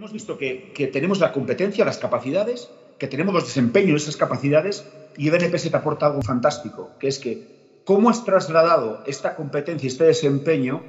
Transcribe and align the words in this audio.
Hemos 0.00 0.14
visto 0.14 0.38
que, 0.38 0.90
tenemos 0.90 1.18
la 1.20 1.30
competencia, 1.30 1.84
las 1.84 1.98
capacidades, 1.98 2.70
que 2.96 3.06
tenemos 3.06 3.34
los 3.34 3.44
desempeños 3.44 3.90
de 3.90 3.96
esas 3.98 4.16
capacidades 4.16 4.86
y 5.18 5.28
BNP 5.28 5.58
se 5.58 5.68
te 5.68 5.76
aporta 5.76 6.06
algo 6.06 6.22
fantástico, 6.22 6.92
que 6.98 7.06
es 7.06 7.18
que 7.18 7.82
cómo 7.84 8.08
has 8.08 8.24
trasladado 8.24 9.02
esta 9.06 9.36
competencia, 9.36 9.86
este 9.86 10.04
desempeño 10.04 10.82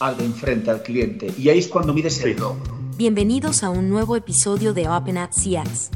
al 0.00 0.16
de 0.16 0.24
enfrente, 0.24 0.72
al 0.72 0.82
cliente. 0.82 1.32
Y 1.38 1.48
ahí 1.48 1.60
es 1.60 1.68
cuando 1.68 1.94
mides 1.94 2.20
el 2.24 2.34
logro. 2.38 2.76
Bienvenidos 2.96 3.62
a 3.62 3.70
un 3.70 3.88
nuevo 3.88 4.16
episodio 4.16 4.74
de 4.74 4.88
Open 4.88 5.16
at 5.16 5.30
CX, 5.30 5.92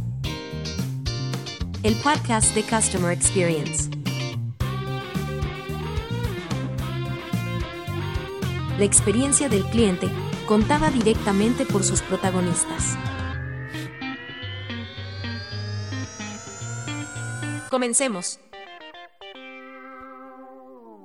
el 1.82 1.96
podcast 1.96 2.54
de 2.54 2.62
Customer 2.62 3.10
Experience. 3.10 3.90
La 8.78 8.84
experiencia 8.84 9.48
del 9.48 9.64
cliente 9.64 10.06
contada 10.50 10.90
directamente 10.90 11.64
por 11.64 11.84
sus 11.84 12.02
protagonistas. 12.02 12.98
Comencemos. 17.70 18.40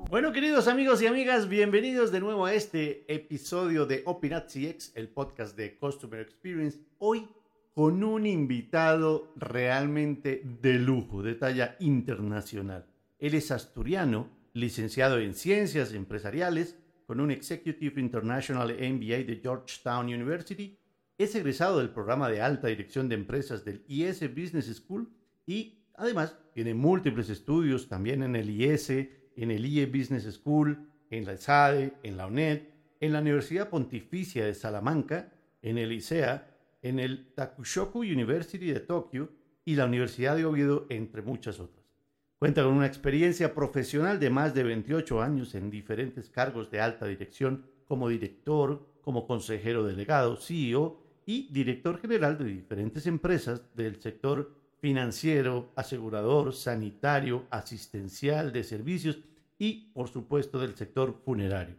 Bueno, 0.10 0.32
queridos 0.32 0.68
amigos 0.68 1.00
y 1.04 1.06
amigas, 1.06 1.48
bienvenidos 1.48 2.12
de 2.12 2.22
nuevo 2.22 2.48
a 2.48 2.56
este 2.56 3.06
episodio 3.08 3.86
de 3.86 4.02
Opinat 4.08 4.48
CX, 4.48 4.94
el 4.96 5.10
podcast 5.10 5.56
de 5.56 5.78
Customer 5.78 6.22
Experience. 6.22 6.80
Hoy 6.98 7.30
con 7.76 8.04
un 8.04 8.26
invitado 8.26 9.32
realmente 9.36 10.42
de 10.60 10.74
lujo, 10.80 11.22
de 11.22 11.36
talla 11.36 11.76
internacional. 11.80 12.88
Él 13.20 13.36
es 13.36 13.52
asturiano, 13.52 14.28
licenciado 14.54 15.20
en 15.20 15.36
Ciencias 15.36 15.94
Empresariales, 15.94 16.80
con 17.06 17.20
un 17.20 17.32
Executive 17.32 18.00
International 18.00 18.70
MBA 18.70 19.24
de 19.24 19.40
Georgetown 19.42 20.08
University. 20.08 20.78
Es 21.18 21.36
egresado 21.36 21.80
del 21.80 21.90
programa 21.90 22.30
de 22.30 22.42
alta 22.42 22.68
dirección 22.68 23.08
de 23.08 23.16
empresas 23.16 23.64
del 23.64 23.84
IS 23.88 24.22
Business 24.36 24.74
School 24.76 25.10
y 25.46 25.80
además 25.96 26.36
tiene 26.54 26.74
múltiples 26.74 27.30
estudios 27.30 27.88
también 27.88 28.24
en 28.24 28.36
el 28.36 28.50
IS, 28.50 28.90
en 28.90 29.52
el 29.52 29.66
IE 29.66 29.86
Business 29.86 30.24
School, 30.34 30.90
en 31.10 31.26
la 31.26 31.38
SADE, 31.38 31.94
en 32.04 32.18
la 32.18 32.28
UNED, 32.28 32.62
en 33.00 33.14
la 33.14 33.22
Universidad 33.22 33.70
Pontificia 33.70 34.46
de 34.46 34.54
Salamanca, 34.54 35.32
en 35.62 35.78
el 35.78 35.92
ICEA, 35.92 36.48
en 36.82 37.00
el 37.00 37.34
Takushoku 37.34 38.00
University 38.00 38.72
de 38.72 38.80
Tokio 38.80 39.32
y 39.64 39.76
la 39.76 39.86
Universidad 39.86 40.36
de 40.36 40.46
Oviedo, 40.46 40.86
entre 40.90 41.22
muchas 41.22 41.60
otras. 41.60 41.85
Cuenta 42.38 42.64
con 42.64 42.74
una 42.74 42.86
experiencia 42.86 43.56
profesional 43.56 44.20
de 44.20 44.30
más 44.30 44.54
de 44.54 44.64
28 44.64 45.22
años 45.22 45.56
en 45.56 45.70
diferentes 45.70 46.30
cargos 46.30 46.70
de 46.70 46.82
alta 46.82 47.06
dirección 47.06 47.66
como 47.86 48.10
director, 48.10 48.86
como 49.02 49.26
consejero 49.26 49.86
delegado, 49.86 50.36
CEO 50.36 51.00
y 51.26 51.48
director 51.54 51.98
general 51.98 52.38
de 52.38 52.44
diferentes 52.44 53.08
empresas 53.08 53.62
del 53.74 54.02
sector 54.02 54.54
financiero, 54.80 55.72
asegurador, 55.78 56.54
sanitario, 56.54 57.46
asistencial, 57.52 58.52
de 58.52 58.66
servicios 58.66 59.18
y, 59.58 59.92
por 59.94 60.10
supuesto, 60.10 60.60
del 60.60 60.76
sector 60.76 61.22
funerario, 61.24 61.78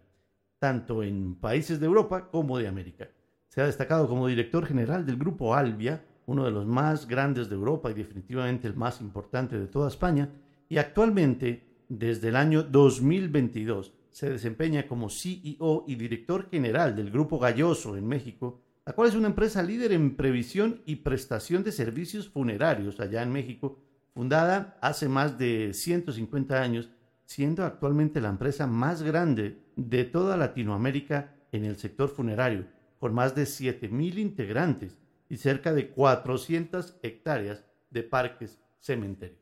tanto 0.58 1.02
en 1.02 1.34
países 1.34 1.78
de 1.80 1.86
Europa 1.86 2.30
como 2.30 2.56
de 2.56 2.66
América. 2.66 3.10
Se 3.48 3.60
ha 3.60 3.66
destacado 3.66 4.08
como 4.08 4.26
director 4.26 4.64
general 4.64 5.04
del 5.04 5.18
Grupo 5.18 5.54
Albia, 5.54 6.02
uno 6.24 6.46
de 6.46 6.50
los 6.50 6.64
más 6.64 7.06
grandes 7.06 7.50
de 7.50 7.54
Europa 7.54 7.90
y 7.90 7.94
definitivamente 7.94 8.66
el 8.66 8.74
más 8.74 9.02
importante 9.02 9.58
de 9.58 9.66
toda 9.66 9.88
España, 9.88 10.30
y 10.68 10.78
actualmente, 10.78 11.64
desde 11.88 12.28
el 12.28 12.36
año 12.36 12.62
2022, 12.62 13.92
se 14.10 14.30
desempeña 14.30 14.86
como 14.86 15.10
CEO 15.10 15.84
y 15.86 15.94
director 15.94 16.48
general 16.50 16.96
del 16.96 17.10
Grupo 17.10 17.38
Galloso 17.38 17.96
en 17.96 18.06
México, 18.06 18.62
la 18.84 18.94
cual 18.94 19.08
es 19.08 19.14
una 19.14 19.28
empresa 19.28 19.62
líder 19.62 19.92
en 19.92 20.16
previsión 20.16 20.80
y 20.86 20.96
prestación 20.96 21.62
de 21.62 21.72
servicios 21.72 22.28
funerarios 22.28 22.98
allá 22.98 23.22
en 23.22 23.32
México, 23.32 23.78
fundada 24.14 24.78
hace 24.80 25.08
más 25.08 25.38
de 25.38 25.74
150 25.74 26.62
años, 26.62 26.90
siendo 27.24 27.64
actualmente 27.64 28.20
la 28.20 28.30
empresa 28.30 28.66
más 28.66 29.02
grande 29.02 29.60
de 29.76 30.04
toda 30.04 30.36
Latinoamérica 30.36 31.34
en 31.52 31.64
el 31.64 31.76
sector 31.76 32.08
funerario, 32.08 32.66
con 32.98 33.12
más 33.12 33.34
de 33.34 33.42
7.000 33.42 34.18
integrantes 34.18 34.96
y 35.28 35.36
cerca 35.36 35.72
de 35.72 35.90
400 35.90 36.96
hectáreas 37.02 37.64
de 37.90 38.02
parques 38.02 38.58
cementerios. 38.80 39.40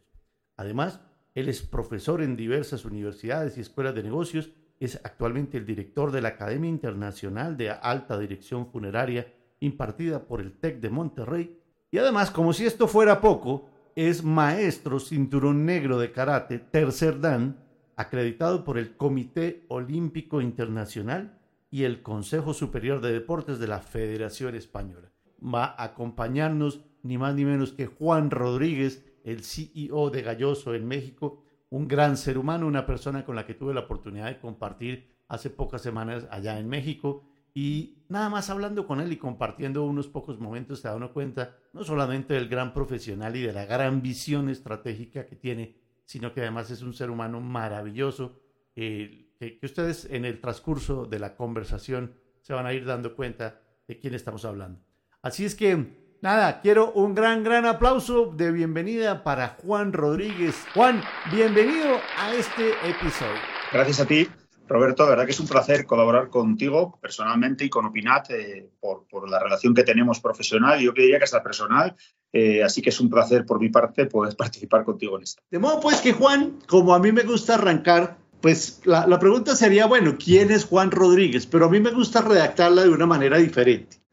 Además, 0.57 1.01
él 1.35 1.49
es 1.49 1.63
profesor 1.63 2.23
en 2.23 2.37
diversas 2.37 2.85
universidades 2.85 3.59
y 3.59 3.61
escuelas 3.61 3.95
de 3.95 4.05
negocios. 4.05 4.51
Es 4.79 5.01
actualmente 5.05 5.59
el 5.59 5.67
director 5.67 6.13
de 6.13 6.21
la 6.21 6.31
Academia 6.31 6.71
Internacional 6.71 7.57
de 7.57 7.71
Alta 7.71 8.19
Dirección 8.19 8.71
Funeraria 8.71 9.33
impartida 9.61 10.27
por 10.27 10.41
el 10.41 10.53
TEC 10.53 10.81
de 10.81 10.91
Monterrey. 10.91 11.61
Y 11.91 11.99
además, 11.99 12.31
como 12.31 12.53
si 12.53 12.67
esto 12.67 12.87
fuera 12.87 13.21
poco, 13.21 13.69
es 13.97 14.25
maestro 14.25 15.01
cinturón 15.01 15.65
negro 15.65 15.99
de 15.99 16.13
karate 16.13 16.59
tercer 16.59 17.21
dan, 17.21 17.59
acreditado 17.97 18.65
por 18.65 18.79
el 18.79 18.97
Comité 18.97 19.65
Olímpico 19.69 20.41
Internacional 20.41 21.39
y 21.71 21.85
el 21.85 22.03
Consejo 22.03 22.55
Superior 22.55 23.01
de 23.01 23.13
Deportes 23.13 23.59
de 23.59 23.69
la 23.69 23.81
Federación 23.81 24.55
Española. 24.55 25.11
Va 25.43 25.65
a 25.65 25.85
acompañarnos 25.85 26.85
ni 27.03 27.19
más 27.19 27.35
ni 27.35 27.45
menos 27.45 27.73
que 27.73 27.87
Juan 27.87 28.31
Rodríguez, 28.31 29.05
el 29.25 29.43
CEO 29.43 30.11
de 30.11 30.23
Galloso 30.23 30.75
en 30.75 30.87
México, 30.87 31.43
un 31.71 31.89
gran 31.89 32.17
ser 32.17 32.39
humano, 32.39 32.67
una 32.67 32.87
persona 32.87 33.25
con 33.25 33.35
la 33.35 33.47
que 33.47 33.55
tuve 33.55 33.75
la 33.75 33.81
oportunidad 33.81 34.27
de 34.27 34.39
compartir 34.39 35.17
hace 35.29 35.51
pocas 35.51 35.83
semanas 35.83 36.27
allá 36.31 36.59
en 36.59 36.69
México. 36.69 37.25
Y 37.55 38.05
nada 38.09 38.29
más 38.29 38.51
hablando 38.51 38.87
con 38.87 39.01
él 39.01 39.13
y 39.13 39.17
compartiendo 39.17 39.85
unos 39.85 40.09
pocos 40.09 40.39
momentos, 40.39 40.81
se 40.81 40.89
da 40.89 40.97
uno 40.97 41.13
cuenta 41.13 41.57
no 41.73 41.83
solamente 41.85 42.35
del 42.35 42.49
gran 42.49 42.73
profesional 42.75 43.35
y 43.35 43.43
de 43.43 43.53
la 43.53 43.65
gran 43.65 44.03
visión 44.03 44.49
estratégica 44.49 45.27
que 45.27 45.37
tiene, 45.37 45.77
sino 46.05 46.33
que 46.33 46.43
además 46.43 46.71
es 46.71 46.83
un 46.83 46.93
ser 46.93 47.11
humano 47.11 47.41
maravilloso, 47.41 48.41
eh, 48.77 49.33
que, 49.39 49.59
que 49.59 49.67
ustedes 49.67 50.05
en 50.11 50.25
el 50.25 50.41
transcurso 50.41 51.07
de 51.07 51.19
la 51.19 51.37
conversación 51.37 52.15
se 52.41 52.53
van 52.53 52.67
a 52.67 52.75
ir 52.75 52.85
dando 52.85 53.17
cuenta 53.17 53.63
de 53.89 53.99
quién 53.99 54.15
estamos 54.15 54.45
hablando. 54.45 54.81
Así 55.23 55.45
es 55.45 55.55
que 55.55 56.04
Nada, 56.25 56.63
quiero 56.63 56.91
un 56.93 57.15
gran, 57.15 57.45
gran 57.45 57.67
aplauso 57.67 58.33
de 58.35 58.51
bienvenida 58.51 59.23
para 59.23 59.59
Juan 59.61 59.93
Rodríguez. 59.93 60.57
Juan, 60.73 61.03
bienvenido 61.31 61.99
a 62.19 62.33
este 62.33 62.71
episodio. 62.89 63.39
Gracias 63.71 64.01
a 64.01 64.07
ti, 64.07 64.27
Roberto. 64.67 65.03
La 65.03 65.11
verdad 65.11 65.27
que 65.27 65.33
es 65.33 65.41
un 65.41 65.47
placer 65.47 65.85
colaborar 65.85 66.31
contigo 66.31 66.99
personalmente 66.99 67.67
y 67.67 67.69
con 67.69 67.85
Opinat 67.85 68.31
eh, 68.31 68.71
por, 68.81 69.29
la 69.29 69.39
relación 69.39 69.75
que 69.75 69.83
tenemos 69.83 70.19
profesional 70.21 70.81
yo 70.81 70.93
diría 70.93 71.19
que 71.19 71.25
hasta 71.25 71.43
personal. 71.43 71.95
Eh, 72.33 72.63
así 72.63 72.81
que 72.81 72.89
es 72.89 72.99
un 73.01 73.11
placer 73.11 73.45
por 73.45 73.61
mi 73.61 73.69
parte 73.69 74.07
poder 74.07 74.35
participar 74.39 74.83
contigo 74.83 75.19
en 75.19 75.25
esto. 75.25 75.43
De 75.51 75.59
modo 75.59 75.79
pues 75.79 76.01
que 76.01 76.15
Juan, 76.15 76.59
como 76.67 76.95
a 76.95 77.01
mí 77.01 77.13
me 77.13 77.25
gusta 77.25 77.57
arrancar, 77.57 78.17
pues 78.41 78.81
la, 78.85 79.07
la 79.07 79.19
pregunta 79.19 79.55
sería, 79.55 79.85
bueno, 79.85 80.17
¿quién 80.19 80.51
es 80.51 80.65
Juan 80.65 80.91
Rodríguez? 80.91 81.45
Pero 81.45 81.67
a 81.67 81.69
mí 81.69 81.81
me 81.81 81.91
gusta 81.91 82.23
redactarla 82.23 82.85
de 82.85 82.89
una 82.89 83.05
manera 83.05 83.37
diferente 83.37 84.04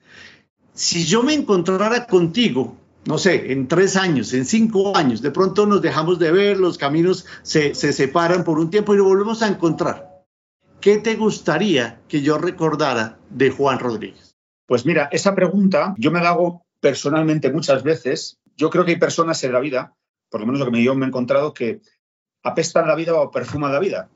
si 0.73 1.05
yo 1.05 1.23
me 1.23 1.33
encontrara 1.33 2.07
contigo, 2.07 2.77
no 3.05 3.17
sé, 3.17 3.51
en 3.51 3.67
tres 3.67 3.95
años, 3.95 4.33
en 4.33 4.45
cinco 4.45 4.95
años, 4.95 5.21
de 5.21 5.31
pronto 5.31 5.65
nos 5.65 5.81
dejamos 5.81 6.19
de 6.19 6.31
ver, 6.31 6.57
los 6.57 6.77
caminos 6.77 7.25
se, 7.41 7.73
separan 7.73 8.43
por 8.43 8.59
un 8.59 8.69
tiempo 8.69 8.93
y 8.93 8.97
nos 8.97 9.07
volvemos 9.07 9.41
a 9.41 9.47
encontrar. 9.47 10.25
¿Qué 10.79 10.97
te 10.97 11.15
gustaría 11.15 12.01
que 12.07 12.21
yo 12.21 12.37
recordara 12.37 13.19
de 13.29 13.51
Juan 13.51 13.79
Rodríguez? 13.79 14.35
Pues 14.65 14.85
mira, 14.85 15.09
esa 15.11 15.35
pregunta 15.35 15.93
yo 15.97 16.11
me 16.11 16.21
la 16.21 16.29
hago 16.29 16.65
personalmente 16.79 17.51
muchas 17.51 17.83
veces. 17.83 18.39
Yo 18.55 18.69
creo 18.69 18.85
que 18.85 18.91
hay 18.91 18.99
personas 18.99 19.43
en 19.43 19.53
la 19.53 19.59
vida, 19.59 19.95
por 20.29 20.41
lo 20.41 20.47
menos 20.47 20.61
lo 20.61 20.71
que 20.71 20.83
yo 20.83 20.95
me 20.95 21.05
he 21.05 21.07
encontrado, 21.09 21.53
que 21.53 21.81
apestan 22.43 22.87
la 22.87 22.95
vida 22.95 23.13
o 23.13 23.31
perfuman 23.31 23.71
la 23.71 23.79
vida. 23.79 24.09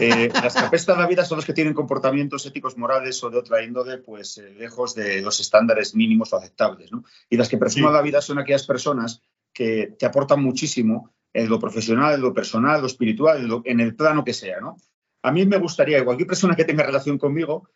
Eh, 0.00 0.30
las 0.32 0.54
que 0.54 0.60
apestan 0.60 0.98
la 0.98 1.06
vida 1.06 1.24
son 1.24 1.36
los 1.36 1.44
que 1.44 1.52
tienen 1.52 1.74
comportamientos 1.74 2.44
éticos, 2.46 2.76
morales 2.76 3.22
o 3.22 3.30
de 3.30 3.38
otra 3.38 3.62
índole, 3.62 3.98
pues 3.98 4.38
eh, 4.38 4.54
lejos 4.58 4.94
de 4.94 5.22
los 5.22 5.38
estándares 5.40 5.94
mínimos 5.94 6.32
o 6.32 6.36
aceptables. 6.36 6.90
Y 7.30 7.36
las 7.36 7.48
que 7.48 7.58
perfuman 7.58 7.92
la 7.92 8.02
vida 8.02 8.20
son 8.20 8.38
aquellas 8.38 8.66
personas 8.66 9.22
que 9.52 9.94
te 9.98 10.06
aportan 10.06 10.42
muchísimo 10.42 11.14
en 11.32 11.48
lo 11.48 11.58
profesional, 11.58 12.14
en 12.14 12.20
lo 12.20 12.34
personal, 12.34 12.76
en 12.76 12.80
lo 12.82 12.86
espiritual, 12.86 13.62
en, 13.64 13.80
el 13.80 13.94
plano 13.94 14.24
que 14.24 14.32
sea. 14.32 14.60
¿no? 14.60 14.76
A 15.22 15.32
mí 15.32 15.46
me 15.46 15.58
gustaría 15.58 15.98
que 15.98 16.04
cualquier 16.04 16.26
persona 16.26 16.56
que 16.56 16.64
tenga 16.64 16.84
relación 16.84 17.18
conmigo 17.18 17.68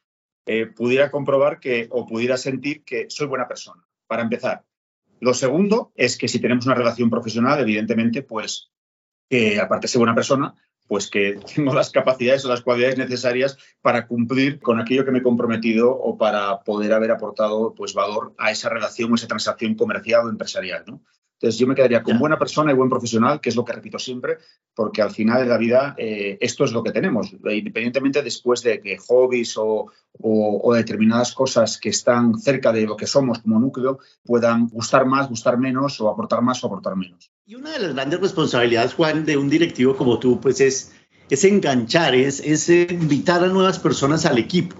eh, 0.46 0.66
pudiera 0.66 1.10
comprobar 1.10 1.60
que 1.60 1.86
o 1.90 2.06
pudiera 2.06 2.36
sentir 2.36 2.84
que 2.84 3.06
soy 3.08 3.26
buena 3.26 3.46
persona, 3.46 3.86
para 4.06 4.22
empezar. 4.22 4.64
Lo 5.20 5.34
segundo 5.34 5.92
es 5.94 6.16
que 6.16 6.28
si 6.28 6.40
tenemos 6.40 6.64
una 6.64 6.74
relación 6.74 7.10
profesional, 7.10 7.60
evidentemente, 7.60 8.22
pues 8.22 8.70
que 9.28 9.60
aparte 9.60 9.84
de 9.84 9.88
ser 9.88 9.98
buena 9.98 10.14
persona, 10.14 10.54
pues 10.90 11.08
que 11.08 11.38
tengo 11.54 11.72
las 11.72 11.90
capacidades 11.90 12.44
o 12.44 12.48
las 12.48 12.62
cualidades 12.62 12.98
necesarias 12.98 13.56
para 13.80 14.08
cumplir 14.08 14.58
con 14.58 14.80
aquello 14.80 15.04
que 15.04 15.12
me 15.12 15.20
he 15.20 15.22
comprometido 15.22 15.96
o 15.96 16.18
para 16.18 16.64
poder 16.64 16.92
haber 16.92 17.12
aportado 17.12 17.76
pues 17.76 17.94
valor 17.94 18.34
a 18.38 18.50
esa 18.50 18.70
relación 18.70 19.12
o 19.12 19.14
esa 19.14 19.28
transacción 19.28 19.76
comercial 19.76 20.26
o 20.26 20.30
empresarial. 20.30 20.82
¿no? 20.88 21.00
Entonces 21.40 21.58
yo 21.58 21.66
me 21.66 21.74
quedaría 21.74 22.02
con 22.02 22.18
buena 22.18 22.38
persona 22.38 22.70
y 22.70 22.74
buen 22.74 22.90
profesional, 22.90 23.40
que 23.40 23.48
es 23.48 23.56
lo 23.56 23.64
que 23.64 23.72
repito 23.72 23.98
siempre, 23.98 24.36
porque 24.74 25.00
al 25.00 25.10
final 25.10 25.40
de 25.40 25.48
la 25.48 25.56
vida 25.56 25.94
eh, 25.96 26.36
esto 26.38 26.64
es 26.64 26.72
lo 26.72 26.82
que 26.82 26.92
tenemos, 26.92 27.32
independientemente 27.32 28.20
después 28.20 28.62
de 28.62 28.78
que 28.82 28.98
hobbies 28.98 29.54
o, 29.56 29.90
determinadas 30.74 31.32
cosas 31.32 31.78
que 31.78 31.88
están 31.88 32.38
cerca 32.38 32.72
de 32.72 32.82
lo 32.82 32.94
que 32.94 33.06
somos 33.06 33.38
como 33.38 33.58
núcleo 33.58 34.00
puedan 34.22 34.68
gustar 34.68 35.06
más, 35.06 35.30
gustar 35.30 35.56
menos 35.56 35.98
o 36.02 36.10
aportar 36.10 36.42
más 36.42 36.62
o 36.62 36.66
aportar 36.66 36.94
menos. 36.94 37.30
Y 37.46 37.54
una 37.54 37.70
de 37.72 37.78
las 37.78 37.94
grandes 37.94 38.20
responsabilidades, 38.20 38.92
Juan, 38.92 39.24
de 39.24 39.38
un 39.38 39.48
directivo 39.48 39.96
como 39.96 40.18
tú, 40.18 40.40
pues 40.40 40.60
es, 40.60 40.92
es 41.30 41.44
enganchar, 41.44 42.14
es, 42.14 42.40
es 42.40 42.68
invitar 42.68 43.42
a 43.42 43.46
nuevas 43.46 43.78
personas 43.78 44.26
al 44.26 44.36
equipo. 44.36 44.76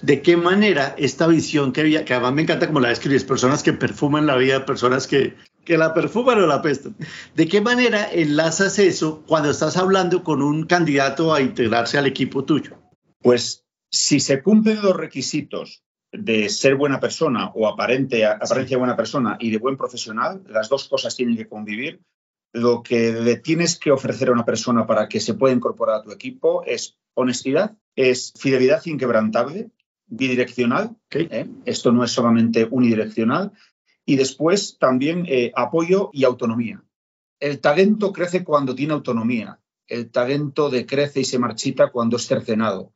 De 0.00 0.22
qué 0.22 0.38
manera 0.38 0.94
esta 0.96 1.26
visión 1.26 1.72
que, 1.72 1.82
había, 1.82 2.06
que 2.06 2.14
además 2.14 2.32
me 2.32 2.42
encanta 2.42 2.66
como 2.66 2.80
la 2.80 2.88
describes, 2.88 3.24
personas 3.24 3.62
que 3.62 3.74
perfuman 3.74 4.26
la 4.26 4.36
vida, 4.36 4.64
personas 4.64 5.06
que, 5.06 5.36
que 5.70 5.78
la 5.78 5.94
perfuman 5.94 6.36
o 6.40 6.48
la 6.48 6.62
pestan. 6.62 6.96
¿De 7.36 7.46
qué 7.46 7.60
manera 7.60 8.10
enlazas 8.10 8.80
eso 8.80 9.22
cuando 9.24 9.50
estás 9.50 9.76
hablando 9.76 10.24
con 10.24 10.42
un 10.42 10.66
candidato 10.66 11.32
a 11.32 11.40
integrarse 11.40 11.96
al 11.96 12.08
equipo 12.08 12.44
tuyo? 12.44 12.82
Pues 13.22 13.64
si 13.88 14.18
se 14.18 14.42
cumplen 14.42 14.82
los 14.82 14.96
requisitos 14.96 15.84
de 16.10 16.48
ser 16.48 16.74
buena 16.74 16.98
persona 16.98 17.52
o 17.54 17.68
aparente, 17.68 18.26
apariencia 18.26 18.78
buena 18.78 18.96
persona 18.96 19.36
y 19.38 19.52
de 19.52 19.58
buen 19.58 19.76
profesional, 19.76 20.42
las 20.48 20.68
dos 20.68 20.88
cosas 20.88 21.14
tienen 21.14 21.36
que 21.36 21.46
convivir. 21.46 22.00
Lo 22.52 22.82
que 22.82 23.12
le 23.12 23.36
tienes 23.36 23.78
que 23.78 23.92
ofrecer 23.92 24.28
a 24.28 24.32
una 24.32 24.44
persona 24.44 24.88
para 24.88 25.08
que 25.08 25.20
se 25.20 25.34
pueda 25.34 25.54
incorporar 25.54 26.00
a 26.00 26.02
tu 26.02 26.10
equipo 26.10 26.64
es 26.64 26.98
honestidad, 27.14 27.76
es 27.94 28.32
fidelidad 28.36 28.84
inquebrantable, 28.86 29.70
bidireccional. 30.08 30.96
¿eh? 31.12 31.46
Esto 31.64 31.92
no 31.92 32.02
es 32.02 32.10
solamente 32.10 32.66
unidireccional. 32.68 33.52
Y 34.10 34.16
después 34.16 34.76
también 34.80 35.24
eh, 35.28 35.52
apoyo 35.54 36.10
y 36.12 36.24
autonomía. 36.24 36.82
El 37.38 37.60
talento 37.60 38.12
crece 38.12 38.42
cuando 38.42 38.74
tiene 38.74 38.92
autonomía. 38.92 39.60
El 39.86 40.10
talento 40.10 40.68
decrece 40.68 41.20
y 41.20 41.24
se 41.24 41.38
marchita 41.38 41.92
cuando 41.92 42.16
es 42.16 42.26
cercenado. 42.26 42.92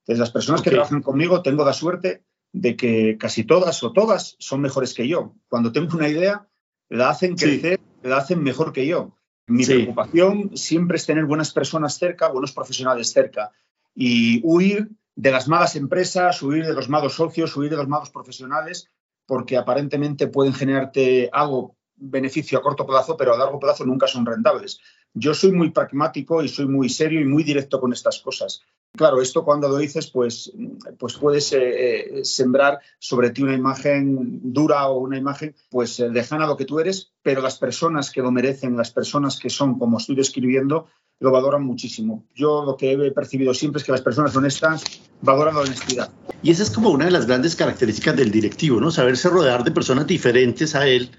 Entonces, 0.00 0.18
las 0.18 0.32
personas 0.32 0.62
que 0.62 0.70
trabajan 0.70 1.02
conmigo, 1.02 1.40
tengo 1.40 1.64
la 1.64 1.72
suerte 1.72 2.24
de 2.52 2.74
que 2.74 3.16
casi 3.16 3.44
todas 3.44 3.80
o 3.84 3.92
todas 3.92 4.34
son 4.40 4.60
mejores 4.60 4.92
que 4.92 5.06
yo. 5.06 5.36
Cuando 5.46 5.70
tengo 5.70 5.96
una 5.96 6.08
idea, 6.08 6.48
la 6.88 7.10
hacen 7.10 7.36
crecer, 7.36 7.78
la 8.02 8.16
hacen 8.16 8.42
mejor 8.42 8.72
que 8.72 8.88
yo. 8.88 9.16
Mi 9.46 9.64
preocupación 9.64 10.56
siempre 10.56 10.96
es 10.96 11.06
tener 11.06 11.26
buenas 11.26 11.52
personas 11.52 11.96
cerca, 11.96 12.26
buenos 12.26 12.50
profesionales 12.50 13.12
cerca 13.12 13.52
y 13.94 14.40
huir 14.42 14.88
de 15.14 15.30
las 15.30 15.46
malas 15.46 15.76
empresas, 15.76 16.42
huir 16.42 16.66
de 16.66 16.74
los 16.74 16.88
malos 16.88 17.14
socios, 17.14 17.56
huir 17.56 17.70
de 17.70 17.76
los 17.76 17.86
malos 17.86 18.10
profesionales, 18.10 18.90
porque 19.26 19.56
aparentemente 19.56 20.28
pueden 20.28 20.54
generarte 20.54 21.28
algo 21.32 21.76
beneficio 21.96 22.58
a 22.58 22.62
corto 22.62 22.86
plazo, 22.86 23.16
pero 23.16 23.34
a 23.34 23.38
largo 23.38 23.58
plazo 23.58 23.84
nunca 23.84 24.06
son 24.06 24.24
rentables. 24.26 24.80
Yo 25.18 25.32
soy 25.32 25.50
muy 25.52 25.70
pragmático 25.70 26.42
y 26.42 26.48
soy 26.48 26.66
muy 26.66 26.90
serio 26.90 27.22
y 27.22 27.24
muy 27.24 27.42
directo 27.42 27.80
con 27.80 27.90
estas 27.90 28.20
cosas. 28.20 28.60
Claro, 28.94 29.22
esto 29.22 29.46
cuando 29.46 29.66
lo 29.66 29.78
dices, 29.78 30.10
pues, 30.10 30.52
pues 30.98 31.14
puedes 31.14 31.54
eh, 31.54 32.18
eh, 32.18 32.24
sembrar 32.24 32.80
sobre 32.98 33.30
ti 33.30 33.42
una 33.42 33.54
imagen 33.54 34.52
dura 34.52 34.88
o 34.88 34.98
una 34.98 35.16
imagen 35.16 35.54
pues 35.70 36.00
eh, 36.00 36.10
lejana 36.10 36.44
a 36.44 36.48
lo 36.48 36.58
que 36.58 36.66
tú 36.66 36.80
eres, 36.80 37.12
pero 37.22 37.40
las 37.40 37.56
personas 37.56 38.10
que 38.10 38.20
lo 38.20 38.30
merecen, 38.30 38.76
las 38.76 38.90
personas 38.90 39.38
que 39.38 39.48
son 39.48 39.78
como 39.78 39.96
estoy 39.96 40.16
describiendo, 40.16 40.86
lo 41.18 41.30
valoran 41.30 41.64
muchísimo. 41.64 42.26
Yo 42.34 42.62
lo 42.66 42.76
que 42.76 42.92
he 42.92 43.10
percibido 43.10 43.54
siempre 43.54 43.80
es 43.80 43.86
que 43.86 43.92
las 43.92 44.02
personas 44.02 44.36
honestas 44.36 44.84
valoran 45.22 45.54
la 45.54 45.62
honestidad. 45.62 46.10
Y 46.42 46.50
esa 46.50 46.62
es 46.62 46.70
como 46.70 46.90
una 46.90 47.06
de 47.06 47.10
las 47.10 47.26
grandes 47.26 47.56
características 47.56 48.16
del 48.16 48.30
directivo, 48.30 48.80
¿no? 48.80 48.90
Saberse 48.90 49.30
rodear 49.30 49.64
de 49.64 49.70
personas 49.70 50.06
diferentes 50.06 50.74
a 50.74 50.86
él 50.86 51.10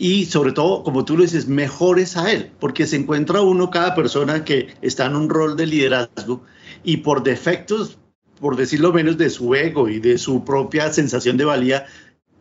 y 0.00 0.24
sobre 0.24 0.52
todo, 0.52 0.82
como 0.82 1.04
tú 1.04 1.14
lo 1.14 1.24
dices, 1.24 1.46
mejores 1.46 2.16
a 2.16 2.32
él, 2.32 2.52
porque 2.58 2.86
se 2.86 2.96
encuentra 2.96 3.42
uno, 3.42 3.68
cada 3.68 3.94
persona 3.94 4.46
que 4.46 4.74
está 4.80 5.04
en 5.04 5.14
un 5.14 5.28
rol 5.28 5.58
de 5.58 5.66
liderazgo 5.66 6.42
y 6.82 6.98
por 6.98 7.22
defectos, 7.22 7.98
por 8.40 8.56
decirlo 8.56 8.94
menos, 8.94 9.18
de 9.18 9.28
su 9.28 9.54
ego 9.54 9.90
y 9.90 10.00
de 10.00 10.16
su 10.16 10.42
propia 10.42 10.90
sensación 10.90 11.36
de 11.36 11.44
valía, 11.44 11.84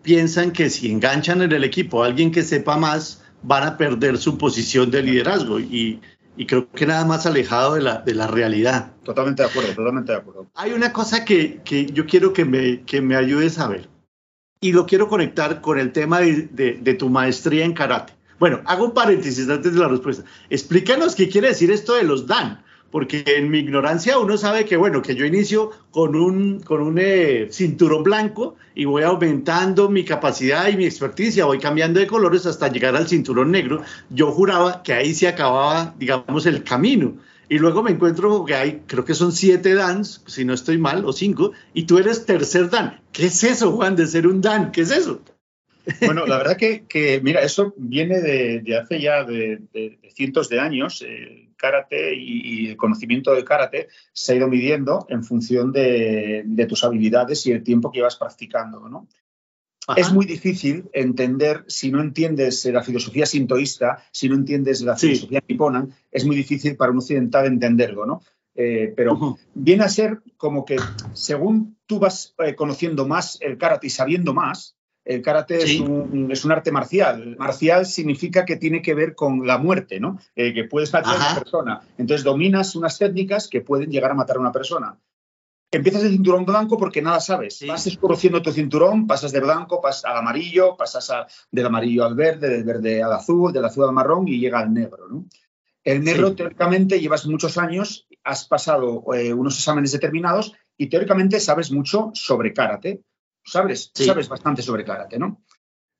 piensan 0.03 0.51
que 0.51 0.69
si 0.69 0.89
enganchan 0.89 1.41
en 1.41 1.51
el 1.51 1.65
equipo 1.65 2.01
a 2.01 2.07
alguien 2.07 2.31
que 2.31 2.43
sepa 2.43 2.77
más, 2.77 3.23
van 3.43 3.63
a 3.63 3.77
perder 3.77 4.17
su 4.17 4.37
posición 4.37 4.89
de 4.89 5.03
liderazgo. 5.03 5.59
Y 5.59 5.99
y 6.37 6.45
creo 6.45 6.71
que 6.71 6.85
nada 6.85 7.03
más 7.03 7.25
alejado 7.25 7.73
de 7.73 7.81
la, 7.81 7.97
de 7.97 8.15
la 8.15 8.25
realidad. 8.25 8.93
Totalmente 9.03 9.43
de 9.43 9.49
acuerdo, 9.49 9.73
totalmente 9.73 10.13
de 10.13 10.17
acuerdo. 10.19 10.47
Hay 10.55 10.71
una 10.71 10.93
cosa 10.93 11.25
que, 11.25 11.59
que 11.65 11.87
yo 11.87 12.05
quiero 12.05 12.31
que 12.31 12.45
me, 12.45 12.83
que 12.83 13.01
me 13.01 13.17
ayudes 13.17 13.59
a 13.59 13.67
ver 13.67 13.89
y 14.61 14.73
lo 14.73 14.85
quiero 14.85 15.07
conectar 15.07 15.61
con 15.61 15.79
el 15.79 15.91
tema 15.93 16.19
de, 16.19 16.49
de, 16.51 16.79
de 16.81 16.93
tu 16.93 17.09
maestría 17.09 17.63
en 17.63 17.73
karate. 17.73 18.13
Bueno, 18.39 18.61
hago 18.65 18.85
un 18.85 18.93
paréntesis 18.93 19.49
antes 19.49 19.73
de 19.73 19.79
la 19.79 19.87
respuesta. 19.87 20.23
Explícanos 20.49 21.15
qué 21.15 21.29
quiere 21.29 21.49
decir 21.49 21.71
esto 21.71 21.95
de 21.95 22.03
los 22.03 22.27
Dan 22.27 22.61
porque 22.91 23.23
en 23.25 23.49
mi 23.49 23.59
ignorancia 23.59 24.17
uno 24.17 24.37
sabe 24.37 24.65
que, 24.65 24.77
bueno, 24.77 25.01
que 25.01 25.15
yo 25.15 25.25
inicio 25.25 25.71
con 25.91 26.15
un, 26.15 26.59
con 26.59 26.81
un 26.81 26.97
eh, 26.99 27.47
cinturón 27.51 28.03
blanco 28.03 28.55
y 28.73 28.85
voy 28.85 29.03
aumentando 29.03 29.89
mi 29.89 30.03
capacidad 30.03 30.67
y 30.69 30.77
mi 30.77 30.85
experticia, 30.85 31.45
voy 31.45 31.59
cambiando 31.59 31.99
de 31.99 32.07
colores 32.07 32.45
hasta 32.45 32.67
llegar 32.69 32.95
al 32.95 33.07
cinturón 33.07 33.51
negro. 33.51 33.83
Yo 34.09 34.31
juraba 34.31 34.81
que 34.83 34.93
ahí 34.93 35.13
se 35.13 35.27
acababa, 35.27 35.93
digamos, 35.97 36.45
el 36.45 36.63
camino. 36.63 37.13
Y 37.49 37.57
luego 37.57 37.81
me 37.81 37.89
encuentro 37.89 38.45
que 38.45 38.53
hay, 38.53 38.83
creo 38.85 39.03
que 39.03 39.15
son 39.15 39.31
siete 39.31 39.73
dans, 39.73 40.23
si 40.27 40.45
no 40.45 40.53
estoy 40.53 40.77
mal, 40.77 41.03
o 41.05 41.11
cinco, 41.11 41.51
y 41.73 41.83
tú 41.83 41.97
eres 41.97 42.27
tercer 42.27 42.69
dan. 42.69 43.01
¿Qué 43.11 43.25
es 43.25 43.43
eso, 43.43 43.71
Juan, 43.71 43.95
de 43.95 44.05
ser 44.05 44.27
un 44.27 44.39
dan? 44.39 44.71
¿Qué 44.71 44.81
es 44.81 44.91
eso? 44.91 45.21
Bueno, 46.01 46.27
la 46.27 46.37
verdad 46.37 46.57
que, 46.57 47.19
mira, 47.23 47.41
eso 47.41 47.73
viene 47.77 48.21
de, 48.21 48.77
hace 48.77 49.01
ya 49.01 49.23
de, 49.23 49.99
cientos 50.13 50.47
de 50.49 50.59
años. 50.59 51.01
El 51.01 51.49
karate 51.55 52.15
y, 52.15 52.69
el 52.69 52.77
conocimiento 52.77 53.33
del 53.33 53.43
karate 53.43 53.87
se 54.13 54.33
ha 54.33 54.35
ido 54.35 54.47
midiendo 54.47 55.07
en 55.09 55.23
función 55.23 55.71
de, 55.71 56.65
tus 56.69 56.83
habilidades 56.83 57.47
y 57.47 57.51
el 57.51 57.63
tiempo 57.63 57.91
que 57.91 57.97
llevas 57.97 58.15
practicando, 58.15 58.87
¿no? 58.87 59.07
Es 59.95 60.11
muy 60.11 60.25
difícil 60.25 60.89
entender, 60.93 61.63
si 61.67 61.91
no 61.91 62.01
entiendes 62.01 62.65
la 62.65 62.83
filosofía 62.83 63.25
sintoísta, 63.25 64.03
si 64.11 64.29
no 64.29 64.35
entiendes 64.35 64.81
la 64.81 64.95
filosofía 64.95 65.41
nipona, 65.47 65.87
es 66.11 66.25
muy 66.25 66.35
difícil 66.35 66.75
para 66.75 66.91
un 66.91 66.97
occidental 66.97 67.45
entenderlo, 67.45 68.05
¿no? 68.05 68.21
Eh, 68.55 68.93
pero 68.95 69.37
viene 69.53 69.83
a 69.83 69.89
ser 69.89 70.21
como 70.35 70.65
que 70.65 70.77
según 71.13 71.77
tú 71.85 71.99
vas 71.99 72.35
eh, 72.39 72.55
conociendo 72.55 73.07
más 73.07 73.37
el 73.41 73.57
karate 73.57 73.87
y 73.87 73.89
sabiendo 73.89 74.33
más, 74.33 74.75
el 75.05 75.21
karate 75.21 75.57
es, 75.57 75.79
un, 75.79 76.51
arte 76.51 76.71
marcial. 76.71 77.35
Marcial 77.39 77.85
significa 77.85 78.45
que 78.45 78.57
tiene 78.57 78.81
que 78.81 78.93
ver 78.93 79.15
con 79.15 79.47
la 79.47 79.57
muerte, 79.57 79.99
¿no? 79.99 80.19
Eh, 80.35 80.53
que 80.53 80.65
puedes 80.65 80.93
matar 80.93 81.15
a 81.15 81.31
una 81.31 81.39
persona. 81.39 81.81
Entonces 81.97 82.23
dominas 82.23 82.75
unas 82.75 82.99
técnicas 82.99 83.47
que 83.47 83.61
pueden 83.61 83.89
llegar 83.89 84.11
a 84.11 84.15
matar 84.15 84.37
a 84.37 84.41
una 84.41 84.51
persona. 84.51 84.99
Empiezas 85.71 86.03
el 86.03 86.11
cinturón 86.11 86.45
blanco 86.45 86.77
porque 86.77 87.01
nada 87.01 87.19
sabes. 87.19 87.63
Vas 87.67 87.85
escureciendo 87.85 88.41
tu 88.41 88.51
cinturón, 88.51 89.05
pasas 89.05 89.31
de 89.31 89.39
blanco 89.39 89.79
pasas 89.81 90.05
al 90.05 90.17
amarillo, 90.17 90.75
pasas 90.75 91.11
del 91.51 91.65
amarillo 91.65 92.05
al 92.05 92.15
verde, 92.15 92.49
del 92.49 92.63
verde 92.63 93.03
al 93.03 93.13
azul, 93.13 93.53
del 93.53 93.65
azul 93.65 93.83
al 93.83 93.93
marrón 93.93 94.27
y 94.27 94.39
llega 94.39 94.59
al 94.59 94.73
negro. 94.73 95.07
¿no? 95.07 95.25
El 95.83 96.03
negro, 96.03 96.33
teóricamente, 96.33 96.99
llevas 96.99 97.27
muchos 97.27 97.57
años, 97.57 98.07
has 98.23 98.47
pasado 98.47 99.03
eh, 99.13 99.33
unos 99.33 99.57
exámenes 99.57 99.91
determinados 99.91 100.53
y 100.75 100.87
teóricamente 100.87 101.39
sabes 101.39 101.71
mucho 101.71 102.11
sobre 102.13 102.53
karate 102.53 103.03
sabes, 103.49 103.91
sabes 103.93 104.29
bastante 104.29 104.61
sobre 104.61 104.85
karate, 104.85 105.17
¿no? 105.17 105.41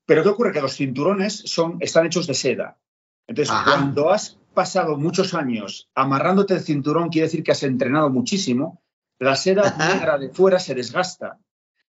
Pero 0.06 0.24
¿qué 0.24 0.30
ocurre? 0.30 0.52
Que 0.52 0.62
los 0.62 0.76
cinturones 0.76 1.44
son, 1.46 1.78
están 1.80 2.06
hechos 2.06 2.28
de 2.28 2.34
seda. 2.34 2.80
Entonces, 3.28 3.54
cuando 3.64 4.10
has 4.10 4.40
pasado 4.54 4.98
muchos 4.98 5.34
años 5.34 5.90
amarrándote 5.94 6.56
el 6.56 6.62
cinturón, 6.62 7.10
quiere 7.10 7.28
decir 7.28 7.44
que 7.44 7.52
has 7.52 7.62
entrenado 7.64 8.10
muchísimo, 8.10 8.82
la 9.20 9.36
seda 9.36 9.76
negra 9.78 10.18
de 10.18 10.30
fuera 10.30 10.60
se 10.60 10.74
desgasta 10.74 11.38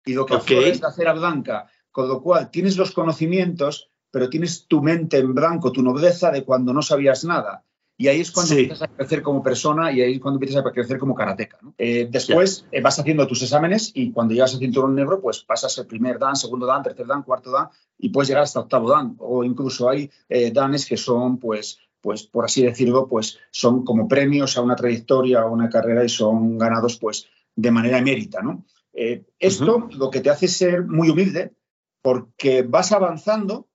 y 0.05 0.15
lo 0.15 0.27
que 0.27 0.35
okay. 0.35 0.71
es 0.71 0.81
la 0.81 0.91
cera 0.91 1.13
blanca, 1.13 1.67
con 1.91 2.09
lo 2.09 2.23
cual 2.23 2.51
tienes 2.51 2.77
los 2.77 2.93
conocimientos, 2.93 3.91
pero 4.11 4.29
tienes 4.29 4.67
tu 4.67 4.83
mente 4.83 5.19
en 5.19 5.35
blanco, 5.35 5.73
tu 5.73 5.83
nobleza 5.83 6.31
de 6.31 6.45
cuando 6.45 6.73
no 6.73 6.83
sabías 6.83 7.25
nada. 7.25 7.65
Y 7.97 8.09
ahí 8.09 8.21
es 8.21 8.31
cuando 8.31 8.55
empiezas 8.55 8.81
a 8.81 8.89
crecer 8.89 9.21
como 9.21 9.43
persona 9.43 9.93
y 9.93 10.01
ahí 10.01 10.15
es 10.15 10.21
cuando 10.21 10.39
empiezas 10.39 10.65
a 10.65 10.73
crecer 10.73 10.99
como 10.99 11.15
karateca. 11.15 11.59
Eh, 11.77 12.09
después 12.11 12.65
eh, 12.73 12.81
vas 12.81 12.99
haciendo 12.99 13.27
tus 13.27 13.43
exámenes 13.43 13.93
y 13.93 14.11
cuando 14.11 14.33
llegas 14.33 14.55
al 14.55 14.61
cinturón 14.61 14.95
negro, 14.95 15.21
pues 15.21 15.43
pasas 15.43 15.77
el 15.77 15.87
primer 15.87 16.19
dan, 16.19 16.35
segundo 16.35 16.65
dan, 16.65 16.83
tercer 16.83 17.07
dan, 17.07 17.23
cuarto 17.23 17.51
dan 17.51 17.69
y 17.99 18.09
puedes 18.09 18.29
llegar 18.29 18.45
hasta 18.45 18.61
octavo 18.61 18.91
dan. 18.91 19.17
O 19.19 19.45
incluso 19.45 19.91
hay 19.91 20.11
eh, 20.31 20.51
danes 20.51 20.87
que 20.87 20.97
son, 20.97 21.39
pues, 21.39 21.79
pues, 22.01 22.25
por 22.25 22.45
así 22.45 22.63
decirlo, 22.63 23.07
pues 23.09 23.39
son 23.51 23.85
como 23.85 24.09
premios 24.09 24.57
a 24.57 24.63
una 24.63 24.77
trayectoria, 24.77 25.41
a 25.41 25.47
una 25.47 25.69
carrera 25.69 26.05
y 26.05 26.09
son 26.09 26.59
ganados, 26.59 26.99
pues, 26.99 27.27
de 27.55 27.71
manera 27.71 27.99
emérita, 27.99 28.43
¿no? 28.43 28.65
esto 28.93 29.89
lo 29.93 30.11
que 30.11 30.21
te 30.21 30.31
hace 30.31 30.49
ser 30.49 30.85
muy 30.85 31.09
humilde 31.09 31.55
porque 32.03 32.63
vas 32.63 32.93
avanzando, 32.93 33.69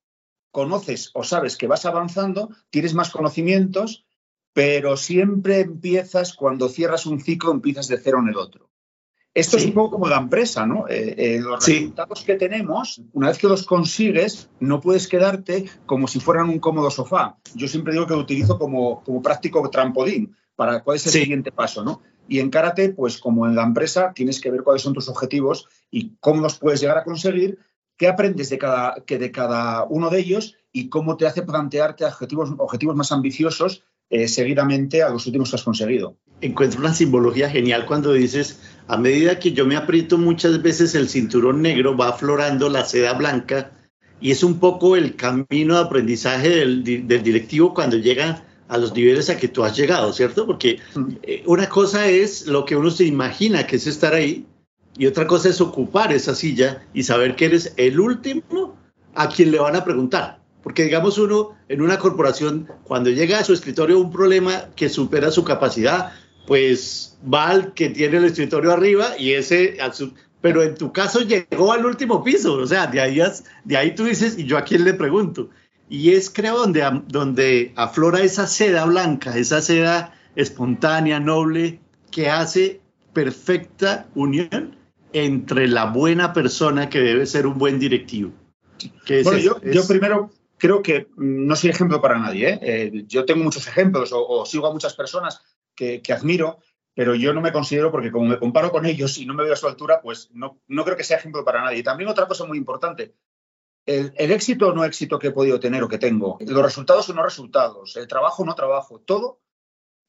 conoces 0.52 1.10
o 1.14 1.24
sabes 1.24 1.58
que 1.58 1.68
vas 1.68 1.86
avanzando, 1.86 2.50
tienes 2.70 2.94
más 2.94 3.10
conocimientos 3.10 4.06
pero 4.56 4.96
siempre 4.96 5.60
empiezas, 5.60 6.34
cuando 6.34 6.70
cierras 6.70 7.06
un 7.06 7.20
ciclo, 7.20 7.52
empiezas 7.52 7.90
de 7.90 7.98
cero 7.98 8.20
en 8.22 8.30
el 8.30 8.38
otro. 8.38 8.70
Esto 9.36 9.58
es 9.58 9.66
un 9.66 9.74
poco 9.74 9.92
como 9.92 10.08
la 10.08 10.18
empresa, 10.18 10.66
¿no? 10.66 10.88
Eh, 10.88 11.14
eh, 11.18 11.40
los 11.42 11.66
resultados 11.66 12.24
que 12.24 12.36
tenemos, 12.36 13.02
una 13.12 13.28
vez 13.28 13.38
que 13.38 13.48
los 13.48 13.66
consigues, 13.66 14.50
no 14.62 14.80
puedes 14.80 15.10
quedarte 15.10 15.66
como 15.86 16.08
si 16.08 16.22
fueran 16.22 16.50
un 16.50 16.60
cómodo 16.60 16.90
sofá. 16.90 17.36
Yo 17.54 17.68
siempre 17.68 17.92
digo 17.92 18.08
que 18.08 18.14
lo 18.14 18.22
utilizo 18.22 18.58
como, 18.58 19.04
como 19.04 19.22
práctico 19.22 19.70
trampolín 19.70 20.34
para 20.56 20.82
cuál 20.84 20.96
es 20.96 21.06
el 21.08 21.12
siguiente 21.12 21.52
paso, 21.52 21.84
¿no? 21.84 22.02
Y 22.30 22.40
en 22.40 22.50
karate, 22.50 22.90
pues 22.90 23.18
como 23.18 23.46
en 23.46 23.56
la 23.56 23.64
empresa, 23.64 24.14
tienes 24.16 24.40
que 24.40 24.52
ver 24.52 24.64
cuáles 24.64 24.82
son 24.82 24.94
tus 24.94 25.10
objetivos 25.10 25.68
y 25.92 26.14
cómo 26.22 26.42
los 26.42 26.58
puedes 26.58 26.80
llegar 26.80 26.98
a 26.98 27.04
conseguir, 27.04 27.60
qué 27.98 28.08
aprendes 28.08 28.50
de 28.50 28.58
cada, 28.58 29.04
que 29.06 29.20
de 29.20 29.32
cada 29.32 29.84
uno 29.84 30.10
de 30.10 30.20
ellos 30.20 30.56
y 30.72 30.88
cómo 30.88 31.18
te 31.18 31.28
hace 31.28 31.42
plantearte 31.42 32.06
objetivos, 32.06 32.54
objetivos 32.58 32.96
más 32.96 33.12
ambiciosos 33.12 33.84
eh, 34.10 34.28
seguidamente 34.28 35.02
a 35.02 35.10
los 35.10 35.26
últimos 35.26 35.50
que 35.50 35.56
has 35.56 35.64
conseguido. 35.64 36.16
Encuentro 36.42 36.80
una 36.80 36.94
simbología 36.94 37.50
genial 37.50 37.86
cuando 37.86 38.14
dices, 38.14 38.60
a 38.88 38.98
medida 38.98 39.40
que 39.40 39.52
yo 39.52 39.66
me 39.66 39.76
aprieto 39.76 40.18
muchas 40.18 40.62
veces 40.62 40.96
el 40.96 41.10
cinturón 41.10 41.62
negro, 41.62 41.98
va 41.98 42.10
aflorando 42.10 42.70
la 42.70 42.86
seda 42.86 43.14
blanca 43.14 43.72
y 44.22 44.32
es 44.32 44.44
un 44.44 44.60
poco 44.60 44.96
el 44.96 45.16
camino 45.16 45.76
de 45.76 45.82
aprendizaje 45.82 46.50
del, 46.50 46.84
del 46.84 47.24
directivo 47.24 47.74
cuando 47.74 47.98
llega 47.98 48.44
a 48.68 48.78
los 48.78 48.94
niveles 48.94 49.30
a 49.30 49.38
que 49.38 49.48
tú 49.48 49.64
has 49.64 49.76
llegado, 49.76 50.12
¿cierto? 50.14 50.46
Porque 50.46 50.80
eh, 51.24 51.44
una 51.46 51.70
cosa 51.70 52.08
es 52.08 52.48
lo 52.48 52.66
que 52.66 52.76
uno 52.76 52.90
se 52.92 53.06
imagina 53.06 53.68
que 53.68 53.76
es 53.76 53.88
estar 53.88 54.14
ahí 54.14 54.46
y 54.98 55.08
otra 55.08 55.28
cosa 55.28 55.50
es 55.50 55.62
ocupar 55.62 56.14
esa 56.14 56.36
silla 56.36 56.84
y 56.94 57.04
saber 57.04 57.36
que 57.36 57.46
eres 57.46 57.74
el 57.78 58.00
último 58.00 58.76
a 59.14 59.30
quien 59.30 59.52
le 59.52 59.60
van 59.60 59.76
a 59.76 59.84
preguntar. 59.84 60.40
Porque 60.64 60.84
digamos 60.84 61.18
uno 61.20 61.56
en 61.70 61.82
una 61.82 62.00
corporación, 62.00 62.68
cuando 62.84 63.12
llega 63.12 63.40
a 63.40 63.44
su 63.44 63.54
escritorio 63.54 64.00
un 64.00 64.12
problema 64.12 64.70
que 64.76 64.90
supera 64.90 65.30
su 65.30 65.44
capacidad, 65.44 66.14
pues 66.48 67.18
va 67.32 67.50
al 67.50 67.74
que 67.74 67.90
tiene 67.90 68.18
el 68.18 68.26
escritorio 68.26 68.72
arriba 68.72 69.18
y 69.18 69.34
ese, 69.34 69.78
pero 70.42 70.62
en 70.64 70.76
tu 70.76 70.92
caso 70.92 71.22
llegó 71.22 71.74
al 71.74 71.86
último 71.86 72.24
piso, 72.24 72.54
o 72.54 72.68
sea, 72.68 72.88
de 72.88 73.02
ahí, 73.02 73.22
de 73.64 73.78
ahí 73.78 73.96
tú 73.96 74.06
dices, 74.06 74.38
¿y 74.38 74.46
yo 74.46 74.58
a 74.58 74.64
quién 74.64 74.84
le 74.84 74.94
pregunto? 74.94 75.50
Y 75.90 76.14
es 76.14 76.30
creo 76.30 76.58
donde, 76.58 76.84
donde 77.08 77.74
aflora 77.76 78.22
esa 78.22 78.48
seda 78.48 78.86
blanca, 78.86 79.38
esa 79.38 79.62
seda 79.62 80.14
espontánea, 80.36 81.20
noble, 81.20 81.80
que 82.12 82.30
hace 82.30 82.82
perfecta 83.14 84.08
unión 84.16 84.76
entre 85.14 85.68
la 85.68 85.86
buena 85.86 86.34
persona 86.34 86.90
que 86.90 87.00
debe 87.00 87.26
ser 87.26 87.48
un 87.48 87.58
buen 87.58 87.80
directivo. 87.80 88.32
bueno, 89.24 89.40
yo, 89.40 89.62
yo, 89.62 89.88
primero 89.88 90.30
creo 90.58 90.82
que 90.82 91.08
no 91.16 91.56
soy 91.56 91.70
ejemplo 91.70 92.02
para 92.02 92.20
nadie. 92.20 92.50
¿eh? 92.50 92.60
Eh, 92.62 93.04
yo 93.08 93.26
tengo 93.26 93.44
muchos 93.44 93.68
ejemplos 93.68 94.12
o, 94.14 94.46
sigo 94.46 94.68
a 94.68 94.74
muchas 94.74 94.94
personas 94.94 95.42
que, 95.76 96.02
admiro, 96.14 96.60
pero 96.94 97.16
yo 97.16 97.34
no 97.34 97.42
me 97.42 97.52
considero, 97.52 97.92
porque 97.92 98.12
como 98.12 98.26
me 98.26 98.40
comparo 98.40 98.72
con 98.72 98.86
ellos 98.86 99.18
y 99.18 99.26
no 99.26 99.34
me 99.34 99.44
veo 99.44 99.54
a 99.54 99.58
su 99.58 99.68
altura, 99.68 100.02
pues 100.02 100.30
no, 100.34 100.62
no 100.68 100.84
creo 100.84 100.98
que 100.98 101.04
sea 101.04 101.18
ejemplo 101.18 101.44
para 101.44 101.62
nadie. 101.62 101.80
Y 101.80 101.84
también 101.84 102.10
otra 102.10 102.28
cosa 102.28 102.46
muy 102.46 102.58
importante, 102.58 103.16
el, 103.86 104.14
el, 104.16 104.32
éxito 104.32 104.70
o 104.70 104.74
no 104.74 104.84
éxito 104.84 105.20
que 105.20 105.28
he 105.28 105.32
podido 105.32 105.60
tener 105.60 105.84
o 105.84 105.90
que 105.90 106.00
tengo, 106.00 106.38
los 106.40 106.64
resultados 106.64 107.08
o 107.10 107.14
no 107.14 107.24
resultados, 107.24 107.96
el 107.98 108.08
trabajo 108.08 108.44
o 108.44 108.46
no 108.46 108.56
trabajo, 108.56 109.00
todo 109.00 109.42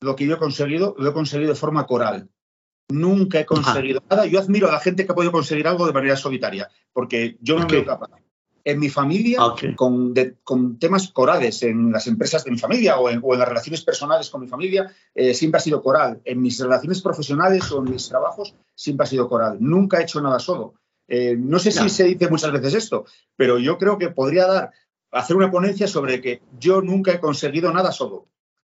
lo 0.00 0.16
que 0.16 0.26
yo 0.26 0.35
he 0.35 0.38
conseguido, 0.38 0.94
lo 0.99 1.11
he 1.11 1.12
conseguido 1.12 1.50
de 1.50 1.58
forma 1.58 1.87
coral. 1.87 2.30
Nunca 2.88 3.40
he 3.40 3.46
conseguido 3.46 4.00
nada. 4.08 4.26
Yo 4.26 4.38
admiro 4.38 4.68
a 4.68 4.73
la 4.73 4.80
gente 4.80 5.04
que 5.04 5.12
ha 5.12 5.14
podido 5.14 5.32
conseguir 5.32 5.66
algo 5.66 5.87
de 5.87 5.92
manera 5.92 6.16
solitaria, 6.16 6.70
porque 6.92 7.37
yo 7.40 7.58
no 7.58 7.66
me 7.66 7.73
veo 7.73 7.85
capaz. 7.85 8.11
En 8.68 8.80
mi 8.80 8.88
familia, 8.88 9.38
con, 9.76 10.12
con, 10.42 10.78
temas 10.80 11.12
corales, 11.12 11.62
en 11.62 11.92
las 11.92 12.08
empresas 12.08 12.42
de 12.44 12.50
mi 12.50 12.58
familia 12.58 12.99
o 12.99 13.08
en, 13.08 13.23
las 13.38 13.49
relaciones 13.49 13.82
personales 13.82 14.28
con 14.28 14.40
mi 14.40 14.49
familia, 14.49 14.92
eh, 15.14 15.35
siempre 15.35 15.58
ha 15.58 15.62
sido 15.62 15.80
coral. 15.80 16.20
En 16.25 16.42
mis 16.42 16.58
relaciones 16.58 17.00
profesionales 17.00 17.70
o 17.70 17.78
en 17.78 17.92
mis 17.92 18.08
trabajos, 18.08 18.56
siempre 18.75 19.04
ha 19.04 19.06
sido 19.06 19.28
coral. 19.28 19.58
Nunca 19.61 20.00
he 20.00 20.02
hecho 20.02 20.20
nada 20.20 20.40
solo. 20.40 20.75
Eh, 21.06 21.37
no 21.38 21.61
sé 21.61 21.70
si 21.70 21.88
se 21.88 22.02
dice 22.02 22.28
muchas 22.28 22.50
veces 22.50 22.75
esto, 22.75 23.04
pero 23.37 23.61
yo 23.61 23.78
creo 23.78 23.99
que 23.99 24.08
podría 24.08 24.49
dar, 24.49 24.73
hacer 25.12 25.37
una 25.37 25.52
ponencia 25.52 25.87
sobre 25.87 26.20
que 26.20 26.42
yo 26.58 26.82
nunca 26.82 27.12
he 27.12 27.20
conseguido 27.20 27.73
nada 27.73 27.92
solo 27.92 28.26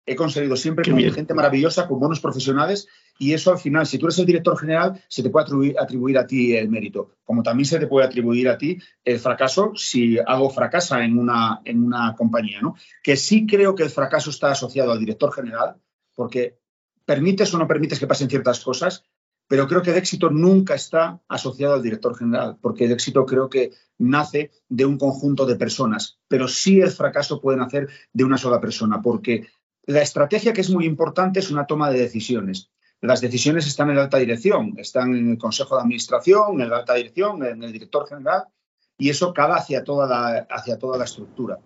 he 0.09 0.15
conseguido 0.15 0.55
siempre 0.55 0.89
con 0.89 0.99
gente 0.99 1.33
maravillosa, 1.33 1.87
con 1.87 1.99
buenos 1.99 2.19
profesionales, 2.19 2.87
y 3.21 3.33
eso 3.33 3.51
al 3.51 3.59
final, 3.59 3.85
si 3.85 3.97
tú 3.97 4.05
eres 4.05 4.17
el 4.19 4.25
director 4.25 4.57
general, 4.57 5.03
se 5.09 5.21
te 5.21 5.29
puede 5.29 5.75
atribuir, 5.77 6.17
a 6.17 6.25
ti 6.25 6.55
el 6.55 6.69
mérito, 6.69 7.17
como 7.25 7.43
también 7.43 7.65
se 7.65 7.77
te 7.77 7.85
puede 7.85 8.07
atribuir 8.07 8.47
a 8.47 8.57
ti 8.57 8.79
el 9.03 9.19
fracaso 9.19 9.73
si 9.75 10.17
algo 10.17 10.49
fracasa 10.49 11.03
en 11.03 11.19
una, 11.19 11.59
en 11.65 11.83
una 11.83 12.15
compañía. 12.15 12.61
¿no? 12.61 12.75
Que 13.03 13.17
sí 13.17 13.45
creo 13.45 13.75
que 13.75 13.83
el 13.83 13.89
fracaso 13.89 14.29
está 14.29 14.51
asociado 14.51 14.93
al 14.93 14.99
director 14.99 15.33
general, 15.33 15.75
porque 16.15 16.59
permites 17.05 17.53
o 17.53 17.57
no 17.57 17.67
permites 17.67 17.99
que 17.99 18.07
pasen 18.07 18.29
ciertas 18.29 18.61
cosas, 18.61 19.03
pero 19.49 19.67
creo 19.67 19.81
que 19.81 19.91
el 19.91 19.97
éxito 19.97 20.29
nunca 20.29 20.75
está 20.75 21.19
asociado 21.27 21.73
al 21.73 21.83
director 21.83 22.15
general, 22.15 22.57
porque 22.61 22.85
el 22.85 22.93
éxito 22.93 23.25
creo 23.25 23.49
que 23.49 23.71
nace 23.97 24.51
de 24.69 24.85
un 24.85 24.97
conjunto 24.97 25.45
de 25.45 25.57
personas, 25.57 26.19
pero 26.29 26.47
sí 26.47 26.79
el 26.79 26.91
fracaso 26.91 27.41
puede 27.41 27.57
nacer 27.57 27.89
de 28.13 28.23
una 28.23 28.37
sola 28.37 28.61
persona, 28.61 29.01
porque 29.01 29.47
la 29.87 30.01
estrategia 30.03 30.53
que 30.53 30.61
es 30.61 30.69
muy 30.69 30.85
importante 30.85 31.39
es 31.39 31.51
una 31.51 31.65
toma 31.65 31.89
de 31.91 31.99
decisiones. 31.99 32.69
Las 33.01 33.21
decisiones 33.21 33.65
están 33.65 33.89
en 33.89 33.95
la 33.95 34.03
alta 34.03 34.17
dirección, 34.17 34.73
están 34.77 35.15
en 35.15 35.31
el 35.31 35.37
Consejo 35.37 35.75
de 35.75 35.83
Administración, 35.83 36.59
en 36.59 36.69
la 36.69 36.77
alta 36.77 36.95
dirección, 36.95 37.43
en 37.45 37.63
el 37.63 37.71
director 37.71 38.07
general, 38.07 38.45
y 38.97 39.09
eso 39.09 39.33
cabe 39.33 39.53
hacia 39.53 39.83
toda 39.83 40.07
la, 40.07 40.47
hacia 40.49 40.77
toda 40.77 40.97
la 40.97 41.05
estructura. 41.05 41.59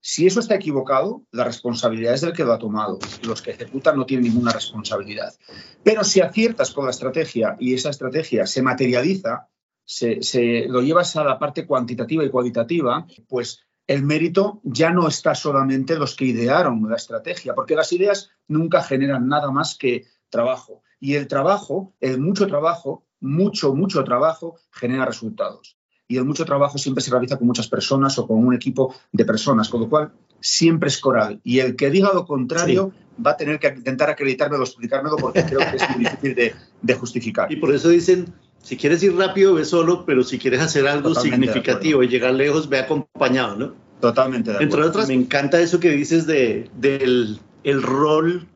Si 0.00 0.24
eso 0.24 0.38
está 0.38 0.54
equivocado, 0.54 1.22
la 1.32 1.42
responsabilidad 1.42 2.14
es 2.14 2.20
del 2.20 2.32
que 2.32 2.44
lo 2.44 2.52
ha 2.52 2.58
tomado. 2.58 3.00
Los 3.24 3.42
que 3.42 3.50
ejecutan 3.50 3.96
no 3.96 4.06
tienen 4.06 4.28
ninguna 4.28 4.52
responsabilidad. 4.52 5.34
Pero 5.82 6.04
si 6.04 6.20
aciertas 6.20 6.70
con 6.70 6.84
la 6.84 6.92
estrategia 6.92 7.56
y 7.58 7.74
esa 7.74 7.90
estrategia 7.90 8.46
se 8.46 8.62
materializa, 8.62 9.48
se, 9.84 10.22
se 10.22 10.66
lo 10.68 10.80
llevas 10.80 11.16
a 11.16 11.24
la 11.24 11.40
parte 11.40 11.66
cuantitativa 11.66 12.24
y 12.24 12.30
cualitativa, 12.30 13.04
pues 13.26 13.66
el 13.88 14.04
mérito 14.04 14.60
ya 14.62 14.90
no 14.90 15.08
está 15.08 15.34
solamente 15.34 15.98
los 15.98 16.14
que 16.14 16.26
idearon 16.26 16.88
la 16.88 16.96
estrategia, 16.96 17.54
porque 17.54 17.74
las 17.74 17.92
ideas 17.92 18.30
nunca 18.46 18.82
generan 18.82 19.26
nada 19.26 19.50
más 19.50 19.76
que 19.76 20.04
trabajo. 20.36 20.82
Y 21.00 21.14
el 21.14 21.26
trabajo, 21.28 21.94
el 22.00 22.18
mucho 22.18 22.46
trabajo, 22.46 23.04
mucho, 23.20 23.74
mucho 23.74 24.04
trabajo, 24.04 24.56
genera 24.70 25.04
resultados. 25.04 25.76
Y 26.08 26.18
el 26.18 26.24
mucho 26.24 26.44
trabajo 26.44 26.78
siempre 26.78 27.02
se 27.02 27.10
realiza 27.10 27.36
con 27.36 27.46
muchas 27.46 27.68
personas 27.68 28.18
o 28.18 28.26
con 28.26 28.38
un 28.38 28.54
equipo 28.54 28.94
de 29.12 29.24
personas, 29.24 29.68
con 29.68 29.80
lo 29.80 29.88
cual 29.88 30.12
siempre 30.40 30.88
es 30.88 30.98
coral. 30.98 31.40
Y 31.42 31.58
el 31.58 31.74
que 31.74 31.90
diga 31.90 32.12
lo 32.12 32.24
contrario 32.24 32.92
va 33.24 33.32
a 33.32 33.36
tener 33.36 33.58
que 33.58 33.68
intentar 33.68 34.10
acreditármelo, 34.10 34.62
explicármelo, 34.62 35.16
porque 35.16 35.44
creo 35.44 35.58
que 35.58 35.76
es 35.76 35.90
muy 35.90 36.04
difícil 36.04 36.54
de, 36.82 36.94
justificar. 36.94 37.50
Y 37.50 37.56
por 37.56 37.74
eso 37.74 37.88
dicen, 37.88 38.32
si 38.62 38.76
quieres 38.76 39.02
ir 39.02 39.16
rápido, 39.16 39.54
ve 39.54 39.64
solo, 39.64 40.04
pero 40.04 40.22
si 40.22 40.38
quieres 40.38 40.60
hacer 40.60 40.86
algo 40.86 41.14
significativo 41.14 42.02
y 42.02 42.08
llegar 42.08 42.34
lejos, 42.34 42.68
ve 42.68 42.78
acompañado, 42.78 43.56
¿no? 43.56 43.74
Totalmente 44.00 44.52
de 44.52 44.62
Entre 44.62 44.82
otras, 44.82 45.08
me 45.08 45.14
encanta 45.14 45.58
eso 45.60 45.80
que 45.80 45.90
dices 45.90 46.26
de, 46.26 46.70
del 46.76 47.40
el 47.64 47.82
rol 47.82 48.46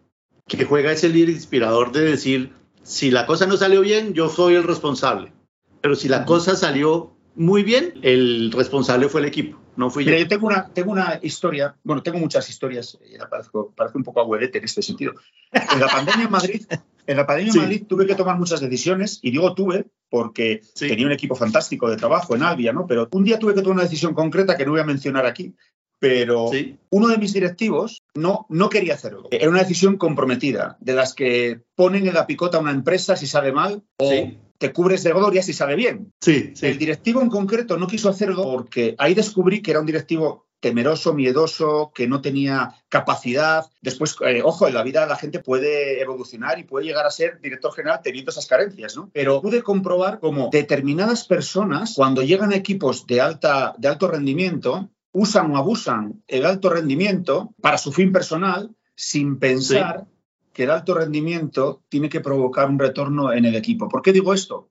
que 0.57 0.64
juega 0.64 0.92
ese 0.92 1.09
líder 1.09 1.30
inspirador 1.30 1.92
de 1.92 2.02
decir, 2.02 2.52
si 2.83 3.11
la 3.11 3.26
cosa 3.26 3.47
no 3.47 3.57
salió 3.57 3.80
bien, 3.80 4.14
yo 4.14 4.28
soy 4.28 4.54
el 4.54 4.64
responsable. 4.64 5.33
Pero 5.80 5.95
si 5.95 6.09
la 6.09 6.25
cosa 6.25 6.57
salió 6.57 7.16
muy 7.35 7.62
bien, 7.62 7.95
el 8.02 8.52
responsable 8.52 9.09
fue 9.09 9.21
el 9.21 9.26
equipo, 9.28 9.59
no 9.76 9.90
fui 9.90 10.04
yo. 10.04 10.12
yo 10.12 10.28
tengo 10.28 10.49
una, 10.49 10.69
tengo 10.69 10.92
una 10.92 11.19
historia, 11.23 11.76
bueno, 11.85 12.02
tengo 12.02 12.19
muchas 12.19 12.49
historias, 12.50 12.99
y 13.09 13.16
parezco, 13.30 13.73
parezco 13.75 13.99
un 13.99 14.04
poco 14.04 14.21
agüedete 14.21 14.59
en 14.59 14.64
este 14.64 14.83
sentido. 14.83 15.14
En 15.52 15.80
la 15.80 15.87
pandemia 15.87 16.25
en 16.25 16.30
Madrid, 16.30 16.66
en 17.07 17.16
la 17.16 17.26
pandemia 17.26 17.52
en 17.52 17.61
Madrid 17.61 17.87
tuve 17.88 18.07
que 18.07 18.14
tomar 18.14 18.38
muchas 18.38 18.61
decisiones, 18.61 19.21
y 19.23 19.30
digo 19.30 19.54
tuve 19.54 19.87
porque 20.11 20.62
tenía 20.76 21.07
un 21.07 21.12
equipo 21.12 21.37
fantástico 21.37 21.88
de 21.88 21.97
trabajo 21.97 22.35
en 22.35 22.42
Albia, 22.42 22.73
¿no? 22.73 22.87
Pero 22.87 23.09
un 23.12 23.23
día 23.25 23.38
tuve 23.38 23.54
que 23.54 23.62
tomar 23.62 23.76
una 23.76 23.85
decisión 23.85 24.12
concreta 24.12 24.57
que 24.57 24.66
no 24.66 24.73
voy 24.73 24.80
a 24.80 24.85
mencionar 24.85 25.25
aquí, 25.25 25.54
pero 26.00 26.50
uno 26.88 27.09
de 27.09 27.19
mis 27.19 27.33
directivos 27.33 28.02
no, 28.14 28.47
no 28.49 28.69
quería 28.69 28.95
hacerlo. 28.95 29.28
Era 29.30 29.49
una 29.49 29.61
decisión 29.61 29.99
comprometida, 29.99 30.76
de 30.80 30.95
las 30.95 31.14
que 31.14 31.61
ponen 31.76 32.09
en 32.09 32.14
la 32.14 32.26
picota 32.26 32.57
a 32.57 32.61
una 32.61 32.73
empresa 32.73 33.14
si 33.14 33.26
sale 33.26 33.52
mal 33.52 33.85
o 33.99 34.11
te 34.59 34.73
cubres 34.73 35.04
de 35.04 35.12
gloria 35.12 35.42
si 35.42 35.52
sale 35.52 35.76
bien. 35.76 36.12
Sí, 36.21 36.52
El 36.62 36.78
directivo 36.78 37.23
en 37.23 37.28
concreto 37.28 37.76
no 37.76 37.87
quiso 37.87 38.09
hacerlo 38.09 38.42
porque 38.42 38.95
ahí 38.99 39.14
descubrí 39.14 39.62
que 39.62 39.71
era 39.71 39.80
un 39.80 39.87
directivo 39.87 40.47
temeroso, 40.61 41.14
miedoso, 41.14 41.90
que 41.95 42.07
no 42.07 42.21
tenía 42.21 42.75
capacidad. 42.88 43.64
Después, 43.80 44.16
eh, 44.26 44.42
ojo, 44.45 44.69
en 44.69 44.75
la 44.75 44.83
vida 44.83 45.07
la 45.07 45.16
gente 45.16 45.40
puede 45.40 46.00
evolucionar 46.00 46.59
y 46.59 46.64
puede 46.64 46.87
llegar 46.87 47.07
a 47.07 47.11
ser 47.11 47.40
director 47.40 47.73
general 47.73 48.00
teniendo 48.02 48.30
esas 48.30 48.47
carencias, 48.47 48.97
¿no? 48.97 49.11
Pero 49.12 49.40
pude 49.40 49.62
comprobar 49.62 50.21
cómo 50.21 50.50
determinadas 50.52 51.26
personas, 51.26 51.95
cuando 51.97 52.23
llegan 52.23 52.52
a 52.52 52.57
equipos 52.57 53.07
de, 53.07 53.21
alta, 53.21 53.75
de 53.78 53.88
alto 53.88 54.09
rendimiento, 54.09 54.90
usan 55.12 55.50
o 55.52 55.57
abusan 55.57 56.23
el 56.26 56.47
alto 56.47 56.71
rendimiento 56.71 57.55
para 57.61 57.79
su 57.79 57.93
fin 57.93 58.12
personal 58.12 58.75
sin 58.95 59.38
pensar 59.38 60.07
que 60.52 60.64
el 60.64 60.71
alto 60.71 60.95
rendimiento 60.95 61.83
tiene 61.88 62.09
que 62.09 62.21
provocar 62.21 62.69
un 62.69 62.79
retorno 62.79 63.33
en 63.33 63.45
el 63.45 63.55
equipo. 63.57 63.88
¿Por 63.88 64.02
qué 64.02 64.12
digo 64.12 64.35
esto? 64.35 64.71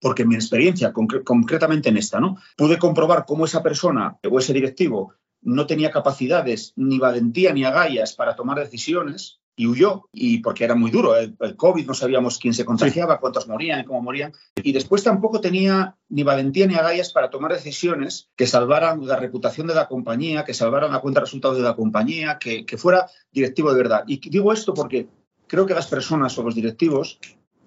Porque 0.00 0.22
en 0.22 0.28
mi 0.28 0.34
experiencia, 0.34 0.92
concretamente 0.92 1.88
en 1.88 1.96
esta, 1.96 2.18
¿no? 2.20 2.38
Pude 2.56 2.78
comprobar 2.78 3.24
cómo 3.26 3.44
esa 3.44 3.62
persona 3.62 4.18
o 4.28 4.38
ese 4.38 4.52
directivo 4.52 5.14
no 5.42 5.66
tenía 5.66 5.90
capacidades, 5.90 6.72
ni 6.76 6.98
valentía, 6.98 7.52
ni 7.52 7.64
agallas 7.64 8.14
para 8.14 8.36
tomar 8.36 8.58
decisiones 8.58 9.41
y 9.54 9.66
huyó, 9.66 10.08
y 10.12 10.38
porque 10.38 10.64
era 10.64 10.74
muy 10.74 10.90
duro. 10.90 11.14
El, 11.16 11.36
COVID 11.56 11.86
no 11.86 11.94
sabíamos 11.94 12.38
quién 12.38 12.54
se 12.54 12.64
contagiaba, 12.64 13.20
cuántos 13.20 13.48
morían, 13.48 13.84
cómo 13.84 14.02
morían. 14.02 14.32
Y 14.56 14.72
después 14.72 15.02
tampoco 15.02 15.40
tenía 15.40 15.96
ni 16.08 16.22
valentía 16.22 16.66
ni 16.66 16.74
agallas 16.74 17.12
para 17.12 17.30
tomar 17.30 17.52
decisiones 17.52 18.30
que 18.36 18.46
salvaran 18.46 19.06
la 19.06 19.16
reputación 19.16 19.66
de 19.66 19.74
la 19.74 19.88
compañía, 19.88 20.44
que 20.44 20.54
salvaran 20.54 20.92
la 20.92 21.00
cuenta 21.00 21.20
de 21.20 21.26
resultados 21.26 21.58
de 21.58 21.64
la 21.64 21.76
compañía, 21.76 22.38
que, 22.38 22.64
fuera 22.78 23.06
directivo 23.30 23.72
de 23.72 23.82
verdad. 23.82 24.04
Y 24.06 24.28
digo 24.30 24.52
esto 24.52 24.72
porque 24.74 25.08
creo 25.46 25.66
que 25.66 25.74
las 25.74 25.86
personas 25.86 26.36
o 26.38 26.42
los 26.42 26.54
directivos 26.54 27.18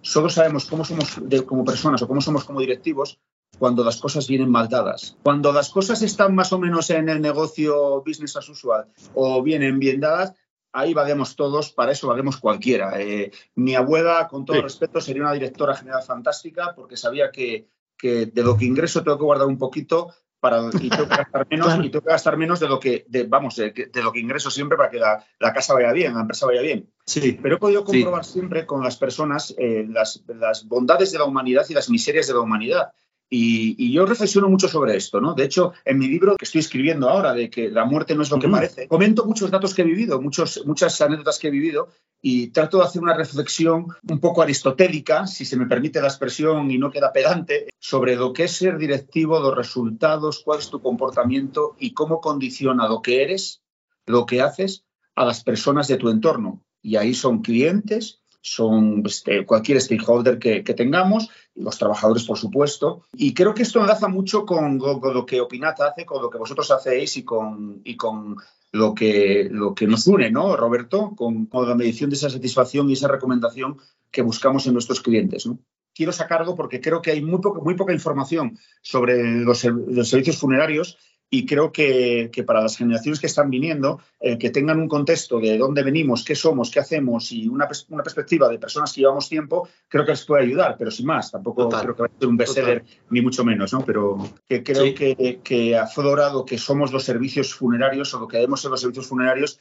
solo 0.01 0.29
sabemos 0.29 0.65
cómo 0.65 0.85
somos 0.85 1.19
como 1.45 1.63
personas 1.63 2.01
o 2.01 2.07
cómo 2.07 2.21
somos 2.21 2.43
como 2.43 2.59
directivos 2.59 3.19
cuando 3.57 3.83
las 3.83 3.97
cosas 3.97 4.27
vienen 4.27 4.49
mal 4.49 4.67
dadas. 4.67 5.17
Cuando 5.23 5.53
las 5.53 5.69
cosas 5.69 6.01
están 6.01 6.35
más 6.35 6.51
o 6.51 6.59
menos 6.59 6.89
en 6.89 7.09
el 7.09 7.21
negocio 7.21 8.03
business 8.05 8.35
as 8.35 8.49
usual 8.49 8.87
o 9.13 9.41
vienen 9.41 9.79
bien 9.79 9.99
dadas, 9.99 10.33
ahí 10.75 10.93
valemos 10.93 11.35
todos, 11.35 11.71
para 11.71 11.93
eso 11.93 12.07
valemos 12.07 12.37
cualquiera. 12.37 12.99
Eh, 12.99 13.31
mi 13.55 13.75
abuela, 13.75 14.27
con 14.27 14.45
todo 14.45 14.61
respeto, 14.61 14.99
sería 14.99 15.23
una 15.23 15.33
directora 15.33 15.75
general 15.75 16.03
fantástica 16.03 16.73
porque 16.75 16.97
sabía 16.97 17.31
que, 17.31 17.67
de 18.01 18.43
lo 18.43 18.57
que 18.57 18.65
ingreso 18.65 19.01
tengo 19.03 19.17
que 19.17 19.23
guardar 19.23 19.47
un 19.47 19.57
poquito 19.57 20.13
para, 20.39 20.69
y 20.79 20.89
tengo 20.89 21.07
que 21.07 21.15
gastar 21.15 21.47
menos, 21.49 21.77
y 21.83 21.89
tengo 21.89 22.03
que 22.03 22.11
gastar 22.11 22.37
menos 22.37 22.59
de 22.59 22.67
lo 22.67 22.79
que, 22.79 23.05
vamos, 23.27 23.55
de, 23.55 23.89
lo 24.03 24.11
que 24.11 24.19
ingreso 24.19 24.51
siempre 24.51 24.77
para 24.77 24.89
que 24.89 24.99
la, 24.99 25.53
casa 25.53 25.73
vaya 25.73 25.93
bien, 25.93 26.13
la 26.13 26.21
empresa 26.21 26.45
vaya 26.45 26.61
bien. 26.61 26.91
Sí. 27.05 27.39
Pero 27.41 27.55
he 27.55 27.59
podido 27.59 27.85
comprobar 27.85 28.25
siempre 28.25 28.65
con 28.65 28.83
las 28.83 28.97
personas 28.97 29.55
eh, 29.57 29.85
las, 29.87 30.23
las 30.27 30.67
bondades 30.67 31.11
de 31.13 31.19
la 31.19 31.25
humanidad 31.25 31.65
y 31.69 31.73
las 31.73 31.89
miserias 31.89 32.27
de 32.27 32.33
la 32.33 32.41
humanidad. 32.41 32.91
Y, 33.29 33.91
yo 33.91 34.05
reflexiono 34.05 34.49
mucho 34.49 34.67
sobre 34.67 34.95
esto, 34.95 35.19
¿no? 35.19 35.33
De 35.33 35.45
hecho, 35.45 35.73
en 35.83 35.97
mi 35.97 36.07
libro 36.07 36.35
que 36.37 36.45
estoy 36.45 36.59
escribiendo 36.59 37.09
ahora, 37.09 37.33
de 37.33 37.49
que 37.49 37.69
la 37.69 37.85
muerte 37.85 38.15
no 38.15 38.21
es 38.21 38.29
lo 38.29 38.39
que 38.39 38.47
parece, 38.47 38.87
comento 38.87 39.25
muchos 39.25 39.49
datos 39.49 39.73
que 39.73 39.81
he 39.81 39.85
vivido, 39.85 40.21
muchos, 40.21 40.63
muchas 40.65 40.99
anécdotas 41.01 41.39
que 41.39 41.47
he 41.47 41.51
vivido 41.51 41.89
y 42.21 42.47
trato 42.47 42.77
de 42.77 42.85
hacer 42.85 43.01
una 43.01 43.15
reflexión 43.15 43.87
un 44.09 44.19
poco 44.19 44.41
aristotélica, 44.41 45.27
si 45.27 45.45
se 45.45 45.57
me 45.57 45.65
permite 45.65 46.01
la 46.01 46.07
expresión 46.07 46.69
y 46.71 46.77
no 46.77 46.91
queda 46.91 47.13
pedante, 47.13 47.67
sobre 47.79 48.15
lo 48.15 48.33
que 48.33 48.45
es 48.45 48.51
ser 48.51 48.77
directivo, 48.77 49.39
los 49.39 49.55
resultados, 49.55 50.41
cuál 50.43 50.59
es 50.59 50.69
tu 50.69 50.81
comportamiento 50.81 51.75
y 51.79 51.93
cómo 51.93 52.21
condiciona 52.21 52.87
lo 52.87 53.01
que 53.01 53.23
eres, 53.23 53.61
lo 54.05 54.25
que 54.25 54.41
haces 54.41 54.85
a 55.15 55.25
las 55.25 55.43
personas 55.43 55.87
de 55.87 55.97
tu 55.97 56.09
entorno. 56.09 56.63
Y 56.81 56.97
ahí 56.97 57.13
son 57.13 57.41
clientes, 57.41 58.21
son 58.45 59.01
este, 59.07 59.43
cualquier 59.43 59.81
stakeholder 59.81 60.37
que, 60.37 60.61
tengamos, 60.61 61.29
los 61.55 61.79
trabajadores, 61.79 62.25
por 62.25 62.37
supuesto. 62.37 63.01
Y 63.15 63.33
creo 63.33 63.55
que 63.55 63.63
esto 63.63 63.79
enlaza 63.79 64.07
mucho 64.07 64.45
con, 64.45 64.77
lo 64.77 65.25
que 65.25 65.41
Opinat 65.41 65.81
hace, 65.81 66.05
con 66.05 66.21
lo 66.21 66.29
que 66.29 66.37
vosotros 66.37 66.69
hacéis 66.69 67.17
y 67.17 67.23
con, 67.23 67.81
y 67.83 67.97
con 67.97 68.35
lo, 68.71 68.93
que, 68.93 69.47
lo 69.49 69.73
que 69.73 69.87
nos 69.87 70.05
une, 70.05 70.29
¿no, 70.29 70.55
Roberto? 70.55 71.15
Con, 71.15 71.49
la 71.51 71.73
medición 71.73 72.11
de 72.11 72.17
esa 72.17 72.29
satisfacción 72.29 72.87
y 72.87 72.93
esa 72.93 73.07
recomendación 73.07 73.77
que 74.11 74.21
buscamos 74.21 74.67
en 74.67 74.73
nuestros 74.73 75.01
clientes. 75.01 75.47
¿no? 75.47 75.57
Quiero 75.95 76.11
sacarlo 76.11 76.53
porque 76.53 76.79
creo 76.79 77.01
que 77.01 77.11
hay 77.11 77.23
muy, 77.23 77.39
muy 77.63 77.73
poca 77.73 77.93
información 77.93 78.59
sobre 78.83 79.23
los 79.23 79.57
servicios 79.57 80.37
funerarios 80.37 80.99
y 81.29 81.45
creo 81.45 81.71
que, 81.71 82.29
para 82.45 82.61
las 82.61 82.77
generaciones 82.77 83.19
que 83.19 83.27
están 83.27 83.49
viniendo, 83.49 83.99
eh, 84.19 84.37
que 84.37 84.51
tengan 84.51 84.79
un 84.79 84.87
contexto 84.87 85.39
de 85.39 85.57
dónde 85.57 85.83
venimos, 85.83 86.23
qué 86.23 86.35
somos, 86.35 86.69
qué 86.69 86.79
hacemos 86.79 87.31
y 87.31 87.47
una, 87.47 87.67
perspectiva 87.67 88.47
de 88.47 88.59
personas 88.59 88.93
que 88.93 89.01
llevamos 89.01 89.27
tiempo, 89.27 89.67
creo 89.87 90.05
que 90.05 90.11
les 90.11 90.25
puede 90.25 90.43
ayudar, 90.43 90.75
pero 90.77 90.91
sin 90.91 91.07
más, 91.07 91.31
tampoco 91.31 91.67
creo 91.67 91.95
que 91.95 92.01
va 92.03 92.07
a 92.07 92.19
ser 92.19 92.27
un 92.27 92.37
bestseller 92.37 92.85
ni 93.09 93.21
mucho 93.21 93.43
menos, 93.43 93.73
¿no? 93.73 93.83
Pero 93.83 94.17
que 94.47 94.63
creo 94.63 94.93
que, 94.93 95.39
que 95.43 95.77
aflora 95.77 96.31
lo 96.31 96.45
que 96.45 96.57
somos 96.57 96.93
los 96.93 97.03
servicios 97.03 97.53
funerarios 97.53 98.13
o 98.13 98.19
lo 98.19 98.27
que 98.27 98.37
debemos 98.37 98.61
ser 98.61 98.71
los 98.71 98.81
servicios 98.81 99.07
funerarios 99.07 99.59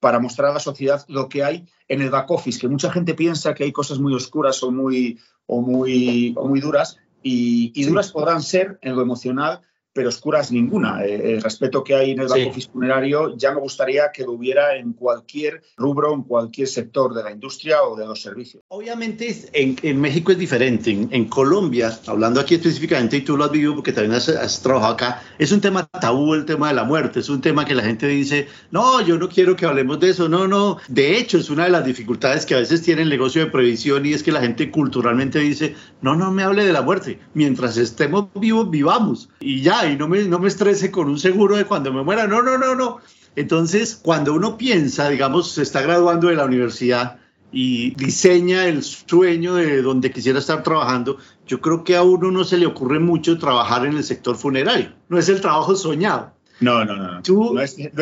para 0.00 0.18
mostrar 0.18 0.50
a 0.50 0.54
la 0.54 0.60
sociedad 0.60 1.04
lo 1.08 1.28
que 1.28 1.42
hay 1.42 1.66
en 1.88 2.02
el 2.02 2.10
back 2.10 2.30
office, 2.30 2.60
que 2.60 2.68
mucha 2.68 2.92
gente 2.92 3.14
piensa 3.14 3.54
que 3.54 3.64
hay 3.64 3.72
cosas 3.72 3.98
muy 3.98 4.14
oscuras 4.14 4.62
o 4.62 4.70
muy, 4.70 5.18
o 5.46 5.62
muy, 5.62 6.34
o 6.36 6.46
muy 6.46 6.60
duras, 6.60 6.98
y, 7.22 7.84
duras 7.84 8.12
podrán 8.12 8.40
ser 8.40 8.78
en 8.82 8.94
lo 8.94 9.02
emocional, 9.02 9.60
pero 9.96 10.10
oscuras 10.10 10.52
ninguna. 10.52 11.02
Eh, 11.06 11.32
el 11.32 11.42
respeto 11.42 11.82
que 11.82 11.94
hay 11.94 12.10
en 12.10 12.20
el 12.20 12.28
banco 12.28 12.52
funerario 12.70 13.34
ya 13.34 13.52
me 13.52 13.60
gustaría 13.60 14.12
que 14.12 14.24
lo 14.24 14.32
hubiera 14.32 14.76
en 14.76 14.92
cualquier 14.92 15.62
rubro, 15.78 16.12
en 16.12 16.22
cualquier 16.22 16.68
sector 16.68 17.14
de 17.14 17.24
la 17.24 17.30
industria 17.30 17.82
o 17.82 17.96
de 17.96 18.04
los 18.04 18.20
servicios. 18.20 18.62
Obviamente 18.68 19.34
en, 19.54 20.00
México 20.00 20.32
es 20.32 20.38
diferente. 20.38 20.90
En, 20.90 21.24
Colombia, 21.24 21.98
hablando 22.06 22.40
aquí 22.40 22.56
específicamente, 22.56 23.16
y 23.16 23.22
tú 23.22 23.38
lo 23.38 23.44
has 23.44 23.50
vivido 23.50 23.74
porque 23.74 23.92
también 23.92 24.12
has, 24.12 24.62
trabajado 24.62 24.92
acá, 24.92 25.22
es 25.38 25.50
un 25.50 25.62
tema 25.62 25.86
tabú 25.86 26.34
el 26.34 26.44
tema 26.44 26.68
de 26.68 26.74
la 26.74 26.84
muerte. 26.84 27.20
Es 27.20 27.30
un 27.30 27.40
tema 27.40 27.64
que 27.64 27.74
la 27.74 27.82
gente 27.82 28.06
dice, 28.06 28.48
no, 28.70 29.00
yo 29.00 29.16
no 29.16 29.30
quiero 29.30 29.56
que 29.56 29.64
hablemos 29.64 29.98
de 29.98 30.10
eso. 30.10 30.28
No, 30.28 30.46
no. 30.46 30.76
De 30.88 31.16
hecho, 31.16 31.38
es 31.38 31.48
una 31.48 31.64
de 31.64 31.70
las 31.70 31.86
dificultades 31.86 32.44
que 32.44 32.54
a 32.54 32.58
veces 32.58 32.82
tiene 32.82 33.00
el 33.00 33.08
negocio 33.08 33.42
de 33.42 33.50
previsión 33.50 34.04
y 34.04 34.12
es 34.12 34.22
que 34.22 34.30
la 34.30 34.42
gente 34.42 34.70
culturalmente 34.70 35.38
dice, 35.38 35.74
no, 36.02 36.14
no 36.14 36.30
me 36.32 36.42
hable 36.42 36.66
de 36.66 36.74
la 36.74 36.82
muerte. 36.82 37.18
Mientras 37.32 37.78
estemos 37.78 38.26
vivos, 38.34 38.70
vivamos. 38.70 39.30
Y 39.40 39.62
ya, 39.62 39.85
y 39.88 39.96
no 39.96 40.08
me, 40.08 40.24
no 40.24 40.38
me 40.38 40.48
estrese 40.48 40.90
con 40.90 41.08
un 41.08 41.18
seguro 41.18 41.56
de 41.56 41.64
cuando 41.64 41.92
me 41.92 42.02
muera. 42.02 42.26
No, 42.26 42.42
no, 42.42 42.58
no, 42.58 42.74
no. 42.74 42.98
Entonces, 43.36 44.00
cuando 44.02 44.34
uno 44.34 44.56
piensa, 44.56 45.08
digamos, 45.08 45.52
se 45.52 45.62
está 45.62 45.82
graduando 45.82 46.28
de 46.28 46.36
la 46.36 46.44
universidad 46.44 47.18
y 47.52 47.94
diseña 47.94 48.66
el 48.66 48.82
sueño 48.82 49.54
de 49.54 49.82
donde 49.82 50.10
quisiera 50.10 50.38
estar 50.38 50.62
trabajando, 50.62 51.18
yo 51.46 51.60
creo 51.60 51.84
que 51.84 51.96
a 51.96 52.02
uno 52.02 52.30
no 52.30 52.44
se 52.44 52.56
le 52.56 52.66
ocurre 52.66 52.98
mucho 52.98 53.38
trabajar 53.38 53.86
en 53.86 53.96
el 53.96 54.04
sector 54.04 54.36
funerario. 54.36 54.92
No 55.08 55.18
es 55.18 55.28
el 55.28 55.40
trabajo 55.40 55.76
soñado. 55.76 56.32
No, 56.60 56.84
no, 56.84 56.96
no. 56.96 57.22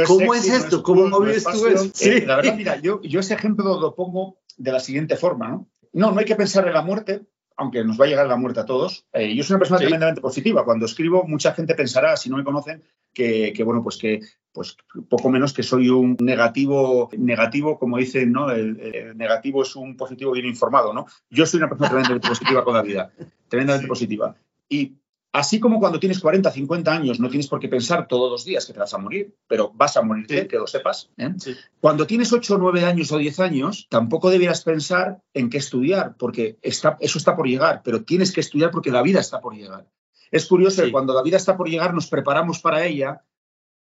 ¿Cómo 0.07 0.35
es 0.35 0.49
esto? 0.49 0.83
¿Cómo 0.83 1.21
vives 1.21 1.45
tú 1.45 1.67
eso? 1.67 1.91
Eh, 2.01 2.25
la 2.27 2.37
verdad, 2.37 2.57
mira, 2.57 2.81
yo, 2.81 3.01
yo 3.03 3.21
ese 3.21 3.35
ejemplo 3.35 3.81
lo 3.81 3.95
pongo 3.95 4.39
de 4.57 4.73
la 4.73 4.81
siguiente 4.81 5.17
forma, 5.17 5.49
¿no? 5.49 5.69
No, 5.93 6.13
no 6.13 6.19
hay 6.19 6.25
que 6.25 6.37
pensar 6.37 6.67
en 6.67 6.75
la 6.75 6.83
muerte, 6.83 7.23
aunque 7.57 7.85
nos 7.85 8.01
va 8.01 8.05
a 8.05 8.09
llegar 8.09 8.27
la 8.27 8.37
muerte 8.37 8.61
a 8.61 8.67
todos. 8.67 9.07
Eh, 9.13 9.35
yo 9.35 9.45
soy 9.45 9.55
una 9.55 9.61
persona 9.61 9.79
tremendamente 9.79 10.21
positiva. 10.21 10.65
Cuando 10.65 10.87
escribo, 10.87 11.25
mucha 11.25 11.53
gente 11.53 11.75
pensará, 11.75 12.17
si 12.17 12.29
no 12.31 12.37
me 12.37 12.45
conocen, 12.45 12.83
que, 13.13 13.55
bueno, 13.65 13.83
pues 13.83 13.97
que 13.97 14.21
pues 14.53 14.77
poco 15.09 15.31
menos 15.31 15.53
que 15.53 15.63
soy 15.63 15.89
un 15.89 16.17
negativo, 16.21 17.11
negativo, 17.17 17.79
como 17.79 17.99
dicen, 17.99 18.33
¿no? 18.33 18.51
El, 18.51 19.17
negativo 19.17 19.63
es 19.63 19.75
un 19.77 19.97
positivo 19.97 20.33
bien 20.33 20.47
informado, 20.47 20.93
¿no? 20.93 21.07
Yo 21.31 21.47
soy 21.47 21.59
una 21.59 21.69
persona 21.69 21.91
tremendamente 21.91 22.29
positiva 22.29 22.65
con 22.65 22.75
la 22.75 22.83
vida, 22.83 23.13
tremendamente 23.49 23.89
positiva. 23.89 24.37
Y 24.69 24.97
Así 25.35 25.59
como 25.59 25.81
cuando 25.81 25.99
tienes 25.99 26.21
40, 26.21 26.49
50 26.49 26.93
años 26.93 27.19
no 27.19 27.29
tienes 27.29 27.49
por 27.49 27.59
qué 27.59 27.67
pensar 27.67 28.07
todos 28.07 28.31
los 28.31 28.45
días 28.45 28.65
que 28.67 28.73
te 28.73 28.79
vas 28.79 28.95
a 28.95 28.99
morir, 28.99 29.35
pero 29.49 29.73
vas 29.75 29.97
a 29.97 30.03
morir, 30.03 30.29
que 30.29 30.57
lo 30.57 30.69
sepas. 30.69 31.11
¿eh? 31.17 31.35
Cuando 31.81 32.07
tienes 32.07 32.33
8, 32.33 32.57
9 32.57 32.85
años 32.85 33.11
o 33.11 33.19
10 33.19 33.41
años, 33.41 33.89
tampoco 33.91 34.31
debieras 34.31 34.63
pensar 34.63 35.23
en 35.33 35.51
qué 35.51 35.59
estudiar, 35.59 36.15
porque 36.17 36.57
está, 36.63 36.97
eso 37.01 37.19
está 37.19 37.35
por 37.35 37.49
llegar, 37.49 37.83
pero 37.85 38.05
tienes 38.05 38.31
que 38.31 38.43
estudiar 38.43 38.71
porque 38.71 38.93
la 38.93 39.03
vida 39.03 39.19
está 39.19 39.41
por 39.41 39.57
llegar. 39.57 39.89
Es 40.31 40.47
curioso 40.47 40.85
que 40.85 40.93
cuando 40.93 41.13
la 41.13 41.23
vida 41.25 41.37
está 41.37 41.57
por 41.57 41.69
llegar 41.69 41.95
nos 41.95 42.07
preparamos 42.07 42.61
para 42.61 42.87
ella, 42.87 43.25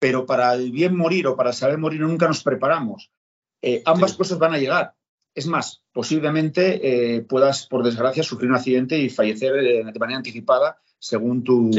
pero 0.00 0.26
para 0.26 0.52
el 0.54 0.72
bien 0.72 0.96
morir 0.96 1.28
o 1.28 1.36
para 1.36 1.52
saber 1.52 1.78
morir 1.78 2.00
nunca 2.00 2.26
nos 2.26 2.42
preparamos. 2.42 3.12
Eh, 3.62 3.84
ambas 3.84 4.14
cosas 4.14 4.40
van 4.40 4.54
a 4.54 4.58
llegar. 4.58 4.96
Es 5.32 5.46
más, 5.46 5.84
posiblemente 5.92 7.14
eh, 7.14 7.22
puedas, 7.22 7.68
por 7.68 7.84
desgracia, 7.84 8.24
sufrir 8.24 8.50
un 8.50 8.56
accidente 8.56 8.98
y 8.98 9.10
fallecer 9.10 9.52
de 9.52 9.98
manera 10.00 10.16
anticipada 10.16 10.80
según 11.06 11.44
tu, 11.44 11.70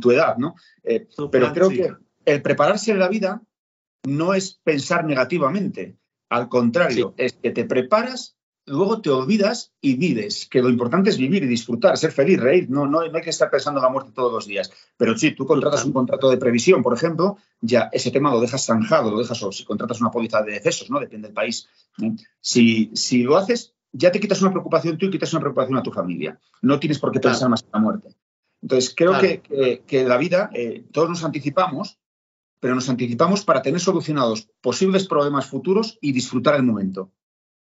tu, 0.00 0.10
edad, 0.10 0.36
¿no? 0.38 0.54
Eh, 0.82 1.08
pero 1.30 1.52
creo 1.52 1.68
que 1.68 1.92
el 2.24 2.42
prepararse 2.42 2.92
en 2.92 2.98
la 2.98 3.08
vida 3.08 3.42
no 4.04 4.34
es 4.34 4.60
pensar 4.62 5.04
negativamente, 5.04 5.96
al 6.28 6.48
contrario, 6.48 7.14
es 7.16 7.34
que 7.34 7.50
te 7.50 7.64
preparas, 7.64 8.36
luego 8.66 9.00
te 9.00 9.10
olvidas 9.10 9.72
y 9.80 9.94
vives, 9.94 10.46
que 10.46 10.62
lo 10.62 10.68
importante 10.68 11.10
es 11.10 11.18
vivir 11.18 11.42
y 11.42 11.46
disfrutar, 11.46 11.96
ser 11.96 12.12
feliz, 12.12 12.40
reír, 12.40 12.70
no, 12.70 12.86
no, 12.86 13.00
hay 13.00 13.22
que 13.22 13.30
estar 13.30 13.50
pensando 13.50 13.80
en 13.80 13.84
la 13.84 13.90
muerte 13.90 14.12
todos 14.14 14.32
los 14.32 14.46
días. 14.46 14.70
Pero 14.96 15.16
si 15.16 15.32
tú 15.32 15.46
contratas 15.46 15.84
un 15.84 15.92
contrato 15.92 16.30
de 16.30 16.36
previsión, 16.36 16.82
por 16.82 16.94
ejemplo, 16.94 17.38
ya 17.60 17.88
ese 17.92 18.10
tema 18.10 18.30
lo 18.30 18.40
dejas 18.40 18.64
zanjado, 18.64 19.10
lo 19.10 19.18
dejas, 19.18 19.42
o 19.42 19.52
si 19.52 19.64
contratas 19.64 20.00
una 20.00 20.10
póliza 20.10 20.42
de 20.42 20.52
decesos, 20.52 20.90
¿no? 20.90 21.00
Depende 21.00 21.28
del 21.28 21.34
país. 21.34 21.68
Si, 22.40 22.90
si 22.94 23.22
lo 23.22 23.36
haces, 23.36 23.74
ya 23.92 24.10
te 24.10 24.18
quitas 24.18 24.42
una 24.42 24.50
preocupación 24.50 24.98
tú 24.98 25.06
y 25.06 25.10
quitas 25.10 25.32
una 25.32 25.40
preocupación 25.40 25.78
a 25.78 25.82
tu 25.82 25.92
familia. 25.92 26.38
No 26.62 26.80
tienes 26.80 26.98
por 26.98 27.12
qué 27.12 27.20
pensar 27.20 27.48
más 27.48 27.62
en 27.62 27.70
la 27.72 27.78
muerte. 27.78 28.08
Entonces, 28.64 28.94
creo 28.96 29.20
que, 29.20 29.82
que, 29.86 30.04
la 30.04 30.16
vida, 30.16 30.48
eh, 30.54 30.86
todos 30.90 31.10
nos 31.10 31.22
anticipamos, 31.22 31.98
pero 32.60 32.74
nos 32.74 32.88
anticipamos 32.88 33.44
para 33.44 33.60
tener 33.60 33.78
solucionados 33.78 34.48
posibles 34.62 35.06
problemas 35.06 35.44
futuros 35.44 35.98
y 36.00 36.12
disfrutar 36.12 36.54
el 36.54 36.62
momento. 36.62 37.12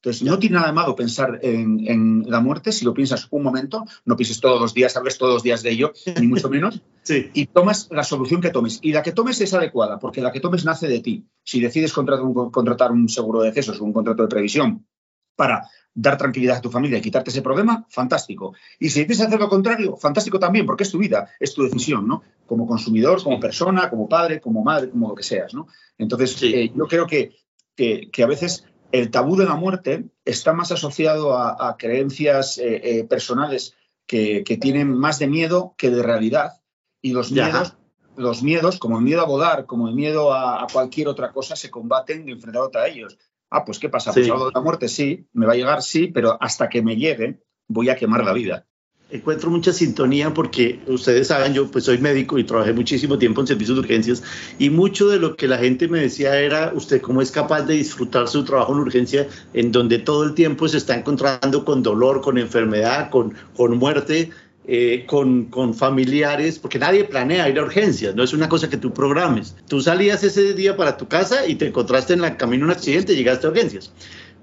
Entonces, 0.02 0.22
no 0.22 0.38
tiene 0.38 0.56
nada 0.56 0.66
de 0.66 0.74
malo 0.74 0.94
pensar 0.94 1.40
en, 1.42 2.24
la 2.28 2.40
muerte 2.40 2.72
si 2.72 2.84
lo 2.84 2.92
piensas 2.92 3.26
un 3.30 3.42
momento, 3.42 3.86
no 4.04 4.16
pienses 4.16 4.38
todos 4.38 4.60
los 4.60 4.74
días, 4.74 4.94
hables 4.98 5.16
todos 5.16 5.32
los 5.32 5.42
días 5.42 5.62
de 5.62 5.70
ello, 5.70 5.94
ni 6.20 6.26
mucho 6.26 6.50
menos, 6.50 6.82
y 7.08 7.46
tomas 7.46 7.88
la 7.90 8.04
solución 8.04 8.42
que 8.42 8.50
tomes. 8.50 8.78
Y 8.82 8.92
la 8.92 9.02
que 9.02 9.12
tomes 9.12 9.40
es 9.40 9.54
adecuada, 9.54 9.98
porque 9.98 10.20
la 10.20 10.30
que 10.30 10.40
tomes 10.40 10.66
nace 10.66 10.88
de 10.88 11.00
ti. 11.00 11.24
Si 11.42 11.58
decides 11.58 11.94
contratar 11.94 12.26
un, 12.26 12.50
contratar 12.50 12.92
un 12.92 13.08
seguro 13.08 13.40
de 13.40 13.48
decesos 13.48 13.80
o 13.80 13.84
un 13.84 13.94
contrato 13.94 14.24
de 14.24 14.28
previsión 14.28 14.86
para 15.36 15.68
dar 15.94 16.16
tranquilidad 16.16 16.56
a 16.56 16.60
tu 16.60 16.70
familia 16.70 16.98
y 16.98 17.02
quitarte 17.02 17.30
ese 17.30 17.42
problema, 17.42 17.86
fantástico. 17.88 18.54
Y 18.78 18.88
si 18.88 19.00
decides 19.00 19.26
hacer 19.26 19.40
lo 19.40 19.48
contrario, 19.48 19.96
fantástico 19.96 20.38
también, 20.38 20.64
porque 20.64 20.84
es 20.84 20.90
tu 20.90 20.98
vida, 20.98 21.30
es 21.38 21.52
tu 21.54 21.62
decisión, 21.64 22.08
¿no? 22.08 22.22
Como 22.46 22.66
consumidor, 22.66 23.22
como 23.22 23.38
persona, 23.38 23.90
como 23.90 24.08
padre, 24.08 24.40
como 24.40 24.62
madre, 24.62 24.90
como 24.90 25.08
lo 25.08 25.14
que 25.14 25.22
seas, 25.22 25.52
¿no? 25.54 25.66
Entonces, 25.98 26.42
eh, 26.42 26.72
yo 26.74 26.86
creo 26.86 27.06
que, 27.06 27.36
que, 27.76 28.22
a 28.22 28.26
veces 28.26 28.64
el 28.90 29.10
tabú 29.10 29.36
de 29.36 29.44
la 29.44 29.54
muerte 29.54 30.06
está 30.24 30.52
más 30.52 30.72
asociado 30.72 31.36
a, 31.36 31.76
creencias 31.76 32.58
eh, 32.58 32.80
eh, 32.82 33.04
personales 33.04 33.74
que, 34.06 34.58
tienen 34.60 34.92
más 34.92 35.18
de 35.18 35.26
miedo 35.26 35.74
que 35.76 35.90
de 35.90 36.02
realidad. 36.02 36.60
Y 37.00 37.12
los 37.12 37.32
miedos, 37.32 37.76
los 38.16 38.42
miedos, 38.42 38.78
como 38.78 38.98
el 38.98 39.04
miedo 39.04 39.22
a 39.22 39.26
volar, 39.26 39.66
como 39.66 39.88
el 39.88 39.94
miedo 39.94 40.32
a, 40.32 40.66
cualquier 40.72 41.08
otra 41.08 41.32
cosa, 41.32 41.56
se 41.56 41.70
combaten 41.70 42.28
enfrentados 42.28 42.74
a 42.76 42.86
ellos. 42.86 43.18
Ah, 43.52 43.64
pues 43.66 43.78
¿qué 43.78 43.90
pasa? 43.90 44.12
Pues 44.12 44.30
algo 44.30 44.46
de 44.46 44.52
la 44.54 44.60
muerte, 44.62 44.88
sí, 44.88 45.26
me 45.34 45.44
va 45.44 45.52
a 45.52 45.56
llegar, 45.56 45.82
sí, 45.82 46.06
pero 46.06 46.38
hasta 46.40 46.70
que 46.70 46.80
me 46.80 46.96
llegue 46.96 47.42
voy 47.68 47.90
a 47.90 47.96
quemar 47.96 48.24
la 48.24 48.32
vida. 48.32 48.66
Encuentro 49.10 49.50
mucha 49.50 49.74
sintonía 49.74 50.32
porque 50.32 50.80
ustedes 50.86 51.28
saben, 51.28 51.52
yo 51.52 51.70
pues 51.70 51.84
soy 51.84 51.98
médico 51.98 52.38
y 52.38 52.44
trabajé 52.44 52.72
muchísimo 52.72 53.18
tiempo 53.18 53.42
en 53.42 53.46
servicios 53.46 53.76
de 53.76 53.80
urgencias 53.82 54.22
y 54.58 54.70
mucho 54.70 55.10
de 55.10 55.18
lo 55.18 55.36
que 55.36 55.48
la 55.48 55.58
gente 55.58 55.86
me 55.86 56.00
decía 56.00 56.40
era, 56.40 56.72
usted 56.74 57.02
cómo 57.02 57.20
es 57.20 57.30
capaz 57.30 57.60
de 57.64 57.74
disfrutar 57.74 58.26
su 58.26 58.42
trabajo 58.42 58.72
en 58.72 58.78
urgencia 58.78 59.28
en 59.52 59.70
donde 59.70 59.98
todo 59.98 60.24
el 60.24 60.32
tiempo 60.32 60.66
se 60.66 60.78
está 60.78 60.96
encontrando 60.96 61.62
con 61.66 61.82
dolor, 61.82 62.22
con 62.22 62.38
enfermedad, 62.38 63.10
con, 63.10 63.34
con 63.54 63.76
muerte, 63.76 64.30
eh, 64.64 65.06
con, 65.06 65.74
familiares, 65.74 66.60
porque 66.60 66.78
nadie 66.78 67.04
planea 67.04 67.48
ir 67.48 67.58
a 67.58 67.64
urgencias, 67.64 68.14
no 68.14 68.22
es 68.22 68.32
una 68.32 68.48
cosa 68.48 68.70
que 68.70 68.76
tú 68.76 68.94
programes. 68.94 69.56
Tú 69.66 69.80
salías 69.80 70.22
ese 70.22 70.54
día 70.54 70.76
para 70.76 70.96
tu 70.96 71.08
casa 71.08 71.46
y 71.46 71.56
te 71.56 71.66
encontraste 71.66 72.12
en 72.14 72.24
el 72.24 72.36
camino 72.36 72.66
un 72.66 72.70
accidente 72.70 73.12
y 73.12 73.16
llegaste 73.16 73.46
a 73.46 73.50
urgencias. 73.50 73.92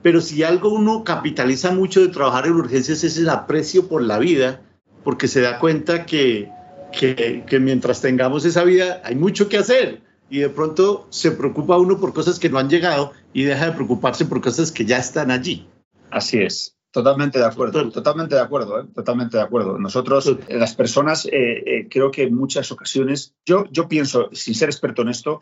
Pero 0.02 0.20
si 0.20 0.44
algo 0.44 0.70
uno 0.74 1.04
capitaliza 1.04 1.72
mucho 1.72 2.02
de 2.02 2.10
trabajar 2.10 2.48
en 2.48 2.54
urgencias 2.54 3.04
es 3.04 3.18
el 3.18 3.30
aprecio 3.30 3.88
por 3.88 4.02
la 4.02 4.20
vida, 4.20 4.62
porque 5.04 5.30
se 5.30 5.42
da 5.42 5.60
cuenta 5.60 6.06
que, 6.06 6.50
que, 6.92 7.60
mientras 7.60 8.02
tengamos 8.02 8.46
esa 8.46 8.64
vida 8.64 9.02
hay 9.06 9.16
mucho 9.16 9.48
que 9.48 9.58
hacer 9.58 10.02
y 10.30 10.40
de 10.40 10.50
pronto 10.50 11.08
se 11.10 11.32
preocupa 11.32 11.78
uno 11.78 12.00
por 12.00 12.14
cosas 12.14 12.40
que 12.40 12.50
no 12.50 12.60
han 12.60 12.70
llegado 12.70 13.14
y 13.34 13.44
deja 13.44 13.68
de 13.68 13.72
preocuparse 13.72 14.26
por 14.26 14.42
cosas 14.42 14.72
que 14.72 14.86
ya 14.86 14.98
están 14.98 15.32
allí. 15.32 15.68
Así 16.12 16.40
es. 16.40 16.79
Totalmente 16.92 17.38
de 17.38 17.46
acuerdo, 17.46 17.92
totalmente 17.92 18.36
de 18.36 18.42
acuerdo, 18.42 18.82
¿eh? 18.82 18.86
totalmente 18.96 19.38
de 19.38 19.44
acuerdo. 19.44 19.78
Nosotros, 19.78 20.36
las 20.50 20.76
personas, 20.76 21.26
eh, 21.28 21.32
eh, 21.32 21.88
creo 21.90 22.10
que 22.10 22.24
en 22.24 22.36
muchas 22.36 22.72
ocasiones, 22.72 23.36
yo, 23.46 23.66
yo 23.72 23.88
pienso, 23.88 24.30
sin 24.32 24.56
ser 24.56 24.70
experto 24.70 25.04
en 25.04 25.10
esto, 25.10 25.40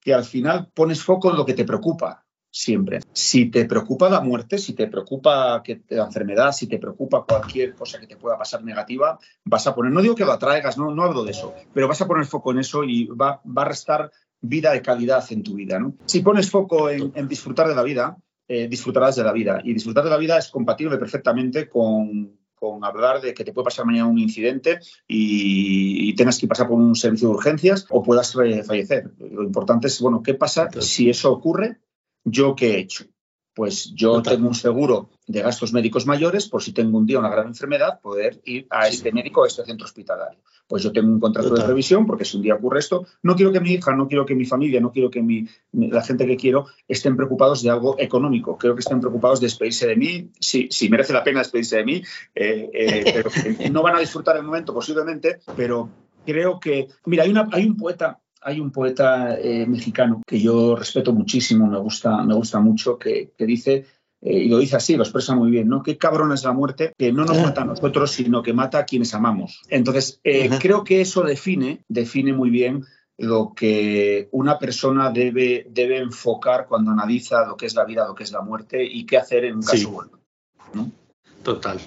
que 0.00 0.12
al 0.12 0.24
final 0.24 0.70
pones 0.74 1.02
foco 1.02 1.30
en 1.30 1.36
lo 1.36 1.46
que 1.46 1.54
te 1.54 1.64
preocupa 1.64 2.24
siempre. 2.50 3.00
Si 3.12 3.46
te 3.46 3.64
preocupa 3.66 4.08
la 4.08 4.20
muerte, 4.20 4.58
si 4.58 4.72
te 4.72 4.88
preocupa 4.88 5.62
que, 5.62 5.82
la 5.90 6.06
enfermedad, 6.06 6.50
si 6.50 6.66
te 6.66 6.78
preocupa 6.78 7.24
cualquier 7.24 7.74
cosa 7.74 8.00
que 8.00 8.06
te 8.06 8.16
pueda 8.16 8.36
pasar 8.36 8.64
negativa, 8.64 9.18
vas 9.44 9.66
a 9.66 9.74
poner, 9.74 9.92
no 9.92 10.02
digo 10.02 10.14
que 10.14 10.24
lo 10.24 10.32
atraigas, 10.32 10.78
no, 10.78 10.92
no 10.92 11.02
hablo 11.04 11.24
de 11.24 11.30
eso, 11.30 11.54
pero 11.72 11.86
vas 11.86 12.00
a 12.00 12.06
poner 12.06 12.26
foco 12.26 12.50
en 12.50 12.58
eso 12.58 12.82
y 12.84 13.06
va, 13.06 13.40
va 13.44 13.62
a 13.62 13.66
restar 13.66 14.10
vida 14.40 14.72
de 14.72 14.82
calidad 14.82 15.24
en 15.30 15.42
tu 15.42 15.54
vida. 15.54 15.78
¿no? 15.78 15.94
Si 16.06 16.20
pones 16.20 16.50
foco 16.50 16.90
en, 16.90 17.28
disfrutar 17.28 17.68
de 17.68 17.74
la 17.74 17.82
vida, 17.82 18.16
eh, 18.48 18.66
disfrutarás 18.68 19.16
de 19.16 19.22
la 19.22 19.32
vida. 19.32 19.60
Y 19.62 19.74
disfrutar 19.74 20.04
de 20.04 20.10
la 20.10 20.16
vida 20.16 20.38
es 20.38 20.48
compatible 20.48 20.98
perfectamente 20.98 21.68
con, 21.68 22.38
con 22.54 22.84
hablar 22.84 23.20
de 23.20 23.34
que 23.34 23.44
te 23.44 23.52
puede 23.52 23.66
pasar 23.66 23.86
mañana 23.86 24.06
un 24.06 24.18
incidente 24.18 24.80
y, 25.06 26.14
tengas 26.16 26.38
que 26.38 26.48
pasar 26.48 26.66
por 26.66 26.78
un 26.78 26.96
servicio 26.96 27.28
de 27.28 27.34
urgencias 27.34 27.86
o 27.90 28.02
puedas 28.02 28.32
fallecer. 28.32 29.12
Lo 29.18 29.44
importante 29.44 29.86
es, 29.86 30.00
bueno, 30.00 30.20
¿qué 30.20 30.34
pasa 30.34 30.68
si 30.80 31.08
eso 31.08 31.30
ocurre 31.30 31.78
¿Yo 32.30 32.54
qué 32.54 32.74
he 32.74 32.78
hecho? 32.78 33.04
Pues 33.58 33.92
yo 33.92 34.22
tengo 34.22 34.46
un 34.46 34.54
seguro 34.54 35.10
de 35.26 35.42
gastos 35.42 35.72
médicos 35.72 36.06
mayores 36.06 36.48
por 36.48 36.62
si 36.62 36.70
tengo 36.70 36.96
un 36.96 37.06
día 37.06 37.18
una 37.18 37.28
gran 37.28 37.48
enfermedad, 37.48 38.00
poder 38.00 38.40
ir 38.44 38.68
a 38.70 38.86
este 38.86 39.10
médico, 39.10 39.42
a 39.42 39.48
este 39.48 39.64
centro 39.64 39.84
hospitalario. 39.84 40.38
Pues 40.68 40.84
yo 40.84 40.92
tengo 40.92 41.12
un 41.12 41.18
contrato 41.18 41.52
de 41.52 41.66
revisión 41.66 42.06
porque 42.06 42.24
si 42.24 42.36
un 42.36 42.44
día 42.44 42.54
ocurre 42.54 42.78
esto, 42.78 43.04
no 43.24 43.34
quiero 43.34 43.50
que 43.50 43.58
mi 43.58 43.72
hija, 43.72 43.96
no 43.96 44.06
quiero 44.06 44.24
que 44.24 44.36
mi 44.36 44.44
familia, 44.44 44.80
no 44.80 44.92
quiero 44.92 45.10
que 45.10 45.22
mi, 45.22 45.48
la 45.72 46.02
gente 46.02 46.24
que 46.24 46.36
quiero 46.36 46.66
estén 46.86 47.16
preocupados 47.16 47.60
de 47.64 47.70
algo 47.70 47.96
económico. 47.98 48.56
Creo 48.56 48.76
que 48.76 48.80
estén 48.80 49.00
preocupados 49.00 49.40
de 49.40 49.46
despedirse 49.46 49.88
de 49.88 49.96
mí, 49.96 50.30
sí, 50.38 50.68
sí 50.70 50.88
merece 50.88 51.12
la 51.12 51.24
pena 51.24 51.40
despedirse 51.40 51.78
de 51.78 51.84
mí, 51.84 52.02
eh, 52.36 52.70
eh, 52.72 53.04
pero 53.12 53.72
no 53.72 53.82
van 53.82 53.96
a 53.96 53.98
disfrutar 53.98 54.36
el 54.36 54.44
momento 54.44 54.72
posiblemente, 54.72 55.40
pero 55.56 55.88
creo 56.24 56.60
que, 56.60 56.86
mira, 57.06 57.24
hay, 57.24 57.30
una, 57.30 57.48
hay 57.50 57.66
un 57.66 57.76
poeta 57.76 58.20
hay 58.42 58.60
un 58.60 58.70
poeta 58.70 59.38
eh, 59.38 59.66
mexicano 59.66 60.22
que 60.26 60.40
yo 60.40 60.76
respeto 60.76 61.12
muchísimo, 61.12 61.66
me 61.66 61.78
gusta, 61.78 62.22
me 62.24 62.34
gusta 62.34 62.60
mucho, 62.60 62.98
que, 62.98 63.32
dice, 63.38 63.86
eh, 64.20 64.38
y 64.38 64.48
lo 64.48 64.58
dice 64.58 64.76
así, 64.76 64.96
lo 64.96 65.02
expresa 65.02 65.34
muy 65.34 65.50
bien, 65.50 65.68
¿no? 65.68 65.82
Qué 65.82 65.96
cabrón 65.98 66.32
es 66.32 66.44
la 66.44 66.52
muerte, 66.52 66.92
que 66.96 67.12
no 67.12 67.24
nos 67.24 67.38
mata 67.38 67.62
a 67.62 67.64
nosotros, 67.64 68.10
sino 68.10 68.42
que 68.42 68.52
mata 68.52 68.78
a 68.78 68.84
quienes 68.84 69.14
amamos. 69.14 69.62
Entonces, 69.68 70.20
eh, 70.24 70.50
creo 70.60 70.84
que 70.84 71.00
eso 71.00 71.22
define, 71.22 71.84
define 71.88 72.32
muy 72.32 72.50
bien 72.50 72.84
lo 73.16 73.52
que 73.54 74.28
una 74.30 74.58
persona 74.58 75.10
debe, 75.10 75.66
debe 75.70 75.98
enfocar 75.98 76.66
cuando 76.68 76.92
analiza 76.92 77.44
lo 77.46 77.56
que 77.56 77.66
es 77.66 77.74
la 77.74 77.84
vida, 77.84 78.06
lo 78.06 78.14
que 78.14 78.22
es 78.22 78.30
la 78.30 78.42
muerte 78.42 78.84
y 78.84 79.04
qué 79.06 79.16
hacer 79.16 79.44
en 79.44 79.56
un 79.56 79.62
caso 79.62 79.90
bueno. 79.90 80.12
Total. 81.42 81.80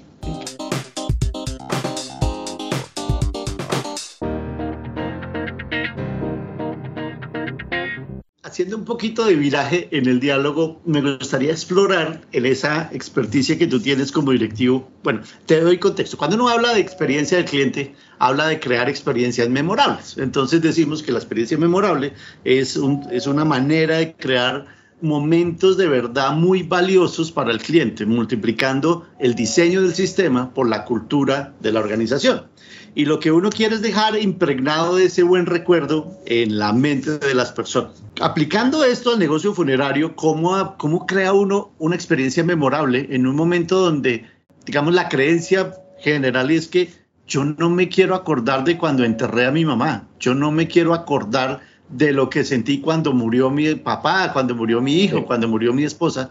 Haciendo 8.51 8.75
un 8.75 8.83
poquito 8.83 9.25
de 9.25 9.35
viraje 9.35 9.87
en 9.91 10.07
el 10.07 10.19
diálogo, 10.19 10.81
me 10.85 11.01
gustaría 11.01 11.51
explorar 11.51 12.21
en 12.33 12.45
esa 12.45 12.89
experticia 12.91 13.57
que 13.57 13.65
tú 13.65 13.79
tienes 13.79 14.11
como 14.11 14.31
directivo. 14.31 14.91
Bueno, 15.03 15.21
te 15.45 15.61
doy 15.61 15.77
contexto. 15.77 16.17
Cuando 16.17 16.35
uno 16.35 16.49
habla 16.49 16.73
de 16.73 16.81
experiencia 16.81 17.37
del 17.37 17.45
cliente, 17.45 17.95
habla 18.19 18.47
de 18.47 18.59
crear 18.59 18.89
experiencias 18.89 19.47
memorables. 19.49 20.17
Entonces 20.17 20.61
decimos 20.61 21.01
que 21.01 21.13
la 21.13 21.19
experiencia 21.19 21.57
memorable 21.57 22.13
es, 22.43 22.77
es 23.09 23.25
una 23.25 23.45
manera 23.45 23.97
de 23.97 24.13
crear 24.15 24.80
momentos 25.01 25.77
de 25.77 25.87
verdad 25.87 26.33
muy 26.33 26.63
valiosos 26.63 27.31
para 27.31 27.51
el 27.51 27.59
cliente, 27.59 28.05
multiplicando 28.05 29.07
el 29.19 29.35
diseño 29.35 29.81
del 29.81 29.95
sistema 29.95 30.53
por 30.53 30.69
la 30.69 30.85
cultura 30.85 31.53
de 31.59 31.71
la 31.71 31.79
organización 31.79 32.51
y 32.93 33.05
lo 33.05 33.19
que 33.19 33.31
uno 33.31 33.49
quiere 33.49 33.75
es 33.75 33.81
dejar 33.81 34.17
impregnado 34.19 34.95
de 34.95 35.05
ese 35.05 35.23
buen 35.23 35.45
recuerdo 35.45 36.19
en 36.25 36.57
la 36.59 36.73
mente 36.73 37.19
de 37.19 37.33
las 37.33 37.51
personas. 37.51 38.03
Aplicando 38.19 38.83
esto 38.83 39.11
al 39.11 39.19
negocio 39.19 39.53
funerario, 39.53 40.15
¿cómo, 40.15 40.75
cómo 40.77 41.05
crea 41.05 41.33
uno 41.33 41.71
una 41.79 41.95
experiencia 41.95 42.43
memorable 42.43 43.07
en 43.11 43.27
un 43.27 43.35
momento 43.35 43.79
donde, 43.79 44.25
digamos, 44.65 44.93
la 44.93 45.09
creencia 45.09 45.73
general 45.99 46.51
es 46.51 46.67
que 46.67 46.89
yo 47.27 47.45
no 47.45 47.69
me 47.69 47.87
quiero 47.87 48.13
acordar 48.13 48.65
de 48.65 48.77
cuando 48.77 49.05
enterré 49.05 49.45
a 49.45 49.51
mi 49.51 49.63
mamá, 49.63 50.07
yo 50.19 50.35
no 50.35 50.51
me 50.51 50.67
quiero 50.67 50.93
acordar 50.93 51.61
de 51.91 52.13
lo 52.13 52.29
que 52.29 52.43
sentí 52.43 52.81
cuando 52.81 53.13
murió 53.13 53.49
mi 53.49 53.75
papá, 53.75 54.31
cuando 54.33 54.55
murió 54.55 54.81
mi 54.81 55.01
hijo, 55.01 55.25
cuando 55.25 55.47
murió 55.47 55.73
mi 55.73 55.83
esposa. 55.83 56.29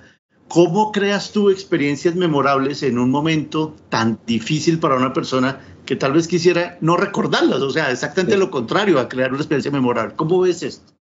¿Cómo 0.48 0.90
creas 0.90 1.30
tú 1.30 1.50
experiencias 1.50 2.16
memorables 2.16 2.82
en 2.82 2.98
un 2.98 3.10
momento 3.10 3.76
tan 3.88 4.18
difícil 4.26 4.80
para 4.80 4.96
una 4.96 5.12
persona 5.12 5.60
que 5.86 5.96
tal 5.96 6.12
vez 6.12 6.28
quisiera 6.28 6.78
no 6.80 6.96
recordarlas, 6.96 7.62
o 7.62 7.70
sea, 7.70 7.90
exactamente 7.90 8.36
lo 8.36 8.50
contrario 8.50 8.98
a 8.98 9.08
crear 9.08 9.30
una 9.30 9.40
experiencia 9.40 9.70
memorable. 9.70 10.14
¿Cómo 10.16 10.40
ves 10.40 10.62
esto? 10.62 10.92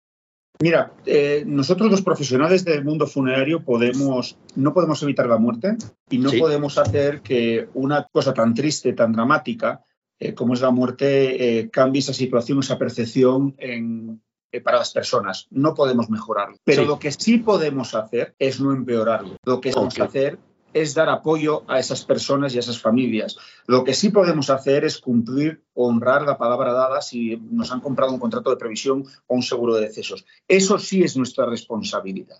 Mira, 0.61 0.93
eh, 1.05 1.43
nosotros 1.45 1.89
los 1.89 2.01
profesionales 2.01 2.65
del 2.65 2.83
mundo 2.83 3.07
funerario 3.07 3.63
podemos, 3.63 4.37
no 4.55 4.73
podemos 4.73 5.01
evitar 5.03 5.27
la 5.27 5.37
muerte 5.37 5.77
y 6.09 6.17
no 6.17 6.31
podemos 6.31 6.77
hacer 6.77 7.21
que 7.21 7.69
una 7.73 8.07
cosa 8.11 8.33
tan 8.33 8.53
triste, 8.53 8.93
tan 8.93 9.13
dramática 9.13 9.83
eh, 10.19 10.33
como 10.33 10.53
es 10.53 10.61
la 10.61 10.71
muerte, 10.71 11.59
eh, 11.59 11.69
cambie 11.69 11.99
esa 11.99 12.13
situación, 12.13 12.59
esa 12.59 12.77
percepción 12.77 13.55
en, 13.57 14.21
para 14.63 14.79
las 14.79 14.91
personas. 14.91 15.47
No 15.51 15.73
podemos 15.73 16.09
mejorarlo. 16.09 16.57
Pero 16.63 16.85
lo 16.85 16.99
que 16.99 17.11
sí 17.11 17.37
podemos 17.37 17.93
hacer 17.93 18.35
es 18.39 18.59
no 18.59 18.71
empeorarlo. 18.71 19.37
Lo 19.43 19.61
que 19.61 19.71
podemos 19.71 19.99
hacer 19.99 20.39
es 20.73 20.93
dar 20.93 21.09
apoyo 21.09 21.63
a 21.67 21.79
esas 21.79 22.05
personas 22.05 22.53
y 22.53 22.57
a 22.57 22.59
esas 22.59 22.79
familias. 22.79 23.37
Lo 23.67 23.83
que 23.83 23.93
sí 23.93 24.09
podemos 24.09 24.49
hacer 24.49 24.85
es 24.85 24.99
cumplir, 24.99 25.63
honrar 25.73 26.23
la 26.23 26.37
palabra 26.37 26.73
dada 26.73 27.01
si 27.01 27.37
nos 27.37 27.71
han 27.71 27.81
comprado 27.81 28.11
un 28.11 28.19
contrato 28.19 28.49
de 28.49 28.57
previsión 28.57 29.05
o 29.27 29.35
un 29.35 29.43
seguro 29.43 29.75
de 29.75 29.81
decesos. 29.81 30.25
Eso 30.47 30.77
sí 30.79 31.03
es 31.03 31.17
nuestra 31.17 31.45
responsabilidad. 31.45 32.37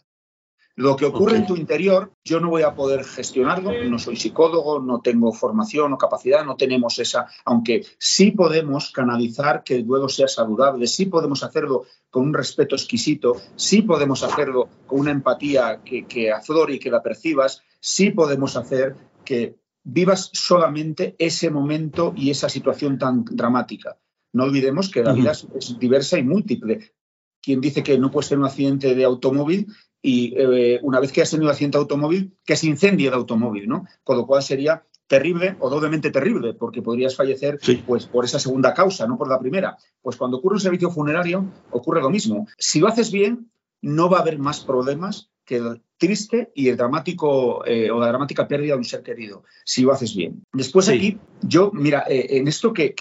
Lo 0.79 0.95
que 0.95 1.05
ocurre 1.05 1.35
en 1.35 1.45
tu 1.45 1.57
interior, 1.57 2.13
yo 2.23 2.39
no 2.39 2.49
voy 2.49 2.61
a 2.61 2.73
poder 2.73 3.03
gestionarlo, 3.03 3.73
no 3.83 3.99
soy 3.99 4.15
psicólogo, 4.15 4.79
no 4.79 5.01
tengo 5.01 5.33
formación 5.33 5.91
o 5.91 5.97
capacidad, 5.97 6.45
no 6.45 6.55
tenemos 6.55 6.99
esa, 6.99 7.27
aunque 7.43 7.85
sí 7.97 8.31
podemos 8.31 8.89
canalizar 8.91 9.65
que 9.65 9.75
el 9.75 9.85
duelo 9.85 10.07
sea 10.07 10.29
saludable, 10.29 10.87
sí 10.87 11.07
podemos 11.07 11.43
hacerlo 11.43 11.83
con 12.09 12.27
un 12.27 12.33
respeto 12.33 12.75
exquisito, 12.75 13.35
sí 13.57 13.81
podemos 13.81 14.23
hacerlo 14.23 14.69
con 14.87 15.01
una 15.01 15.11
empatía 15.11 15.81
que, 15.83 16.05
que 16.07 16.31
aflore 16.31 16.75
y 16.75 16.79
que 16.79 16.91
la 16.91 17.03
percibas, 17.03 17.61
sí 17.81 18.11
podemos 18.11 18.55
hacer 18.55 18.95
que 19.25 19.57
vivas 19.83 20.29
solamente 20.31 21.13
ese 21.19 21.49
momento 21.49 22.13
y 22.15 22.29
esa 22.29 22.47
situación 22.47 22.97
tan 22.97 23.25
dramática. 23.25 23.97
No 24.31 24.45
olvidemos 24.45 24.89
que 24.89 25.03
la 25.03 25.11
vida 25.11 25.31
es 25.31 25.77
diversa 25.77 26.17
y 26.17 26.23
múltiple. 26.23 26.93
Quien 27.41 27.61
dice 27.61 27.83
que 27.83 27.97
no 27.97 28.11
puede 28.11 28.27
ser 28.27 28.37
un 28.37 28.45
accidente 28.45 28.95
de 28.95 29.03
automóvil 29.03 29.67
y 30.01 30.33
eh, 30.37 30.79
una 30.81 30.99
vez 30.99 31.11
que 31.11 31.21
has 31.21 31.31
tenido 31.31 31.51
accidente 31.51 31.77
de 31.77 31.81
automóvil, 31.81 32.37
que 32.45 32.55
se 32.55 32.67
incendie 32.67 33.07
el 33.07 33.13
automóvil, 33.13 33.67
¿no? 33.67 33.85
Con 34.03 34.17
lo 34.17 34.25
cual 34.25 34.41
sería 34.41 34.85
terrible 35.07 35.57
o 35.59 35.69
doblemente 35.69 36.11
terrible, 36.11 36.53
porque 36.53 36.81
podrías 36.81 37.15
fallecer 37.15 37.59
pues, 37.85 38.05
por 38.05 38.25
esa 38.25 38.39
segunda 38.39 38.73
causa, 38.73 39.07
no 39.07 39.17
por 39.17 39.27
la 39.27 39.39
primera. 39.39 39.77
Pues 40.01 40.15
cuando 40.15 40.37
ocurre 40.37 40.55
un 40.55 40.61
servicio 40.61 40.91
funerario, 40.91 41.45
ocurre 41.71 42.01
lo 42.01 42.11
mismo. 42.11 42.47
Si 42.57 42.79
lo 42.79 42.87
haces 42.87 43.11
bien, 43.11 43.51
no 43.81 44.09
va 44.09 44.19
a 44.19 44.21
haber 44.21 44.37
más 44.37 44.61
problemas 44.61 45.31
que 45.49 45.55
el 45.55 45.81
triste 45.97 46.51
y 46.53 46.69
el 46.69 46.77
dramático 46.77 47.65
eh, 47.65 47.89
o 47.89 47.99
la 47.99 48.07
dramática 48.07 48.47
pérdida 48.47 48.73
de 48.73 48.77
un 48.77 48.85
ser 48.85 49.01
querido, 49.01 49.43
si 49.65 49.81
lo 49.81 49.91
haces 49.91 50.15
bien. 50.15 50.43
Después 50.53 50.87
aquí, 50.89 51.17
yo, 51.41 51.71
mira, 51.73 52.05
eh, 52.07 52.37
en 52.37 52.47
esto 52.47 52.71
que, 52.71 52.93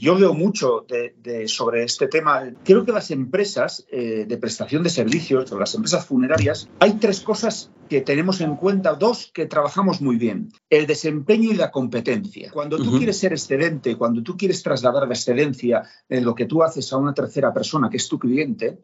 yo 0.00 0.16
veo 0.16 0.32
mucho 0.32 0.86
de, 0.88 1.46
sobre 1.46 1.84
este 1.84 2.08
tema, 2.08 2.50
creo 2.64 2.86
que 2.86 2.92
las 2.92 3.10
empresas 3.10 3.84
eh, 3.90 4.24
de 4.26 4.36
prestación 4.38 4.82
de 4.82 4.88
servicios 4.88 5.52
o 5.52 5.58
las 5.58 5.74
empresas 5.74 6.06
funerarias, 6.06 6.70
hay 6.78 6.94
tres 6.94 7.20
cosas 7.20 7.70
que 7.90 8.00
tenemos 8.00 8.40
en 8.40 8.56
cuenta, 8.56 8.94
dos 8.94 9.30
que 9.34 9.44
trabajamos 9.44 10.00
muy 10.00 10.16
bien, 10.16 10.50
el 10.70 10.86
desempeño 10.86 11.50
y 11.50 11.56
la 11.56 11.70
competencia. 11.70 12.50
Cuando 12.50 12.78
tú 12.78 12.96
quieres 12.96 13.18
ser 13.18 13.32
excedente, 13.32 13.98
cuando 13.98 14.22
tú 14.22 14.38
quieres 14.38 14.62
trasladar 14.62 15.06
la 15.06 15.14
excedencia 15.14 15.82
en 16.08 16.24
lo 16.24 16.34
que 16.34 16.46
tú 16.46 16.62
haces 16.62 16.90
a 16.94 16.96
una 16.96 17.12
tercera 17.12 17.52
persona, 17.52 17.90
que 17.90 17.98
es 17.98 18.08
tu 18.08 18.18
cliente, 18.18 18.78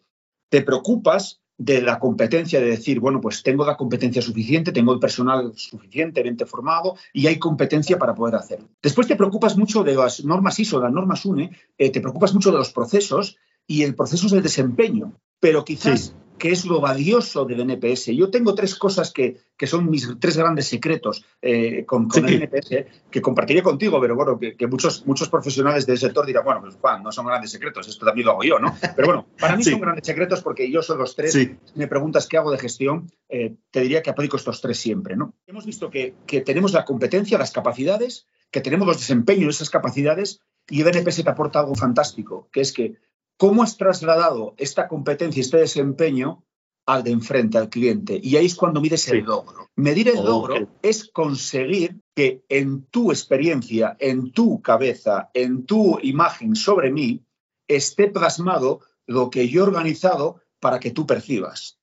te 0.51 0.61
preocupas 0.61 1.41
de 1.59 1.81
la 1.81 1.99
competencia, 1.99 2.61
de 2.61 2.66
decir, 2.66 3.01
bueno, 3.01 3.21
pues 3.21 3.42
tengo 3.42 3.64
la 3.64 3.77
competencia 3.77 4.21
suficiente, 4.21 4.73
tengo 4.73 4.92
el 4.92 5.01
personal 5.01 5.53
suficientemente 5.57 6.45
formado 6.45 6.97
y 7.12 7.27
hay 7.27 7.38
competencia 7.38 7.99
para 7.99 8.14
poder 8.14 8.35
hacerlo. 8.35 8.69
Después 8.83 9.07
te 9.07 9.16
preocupas 9.16 9.57
mucho 9.57 9.83
de 9.83 9.95
las 9.95 10.25
normas 10.25 10.59
ISO, 10.59 10.81
las 10.81 10.92
normas 10.92 11.25
UNE, 11.25 11.51
eh, 11.79 11.90
te 11.90 12.01
preocupas 12.01 12.35
mucho 12.35 12.51
de 12.51 12.59
los 12.59 12.73
procesos 12.73 13.37
y 13.66 13.83
el 13.83 13.95
proceso 13.95 14.27
es 14.27 14.33
el 14.33 14.42
desempeño, 14.42 15.14
pero 15.40 15.64
quizás 15.64 16.14
que 16.38 16.51
es 16.51 16.64
lo 16.64 16.81
valioso 16.81 17.44
del 17.44 17.61
NPS. 17.61 18.07
Yo 18.07 18.31
tengo 18.31 18.55
tres 18.55 18.75
cosas 18.75 19.12
que, 19.12 19.37
que 19.57 19.66
son 19.66 19.88
mis 19.88 20.09
tres 20.18 20.37
grandes 20.37 20.66
secretos 20.66 21.25
eh, 21.40 21.85
con, 21.87 22.09
el 22.14 22.42
NPS 22.42 22.87
que 23.11 23.22
compartiré 23.22 23.62
contigo, 23.62 24.01
pero 24.01 24.14
bueno, 24.14 24.38
que, 24.38 24.66
muchos, 24.66 25.07
muchos 25.07 25.29
profesionales 25.29 25.87
del 25.87 25.99
sector 25.99 26.27
dirán, 26.27 26.44
bueno, 26.44 26.61
pues 26.61 26.77
Juan, 26.77 27.03
no 27.03 27.12
son 27.12 27.27
grandes 27.27 27.51
secretos, 27.51 27.88
esto 27.88 28.05
también 28.05 28.27
lo 28.27 28.33
hago 28.33 28.44
yo, 28.44 28.59
¿no? 28.59 28.77
Pero 28.94 29.07
bueno, 29.07 29.27
para 29.38 29.57
mí 29.57 29.64
son 29.64 29.81
grandes 29.81 30.07
secretos 30.07 30.42
porque 30.42 30.70
yo 30.70 30.83
son 30.83 30.99
los 30.99 31.14
tres. 31.14 31.33
Si 31.33 31.57
me 31.75 31.88
preguntas 31.88 32.27
qué 32.27 32.37
hago 32.37 32.51
de 32.51 32.59
gestión, 32.59 33.11
eh, 33.29 33.55
te 33.70 33.81
diría 33.81 34.03
que 34.03 34.11
aplico 34.11 34.37
estos 34.37 34.61
tres 34.61 34.79
siempre, 34.79 35.16
¿no? 35.16 35.35
Hemos 35.46 35.64
visto 35.64 35.90
que, 35.90 36.14
que 36.27 36.40
tenemos 36.42 36.72
la 36.72 36.85
competencia, 36.85 37.38
las 37.38 37.53
capacidades, 37.53 38.27
que 38.51 38.61
tenemos 38.61 38.87
los 38.87 38.99
desempeños 38.99 39.46
de 39.46 39.51
esas 39.51 39.70
capacidades 39.70 40.40
y 40.68 40.83
el 40.83 40.88
NPS 40.88 41.22
te 41.22 41.31
aporta 41.31 41.61
algo 41.61 41.75
fantástico, 41.75 42.49
que 42.53 42.61
es 42.61 42.72
que 42.72 42.96
¿Cómo 43.38 43.62
has 43.62 43.77
trasladado 43.77 44.55
esta 44.57 44.88
competencia, 44.88 45.40
este 45.40 45.59
desempeño 45.59 46.44
al 46.87 47.03
de 47.03 47.11
enfrente, 47.11 47.59
al 47.59 47.68
cliente? 47.68 48.18
Y 48.22 48.37
ahí 48.37 48.46
es 48.46 48.55
cuando 48.55 48.81
mides 48.81 49.09
el 49.09 49.25
logro. 49.25 49.68
Medir 49.77 50.09
el 50.09 50.25
logro 50.25 50.68
es 50.81 51.11
conseguir 51.11 52.01
que 52.14 52.44
en 52.49 52.87
tu 52.87 53.11
experiencia, 53.11 53.94
en 54.01 54.33
tu 54.33 54.62
cabeza, 54.62 55.31
en 55.35 55.66
tu 55.66 55.99
imagen 56.03 56.57
sobre 56.57 56.90
mí, 56.90 57.27
esté 57.68 58.09
plasmado 58.09 58.81
lo 59.07 59.29
que 59.29 59.49
yo 59.49 59.61
he 59.61 59.66
organizado 59.66 60.40
para 60.59 60.81
que 60.81 60.90
tú 60.90 61.07
percibas. 61.07 61.79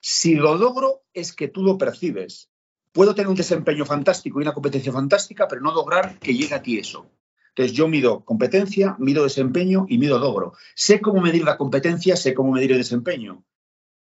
Si 0.00 0.34
lo 0.34 0.56
logro 0.56 1.02
es 1.12 1.32
que 1.32 1.48
tú 1.48 1.62
lo 1.62 1.78
percibes. 1.78 2.50
Puedo 2.92 3.14
tener 3.14 3.28
un 3.28 3.36
desempeño 3.36 3.84
fantástico 3.84 4.40
y 4.40 4.42
una 4.42 4.54
competencia 4.54 4.92
fantástica, 4.92 5.46
pero 5.46 5.60
no 5.60 5.72
lograr 5.72 6.18
que 6.18 6.34
llegue 6.34 6.54
a 6.54 6.62
ti 6.62 6.78
eso. 6.78 7.06
Entonces 7.58 7.76
yo 7.76 7.88
mido 7.88 8.24
competencia, 8.24 8.94
mido 9.00 9.24
desempeño 9.24 9.84
y 9.88 9.98
mido 9.98 10.20
logro. 10.20 10.52
Sé 10.76 11.00
cómo 11.00 11.20
medir 11.20 11.42
la 11.42 11.56
competencia, 11.56 12.14
sé 12.14 12.32
cómo 12.32 12.52
medir 12.52 12.70
el 12.70 12.78
desempeño. 12.78 13.44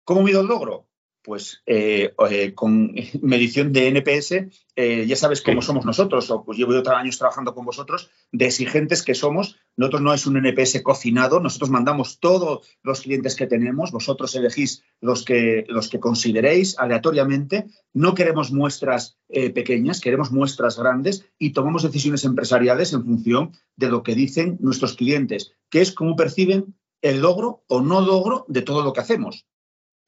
¿Cómo 0.03 0.25
mido 0.25 0.41
el 0.41 0.49
logro? 0.49 0.88
Pues 1.23 1.63
eh, 1.67 2.15
eh, 2.31 2.55
con 2.55 2.95
medición 3.23 3.73
de 3.73 3.89
NPS, 3.89 4.33
eh, 4.77 5.07
ya 5.07 5.17
sabes 5.17 5.43
cómo 5.43 5.63
somos 5.63 5.85
nosotros, 5.85 6.31
o 6.31 6.45
pues 6.45 6.59
llevo 6.59 6.77
otros 6.77 6.97
años 6.97 7.19
trabajando 7.19 7.55
con 7.55 7.65
vosotros, 7.65 8.11
de 8.33 8.47
exigentes 8.47 9.03
que 9.03 9.15
somos. 9.15 9.59
Nosotros 9.77 10.03
no 10.03 10.15
es 10.15 10.27
un 10.27 10.37
NPS 10.37 10.83
cocinado, 10.83 11.41
nosotros 11.41 11.71
mandamos 11.71 12.19
todos 12.21 12.67
los 12.83 13.01
clientes 13.03 13.37
que 13.37 13.47
tenemos, 13.47 13.93
vosotros 13.93 14.35
elegís 14.35 14.83
los 15.01 15.25
que, 15.25 15.65
los 15.69 15.89
que 15.89 16.01
consideréis 16.01 16.79
aleatoriamente. 16.79 17.67
No 17.93 18.15
queremos 18.15 18.53
muestras 18.53 19.19
pequeñas, 19.29 20.01
queremos 20.01 20.33
muestras 20.33 20.79
grandes 20.79 21.27
y 21.39 21.53
tomamos 21.53 21.83
decisiones 21.83 22.25
empresariales 22.25 22.93
en 22.93 23.05
función 23.05 23.53
de 23.77 23.89
lo 23.89 24.03
que 24.03 24.15
dicen 24.15 24.57
nuestros 24.61 24.95
clientes, 24.95 25.53
que 25.69 25.81
es 25.81 25.93
cómo 25.93 26.17
perciben 26.17 26.75
el 27.03 27.21
logro 27.21 27.63
o 27.69 27.81
no 27.81 28.01
logro 28.01 28.47
de 28.49 28.63
todo 28.63 28.83
lo 28.83 28.93
que 28.93 29.01
hacemos 29.01 29.47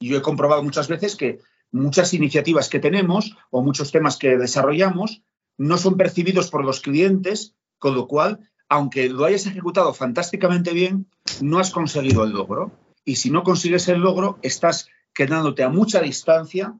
yo 0.09 0.17
he 0.17 0.23
comprobado 0.23 0.63
muchas 0.63 0.89
veces 0.89 1.17
que 1.17 1.41
muchas 1.73 2.15
iniciativas 2.15 2.69
que 2.69 2.81
tenemos 2.81 3.37
o 3.51 3.63
muchos 3.63 3.93
temas 3.93 4.17
que 4.17 4.37
desarrollamos 4.37 5.23
no 5.59 5.77
son 5.77 5.97
percibidos 5.97 6.51
por 6.51 6.65
los 6.65 6.81
clientes, 6.81 7.55
con 7.79 7.95
lo 7.95 8.09
cual, 8.09 8.41
aunque 8.69 9.09
lo 9.09 9.25
hayas 9.25 9.47
ejecutado 9.47 9.93
fantásticamente 9.93 10.73
bien, 10.73 11.07
no 11.43 11.59
has 11.59 11.71
conseguido 11.71 12.25
el 12.25 12.31
logro. 12.31 12.73
Y 13.05 13.17
si 13.17 13.31
no 13.31 13.43
consigues 13.43 13.89
el 13.89 14.01
logro, 14.01 14.39
estás 14.43 14.89
quedándote 15.13 15.63
a 15.63 15.69
mucha 15.69 16.01
distancia 16.01 16.75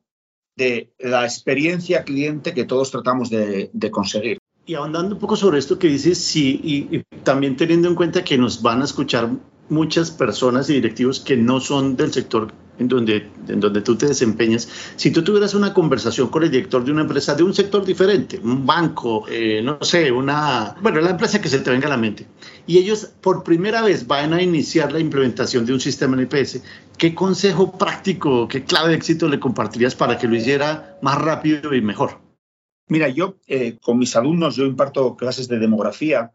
de 0.57 0.93
la 0.99 1.25
experiencia 1.25 2.05
cliente 2.05 2.55
que 2.55 2.65
todos 2.65 2.91
tratamos 2.91 3.31
de, 3.31 3.71
conseguir. 3.91 4.39
Y 4.67 4.75
ahondando 4.75 5.15
un 5.15 5.21
poco 5.21 5.37
sobre 5.37 5.59
esto 5.59 5.79
que 5.79 5.89
dices, 5.89 6.19
sí, 6.19 6.61
y, 6.63 7.03
también 7.23 7.57
teniendo 7.57 7.89
en 7.89 7.95
cuenta 7.95 8.25
que 8.25 8.39
nos 8.39 8.63
van 8.63 8.83
a 8.83 8.85
escuchar 8.85 9.31
muchas 9.71 10.11
personas 10.11 10.69
y 10.71 10.75
directivos 10.75 11.21
que 11.21 11.37
no 11.37 11.61
son 11.61 11.97
del 11.97 12.13
sector 12.13 12.53
en 12.81 12.89
donde, 12.89 13.29
en 13.47 13.61
donde 13.61 13.83
tú 13.83 13.97
te 13.97 14.07
desempeñas, 14.07 14.67
si 14.97 15.11
tú 15.11 15.23
tuvieras 15.23 15.53
una 15.53 15.75
conversación 15.75 16.29
con 16.29 16.43
el 16.43 16.51
director 16.51 16.83
de 16.83 16.91
una 16.91 17.03
empresa 17.03 17.35
de 17.35 17.43
un 17.43 17.53
sector 17.53 17.85
diferente, 17.85 18.41
un 18.43 18.65
banco, 18.65 19.27
eh, 19.29 19.61
no 19.63 19.79
sé, 19.83 20.11
una, 20.11 20.75
bueno, 20.81 21.01
la 21.03 21.11
empresa 21.11 21.43
que 21.43 21.51
se 21.51 21.59
te 21.59 21.71
venga 21.71 21.87
a 21.87 21.91
la 21.91 21.99
mente, 21.99 22.27
y 22.67 22.79
ellos 22.79 23.13
por 23.21 23.45
primera 23.45 23.83
vez 23.83 24.07
van 24.07 24.33
a 24.33 24.43
iniciar 24.43 24.93
la 24.93 24.99
implementación 24.99 25.67
de 25.67 25.75
un 25.75 25.81
sistema 25.81 26.17
NPS, 26.17 26.63
¿qué 26.97 27.15
consejo 27.15 27.77
práctico, 27.77 28.49
qué 28.49 28.65
clave 28.65 28.89
de 28.89 28.95
éxito 28.97 29.29
le 29.29 29.39
compartirías 29.39 29.95
para 29.95 30.17
que 30.17 30.27
lo 30.27 30.35
hiciera 30.35 30.99
más 31.03 31.21
rápido 31.21 31.75
y 31.75 31.83
mejor? 31.83 32.19
Mira, 32.89 33.09
yo 33.09 33.37
eh, 33.47 33.79
con 33.81 33.99
mis 33.99 34.17
alumnos, 34.17 34.57
yo 34.57 34.65
imparto 34.65 35.17
clases 35.17 35.49
de 35.49 35.59
demografía 35.59 36.33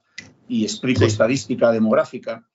y 0.47 0.63
explico 0.63 1.05
estadística 1.05 1.71
demográfica. 1.71 2.47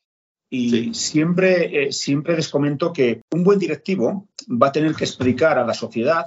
Y 0.53 0.95
siempre, 0.95 1.85
eh, 1.85 1.93
siempre 1.93 2.35
les 2.35 2.49
comento 2.49 2.93
que 2.93 3.23
un 3.31 3.45
buen 3.45 3.61
directivo 3.61 4.29
va 4.51 4.67
a 4.67 4.73
tener 4.73 4.97
que 4.97 5.05
explicar 5.05 5.59
a 5.59 5.65
la 5.65 5.75
sociedad, 5.75 6.27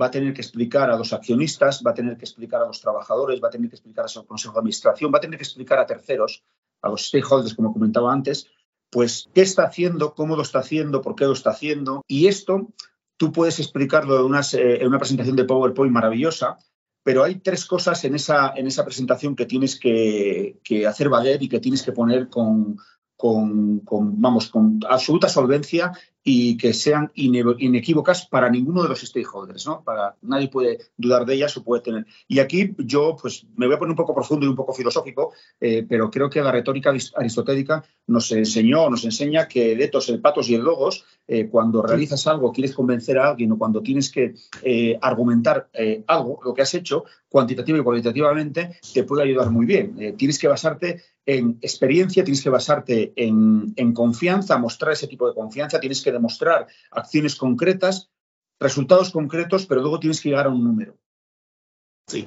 va 0.00 0.06
a 0.06 0.10
tener 0.10 0.34
que 0.34 0.40
explicar 0.40 0.90
a 0.90 0.96
los 0.96 1.12
accionistas, 1.12 1.80
va 1.86 1.92
a 1.92 1.94
tener 1.94 2.16
que 2.16 2.24
explicar 2.24 2.62
a 2.62 2.66
los 2.66 2.80
trabajadores, 2.80 3.40
va 3.42 3.46
a 3.46 3.50
tener 3.50 3.70
que 3.70 3.76
explicar 3.76 4.06
a 4.06 4.08
su 4.08 4.26
consejo 4.26 4.54
de 4.54 4.58
administración, 4.58 5.12
va 5.14 5.18
a 5.18 5.20
tener 5.20 5.38
que 5.38 5.44
explicar 5.44 5.78
a 5.78 5.86
terceros, 5.86 6.42
a 6.82 6.88
los 6.88 7.06
stakeholders, 7.06 7.54
como 7.54 7.72
comentaba 7.72 8.12
antes, 8.12 8.48
pues 8.90 9.28
qué 9.34 9.42
está 9.42 9.64
haciendo, 9.64 10.14
cómo 10.14 10.34
lo 10.34 10.42
está 10.42 10.58
haciendo, 10.58 11.00
por 11.00 11.14
qué 11.14 11.24
lo 11.26 11.32
está 11.32 11.50
haciendo. 11.50 12.02
Y 12.08 12.26
esto 12.26 12.72
tú 13.16 13.30
puedes 13.30 13.60
explicarlo 13.60 14.18
en 14.18 14.24
una, 14.24 14.40
eh, 14.40 14.78
en 14.80 14.88
una 14.88 14.98
presentación 14.98 15.36
de 15.36 15.44
PowerPoint 15.44 15.92
maravillosa, 15.92 16.58
pero 17.04 17.22
hay 17.22 17.36
tres 17.36 17.66
cosas 17.66 18.04
en 18.04 18.14
esa, 18.14 18.52
en 18.56 18.66
esa 18.66 18.84
presentación 18.84 19.36
que 19.36 19.46
tienes 19.46 19.78
que, 19.78 20.58
que, 20.64 20.86
hacer 20.86 21.08
valer 21.08 21.42
y 21.42 21.48
que 21.48 21.60
tienes 21.60 21.82
que 21.82 21.92
poner 21.92 22.28
con, 22.28 22.76
con, 23.20 23.82
vamos, 24.18 24.48
con 24.48 24.80
absoluta 24.88 25.28
solvencia 25.28 25.92
y 26.32 26.56
que 26.56 26.72
sean 26.72 27.10
inequívocas 27.16 28.24
para 28.24 28.48
ninguno 28.48 28.84
de 28.84 28.88
los 28.88 29.00
stakeholders, 29.00 29.66
¿no? 29.66 29.82
Para 29.82 30.14
nadie 30.22 30.46
puede 30.46 30.78
dudar 30.96 31.26
de 31.26 31.34
ellas 31.34 31.56
o 31.56 31.64
puede 31.64 31.82
tener. 31.82 32.06
Y 32.28 32.38
aquí 32.38 32.72
yo, 32.78 33.16
pues, 33.20 33.44
me 33.56 33.66
voy 33.66 33.74
a 33.74 33.78
poner 33.80 33.90
un 33.90 33.96
poco 33.96 34.14
profundo 34.14 34.46
y 34.46 34.48
un 34.48 34.54
poco 34.54 34.72
filosófico, 34.72 35.32
eh, 35.60 35.84
pero 35.88 36.08
creo 36.08 36.30
que 36.30 36.40
la 36.40 36.52
retórica 36.52 36.90
aristotélica 36.90 37.84
nos 38.06 38.30
enseñó, 38.30 38.88
nos 38.88 39.04
enseña 39.04 39.48
que 39.48 39.72
el 39.72 39.80
etos, 39.80 40.08
el 40.08 40.20
patos 40.20 40.48
y 40.48 40.54
el 40.54 40.62
logos, 40.62 41.04
eh, 41.26 41.48
cuando 41.48 41.82
realizas 41.82 42.24
algo, 42.28 42.52
quieres 42.52 42.76
convencer 42.76 43.18
a 43.18 43.30
alguien 43.30 43.50
o 43.50 43.58
cuando 43.58 43.82
tienes 43.82 44.08
que 44.08 44.34
eh, 44.62 44.96
argumentar 45.02 45.68
algo, 46.06 46.38
lo 46.44 46.54
que 46.54 46.62
has 46.62 46.74
hecho, 46.74 47.04
cuantitativa 47.28 47.76
y 47.76 47.82
cualitativamente, 47.82 48.78
te 48.94 49.02
puede 49.02 49.24
ayudar 49.24 49.50
muy 49.50 49.66
bien. 49.66 50.14
tienes 50.16 50.38
que 50.38 50.46
basarte 50.46 51.02
en 51.26 51.58
experiencia, 51.60 52.24
tienes 52.24 52.42
que 52.42 52.50
basarte 52.50 53.12
en, 53.14 53.92
confianza, 53.94 54.58
mostrar 54.58 54.92
ese 54.92 55.06
tipo 55.06 55.28
de 55.28 55.34
confianza, 55.34 55.78
tienes 55.78 56.02
que 56.02 56.10
demostrar 56.20 56.66
acciones 56.90 57.34
concretas, 57.34 58.10
resultados 58.60 59.10
concretos, 59.10 59.66
pero 59.66 59.80
luego 59.80 59.98
tienes 59.98 60.20
que 60.20 60.28
llegar 60.28 60.46
a 60.46 60.50
un 60.50 60.62
número. 60.62 60.96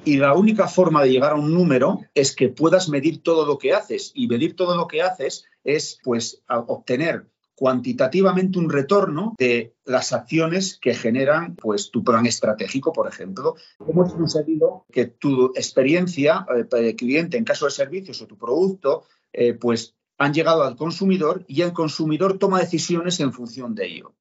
Y 0.04 0.16
la 0.16 0.34
única 0.34 0.68
forma 0.68 1.02
de 1.02 1.10
llegar 1.10 1.32
a 1.32 1.36
un 1.36 1.52
número 1.52 2.00
es 2.14 2.34
que 2.34 2.48
puedas 2.48 2.88
medir 2.88 3.22
todo 3.22 3.46
lo 3.46 3.58
que 3.58 3.72
haces. 3.72 4.12
Y 4.14 4.28
medir 4.28 4.56
todo 4.56 4.76
lo 4.76 4.86
que 4.86 5.02
haces 5.02 5.44
es 5.62 5.98
pues 6.02 6.42
obtener 6.48 7.26
cuantitativamente 7.54 8.58
un 8.58 8.68
retorno 8.68 9.34
de 9.38 9.74
las 9.84 10.12
acciones 10.12 10.78
que 10.80 10.94
generan 10.94 11.54
pues, 11.54 11.90
tu 11.90 12.02
plan 12.02 12.26
estratégico, 12.26 12.92
por 12.92 13.08
ejemplo. 13.08 13.54
Hemos 13.86 14.12
conseguido 14.12 14.86
que 14.90 15.06
tu 15.06 15.52
experiencia 15.54 16.46
eh, 16.54 16.64
de 16.64 16.96
cliente 16.96 17.36
en 17.36 17.44
caso 17.44 17.66
de 17.66 17.70
servicios 17.70 18.20
o 18.22 18.26
tu 18.26 18.36
producto, 18.36 19.04
eh, 19.32 19.54
pues 19.54 19.94
han 20.18 20.32
llegado 20.32 20.62
al 20.62 20.76
consumidor 20.76 21.44
y 21.48 21.62
el 21.62 21.72
consumidor 21.72 22.38
toma 22.38 22.60
decisiones 22.60 23.20
en 23.20 23.32
función 23.32 23.74
de 23.74 23.86
ello. 23.86 24.14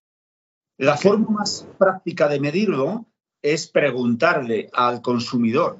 La 0.77 0.97
forma 0.97 1.29
más 1.29 1.67
práctica 1.77 2.27
de 2.27 2.39
medirlo 2.39 3.05
es 3.41 3.67
preguntarle 3.67 4.69
al 4.73 5.01
consumidor. 5.01 5.77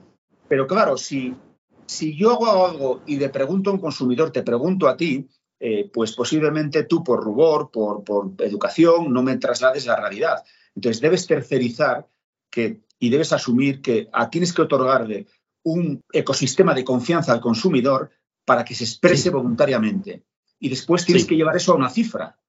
Pero 0.47 0.67
claro, 0.67 0.97
si, 0.97 1.35
si 1.87 2.15
yo 2.15 2.31
hago 2.31 2.67
algo 2.67 3.01
y 3.07 3.17
le 3.17 3.29
pregunto 3.29 3.69
a 3.69 3.73
un 3.73 3.79
consumidor, 3.79 4.31
te 4.31 4.43
pregunto 4.43 4.87
a 4.87 4.95
ti, 4.95 5.27
eh, 5.59 5.89
pues 5.91 6.11
posiblemente 6.13 6.83
tú 6.83 7.03
por 7.03 7.23
rubor, 7.23 7.71
por, 7.71 8.03
educación, 8.39 9.11
no 9.11 9.23
me 9.23 9.37
traslades 9.37 9.85
la 9.85 9.95
realidad. 9.95 10.43
Entonces 10.75 11.01
debes 11.01 11.25
tercerizar 11.25 12.07
que, 12.51 12.81
y 12.99 13.09
debes 13.09 13.33
asumir 13.33 13.81
que 13.81 14.09
a, 14.11 14.29
tienes 14.29 14.53
que 14.53 14.61
otorgarle 14.61 15.25
un 15.63 16.03
ecosistema 16.11 16.73
de 16.73 16.83
confianza 16.83 17.31
al 17.31 17.39
consumidor 17.39 18.11
para 18.45 18.65
que 18.65 18.75
se 18.75 18.83
exprese 18.83 19.29
voluntariamente. 19.29 20.23
Y 20.59 20.69
después 20.69 21.05
tienes 21.05 21.25
que 21.25 21.35
llevar 21.35 21.55
eso 21.55 21.73
a 21.73 21.77
una 21.77 21.89
cifra. 21.89 22.39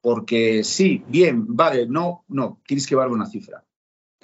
Porque 0.00 0.62
sí, 0.64 1.02
bien, 1.08 1.56
vale, 1.56 1.86
no, 1.86 2.24
no, 2.28 2.60
tienes 2.66 2.86
que 2.86 2.94
llevarlo 2.94 3.14
a 3.14 3.16
una 3.16 3.26
cifra. 3.26 3.64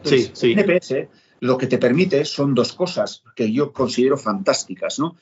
sí, 0.02 0.30
sí. 0.32 0.54
NPS 0.54 1.08
lo 1.44 1.58
que 1.58 1.66
te 1.66 1.76
permite 1.76 2.24
son 2.24 2.54
dos 2.54 2.72
cosas 2.72 3.22
que 3.36 3.52
yo 3.52 3.70
considero 3.74 4.16
fantásticas. 4.16 4.98
¿no? 4.98 5.16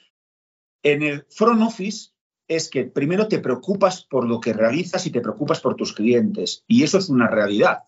En 0.81 1.03
el 1.03 1.27
front 1.29 1.63
office 1.63 2.11
es 2.47 2.71
que 2.71 2.85
primero 2.85 3.27
te 3.27 3.41
preocupas 3.41 4.05
por 4.05 4.29
lo 4.29 4.39
que 4.41 4.53
realizas 4.53 5.05
y 5.05 5.11
te 5.11 5.21
preocupas 5.21 5.61
por 5.61 5.75
tus 5.75 5.93
clientes. 5.93 6.63
Y 6.69 6.85
eso 6.85 6.99
es 6.99 7.09
una 7.09 7.27
realidad. 7.27 7.85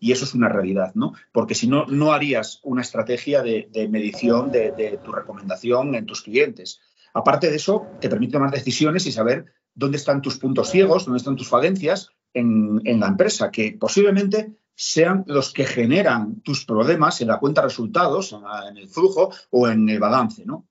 Y 0.00 0.10
eso 0.10 0.24
es 0.24 0.34
una 0.34 0.48
realidad, 0.48 0.94
¿no? 0.94 1.14
Porque 1.32 1.54
si 1.54 1.68
no, 1.68 1.86
no 1.86 2.12
harías 2.12 2.60
una 2.64 2.82
estrategia 2.82 3.42
de, 3.42 3.88
medición 3.88 4.50
de, 4.50 4.98
tu 5.02 5.12
recomendación 5.12 5.94
en 5.94 6.06
tus 6.06 6.22
clientes. 6.22 6.80
Aparte 7.16 7.48
de 7.48 7.56
eso, 7.56 7.86
te 7.98 8.10
permite 8.10 8.34
tomar 8.34 8.50
decisiones 8.50 9.06
y 9.06 9.10
saber 9.10 9.46
dónde 9.74 9.96
están 9.96 10.20
tus 10.20 10.36
puntos 10.36 10.68
ciegos, 10.68 11.06
dónde 11.06 11.16
están 11.16 11.34
tus 11.34 11.48
falencias 11.48 12.10
en, 12.34 12.82
la 13.00 13.06
empresa, 13.06 13.50
que 13.50 13.74
posiblemente 13.80 14.52
sean 14.74 15.24
los 15.26 15.50
que 15.50 15.64
generan 15.64 16.42
tus 16.42 16.66
problemas 16.66 17.22
en 17.22 17.28
la 17.28 17.38
cuenta 17.38 17.62
de 17.62 17.68
resultados, 17.68 18.36
en 18.68 18.76
el 18.76 18.86
flujo 18.86 19.30
o 19.48 19.66
en 19.66 19.88
el 19.88 19.98
balance, 19.98 20.44
¿no? 20.44 20.68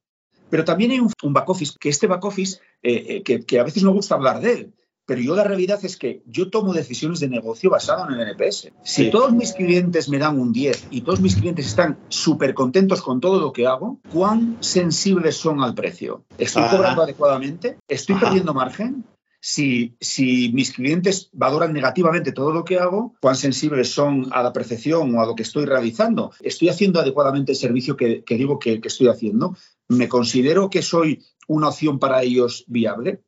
Pero 0.52 0.64
también 0.64 0.92
hay 0.92 1.00
un, 1.00 1.34
back 1.34 1.50
office, 1.50 1.74
que 1.80 1.90
este 1.90 2.06
back 2.06 2.24
office, 2.24 2.60
eh, 2.84 3.24
eh, 3.28 3.44
que, 3.44 3.60
a 3.60 3.64
veces 3.64 3.82
no 3.82 3.92
gusta 3.92 4.14
hablar 4.14 4.40
de 4.40 4.52
él, 4.54 4.74
pero 5.06 5.22
yo 5.22 5.36
la 5.36 5.44
realidad 5.44 5.80
es 5.84 5.98
que 5.98 6.24
yo 6.26 6.50
tomo 6.50 6.74
decisiones 6.74 7.20
de 7.20 7.30
negocio 7.30 7.70
basado 7.70 8.08
en 8.10 8.20
el 8.20 8.28
NPS. 8.30 8.72
Si 8.84 9.12
todos 9.12 9.34
mis 9.34 9.54
clientes 9.54 10.10
me 10.10 10.18
dan 10.18 10.40
un 10.40 10.52
10 10.52 10.88
y 10.92 11.02
todos 11.02 11.22
mis 11.22 11.36
clientes 11.36 11.68
están 11.68 12.00
súper 12.10 12.54
contentos 12.54 13.02
con 13.02 13.20
todo 13.20 13.40
lo 13.40 13.54
que 13.54 13.68
hago, 13.68 14.00
¿cuán 14.12 14.58
sensibles 14.62 15.38
son 15.38 15.62
al 15.62 15.76
precio? 15.76 16.26
¿Estoy 16.38 16.64
cobrando 16.70 17.04
adecuadamente? 17.04 17.78
¿Estoy 17.88 18.16
perdiendo 18.16 18.54
margen? 18.54 19.06
Si, 19.40 19.96
si, 20.02 20.52
mis 20.54 20.72
clientes 20.72 21.30
valoran 21.32 21.72
negativamente 21.72 22.32
todo 22.32 22.52
lo 22.52 22.66
que 22.66 22.80
hago, 22.80 23.14
cuán 23.22 23.36
sensibles 23.36 23.92
son 23.92 24.28
a 24.32 24.42
la 24.42 24.52
percepción 24.52 25.16
o 25.16 25.22
a 25.22 25.28
lo 25.28 25.36
que 25.36 25.44
estoy 25.44 25.66
realizando. 25.66 26.32
¿Estoy 26.42 26.70
haciendo 26.70 27.00
adecuadamente 27.00 27.52
el 27.52 27.58
servicio 27.58 27.96
que, 27.96 28.24
digo 28.28 28.58
que, 28.58 28.82
estoy 28.84 29.08
haciendo? 29.08 29.56
¿Me 29.88 30.10
considero 30.10 30.72
que 30.72 30.82
soy 30.82 31.24
una 31.48 31.68
opción 31.68 32.00
para 32.00 32.24
ellos 32.24 32.66
viable? 32.66 33.22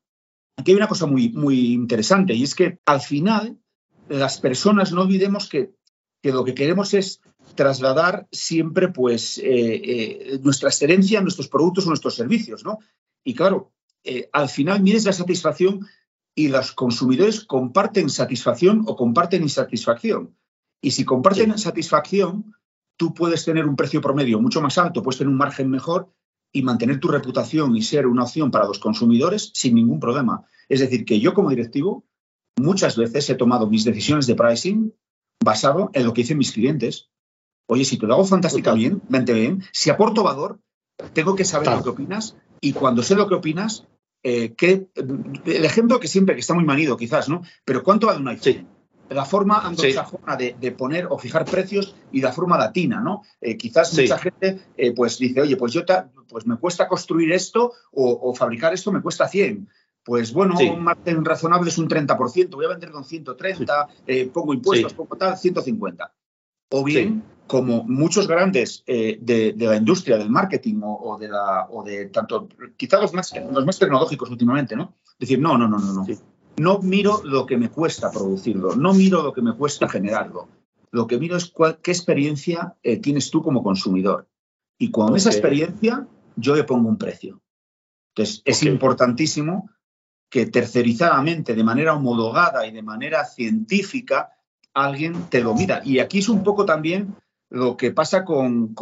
Aquí 0.58 0.72
hay 0.72 0.78
una 0.78 0.88
cosa 0.88 1.06
muy, 1.06 1.30
muy 1.30 1.74
interesante 1.74 2.34
y 2.34 2.44
es 2.44 2.56
que 2.56 2.80
al 2.86 3.00
final 3.02 3.60
las 4.10 4.40
personas 4.40 4.92
no 4.92 5.04
olvidemos 5.04 5.48
que, 5.48 5.72
lo 6.24 6.44
que 6.44 6.56
queremos 6.56 6.94
es 6.94 7.22
trasladar 7.56 8.28
siempre 8.32 8.90
pues, 8.90 9.38
eh, 9.38 9.44
eh, 9.46 10.40
nuestra 10.42 10.70
excelencia, 10.70 11.22
nuestros 11.22 11.48
productos 11.48 11.86
o 11.86 11.90
nuestros 11.90 12.16
servicios. 12.16 12.66
¿no? 12.66 12.80
Y 13.24 13.36
claro, 13.36 13.72
eh, 14.04 14.30
al 14.34 14.50
final 14.50 14.82
mides 14.82 15.06
la 15.06 15.14
satisfacción 15.14 15.86
y 16.36 16.50
los 16.50 16.72
consumidores 16.72 17.46
comparten 17.46 18.10
satisfacción 18.10 18.84
o 18.88 18.96
comparten 18.96 19.44
insatisfacción. 19.44 20.36
Y 20.82 20.92
si 20.92 21.06
comparten 21.06 21.58
satisfacción, 21.58 22.54
tú 22.98 23.14
puedes 23.14 23.46
tener 23.46 23.66
un 23.66 23.76
precio 23.76 24.02
promedio 24.02 24.40
mucho 24.42 24.62
más 24.62 24.78
alto, 24.78 25.02
puedes 25.02 25.18
tener 25.18 25.30
un 25.30 25.38
margen 25.38 25.70
mejor 25.70 26.12
y 26.52 26.62
mantener 26.62 27.00
tu 27.00 27.08
reputación 27.08 27.76
y 27.76 27.82
ser 27.82 28.08
una 28.08 28.24
opción 28.24 28.52
para 28.52 28.66
los 28.66 28.80
consumidores 28.80 29.52
sin 29.54 29.76
ningún 29.76 30.00
problema. 30.00 30.46
Es 30.70 30.80
decir, 30.80 31.06
que 31.06 31.20
yo 31.20 31.34
como 31.34 31.50
directivo 31.50 32.06
muchas 32.58 32.98
veces 32.98 33.30
he 33.30 33.36
tomado 33.36 33.68
mis 33.68 33.84
decisiones 33.84 34.28
de 34.28 34.36
pricing 34.36 34.94
basado 35.44 35.92
en 35.94 36.06
lo 36.06 36.14
que 36.14 36.22
dicen 36.22 36.38
mis 36.38 36.52
clientes. 36.52 37.10
Oye, 37.68 37.86
si 37.86 37.98
te 37.98 38.08
lo 38.08 38.16
hago 38.16 38.26
fantásticamente 38.26 39.34
bien, 39.34 39.64
si 39.72 39.90
aporto 39.90 40.24
valor, 40.24 40.60
tengo 41.14 41.36
que 41.36 41.46
saber 41.46 41.70
lo 41.70 41.84
que 41.84 41.90
opinas 41.90 42.38
y 42.62 42.74
cuando 42.74 43.04
sé 43.04 43.16
lo 43.16 43.28
que 43.28 43.36
opinas, 43.36 43.86
eh, 44.24 44.56
el 45.46 45.66
ejemplo 45.66 46.00
que 46.00 46.08
siempre, 46.08 46.36
que 46.36 46.42
está 46.42 46.54
muy 46.54 46.66
manido 46.66 46.98
quizás, 46.98 47.30
¿no? 47.30 47.44
Pero 47.66 47.84
¿cuánto 47.84 48.08
vale 48.08 48.20
un 48.20 48.28
iPhone? 48.30 48.68
La 49.10 49.26
forma 49.26 49.60
anglosajona 49.60 50.36
de, 50.36 50.72
poner 50.72 51.08
o 51.10 51.18
fijar 51.18 51.46
precios 51.46 51.96
y 52.12 52.22
la 52.22 52.32
forma 52.32 52.58
latina, 52.58 53.00
¿no? 53.00 53.24
Eh, 53.40 53.58
quizás 53.58 53.98
mucha 53.98 54.18
gente 54.18 54.60
eh, 54.76 54.94
pues 54.94 55.18
dice, 55.18 55.42
oye, 55.42 55.56
pues 55.56 55.74
yo 55.74 55.84
pues 56.28 56.46
me 56.46 56.58
cuesta 56.58 56.88
construir 56.88 57.32
esto 57.32 57.74
o, 57.92 58.34
fabricar 58.36 58.74
esto 58.74 58.92
me 58.92 59.02
cuesta 59.02 59.28
100 59.28 59.70
pues 60.04 60.32
bueno, 60.32 60.56
un 60.58 60.84
margen 60.86 61.26
razonable 61.26 61.70
es 61.70 61.78
un 61.78 61.90
30%, 61.90 62.50
voy 62.52 62.64
a 62.64 62.70
vender 62.70 62.92
con 62.92 63.04
130, 63.04 63.88
pongo 64.32 64.54
impuestos, 64.54 64.94
pongo 64.94 65.18
tal, 65.18 65.38
150. 65.38 66.14
O 66.70 66.82
bien, 66.82 67.24
como 67.48 67.84
muchos 67.84 68.28
grandes 68.28 68.84
eh, 68.86 69.18
de, 69.22 69.56
la 69.58 69.78
industria 69.78 70.18
del 70.18 70.30
marketing 70.30 70.82
o, 70.84 71.18
de 71.18 71.30
la 71.30 71.68
o 71.70 71.84
de 71.84 72.08
tanto 72.08 72.50
quizás 72.76 73.02
los 73.02 73.14
más 73.14 73.34
los 73.52 73.66
más 73.66 73.80
tecnológicos 73.80 74.30
últimamente 74.30 74.76
no 74.76 74.94
decir 75.18 75.40
no 75.40 75.58
no 75.58 75.68
no 75.68 75.80
no 75.80 75.94
no 75.94 76.06
no 76.58 76.80
miro 76.80 77.22
lo 77.24 77.46
que 77.46 77.58
me 77.58 77.70
cuesta 77.70 78.12
producirlo 78.12 78.76
no 78.76 78.94
miro 78.94 79.24
lo 79.24 79.34
que 79.34 79.42
me 79.42 79.54
cuesta 79.54 79.88
generarlo. 79.88 80.50
Lo 80.92 81.06
que 81.06 81.18
miro 81.18 81.36
es 81.38 81.54
qué 81.82 81.92
experiencia 81.92 82.76
eh, 82.82 82.98
tienes 82.98 83.30
tú 83.30 83.44
como 83.44 83.62
consumidor. 83.62 84.28
Y 84.78 84.90
con 84.92 85.16
esa 85.16 85.30
experiencia 85.30 86.08
yo 86.36 86.56
le 86.56 86.64
pongo 86.64 86.88
un 86.88 86.98
precio. 86.98 87.42
Entonces 88.16 88.42
es 88.46 88.64
importantísimo 88.64 89.70
que 90.30 90.46
tercerizadamente 90.46 91.56
de 91.56 91.64
manera 91.64 91.94
homologada 91.94 92.66
y 92.66 92.72
de 92.72 92.82
manera 92.82 93.26
científica 93.26 94.32
alguien 94.74 95.30
te 95.30 95.42
lo 95.42 95.56
mida. 95.56 95.82
Y 95.84 96.00
aquí 96.00 96.20
es 96.20 96.30
un 96.30 96.44
poco 96.44 96.66
también 96.66 97.16
lo 97.50 97.78
que 97.78 97.92
pasa 97.92 98.26
con, 98.26 98.76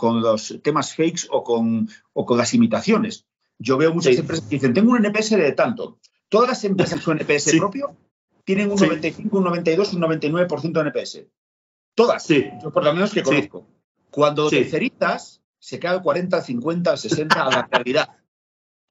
los 0.00 0.58
temas 0.62 0.94
fakes 0.94 1.26
o 1.30 1.42
con, 1.42 1.88
o 2.12 2.24
con 2.24 2.38
las 2.38 2.54
imitaciones. 2.54 3.26
Yo 3.58 3.76
veo 3.76 3.92
muchas 3.92 4.16
empresas 4.16 4.46
que 4.46 4.56
dicen, 4.56 4.74
tengo 4.74 4.92
un 4.92 5.04
NPS 5.04 5.30
de 5.30 5.52
tanto. 5.52 5.98
Todas 6.28 6.48
las 6.48 6.64
empresas 6.64 7.02
con 7.02 7.18
NPS 7.18 7.56
propio 7.56 7.96
tienen 8.44 8.70
un 8.70 8.76
95, 8.76 9.38
un 9.38 9.44
92, 9.44 9.94
un 9.94 10.02
99% 10.02 10.72
de 10.72 10.80
NPS. 10.80 11.22
Todas. 11.94 12.28
Yo 12.28 12.70
por 12.72 12.84
lo 12.84 12.92
menos 12.94 13.12
que 13.12 13.22
conozco. 13.22 13.66
Cuando 14.10 14.48
tercerizas, 14.48 15.42
se 15.58 15.78
cae 15.78 15.96
el 15.96 16.02
40, 16.02 16.40
50, 16.40 16.96
60 16.96 17.42
a 17.42 17.50
la 17.50 17.68
realidad. 17.70 18.16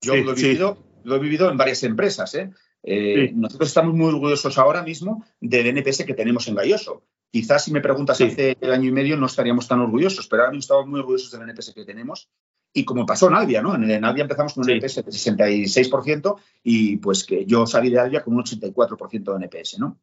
Yo 0.02 0.16
lo 0.16 0.32
he, 0.32 0.36
vivido, 0.36 0.78
lo 1.04 1.16
he 1.16 1.20
vivido 1.20 1.50
en 1.50 1.58
varias 1.58 1.84
empresas. 1.84 2.36
¿eh? 2.36 2.52
Eh, 2.84 3.32
nosotros 3.34 3.70
estamos 3.70 3.96
muy 3.96 4.08
orgullosos 4.08 4.58
ahora 4.58 4.84
mismo 4.84 5.26
del 5.40 5.68
NPS 5.68 6.04
que 6.06 6.14
tenemos 6.14 6.48
en 6.48 6.56
Galloso. 6.56 7.04
Quizás 7.32 7.64
si 7.64 7.72
me 7.72 7.82
preguntas 7.82 8.22
hace 8.22 8.58
año 8.62 8.90
y 8.90 8.92
medio 8.92 9.18
no 9.18 9.26
estaríamos 9.26 9.68
tan 9.68 9.80
orgullosos, 9.80 10.28
pero 10.28 10.44
ahora 10.44 10.52
mismo 10.52 10.62
estamos 10.62 10.88
muy 10.88 11.00
orgullosos 11.00 11.32
del 11.32 11.50
NPS 11.50 11.74
que 11.74 11.86
tenemos. 11.86 12.30
Y 12.78 12.84
como 12.84 13.06
pasó 13.06 13.30
en 13.30 13.36
Albia, 13.36 13.62
¿no? 13.62 13.74
En, 13.74 14.04
Albia 14.04 14.24
empezamos 14.24 14.54
con 14.54 14.66
un 14.66 14.70
NPS 14.70 14.96
de 14.96 15.06
66% 15.06 16.36
y 16.62 16.98
pues 16.98 17.24
que 17.24 17.46
yo 17.46 17.66
salí 17.66 17.90
de 17.90 18.00
Albia 18.00 18.22
con 18.22 18.36
un 18.36 18.44
84% 18.44 19.38
de 19.38 19.46
NPS, 19.46 19.80
¿no? 19.80 19.98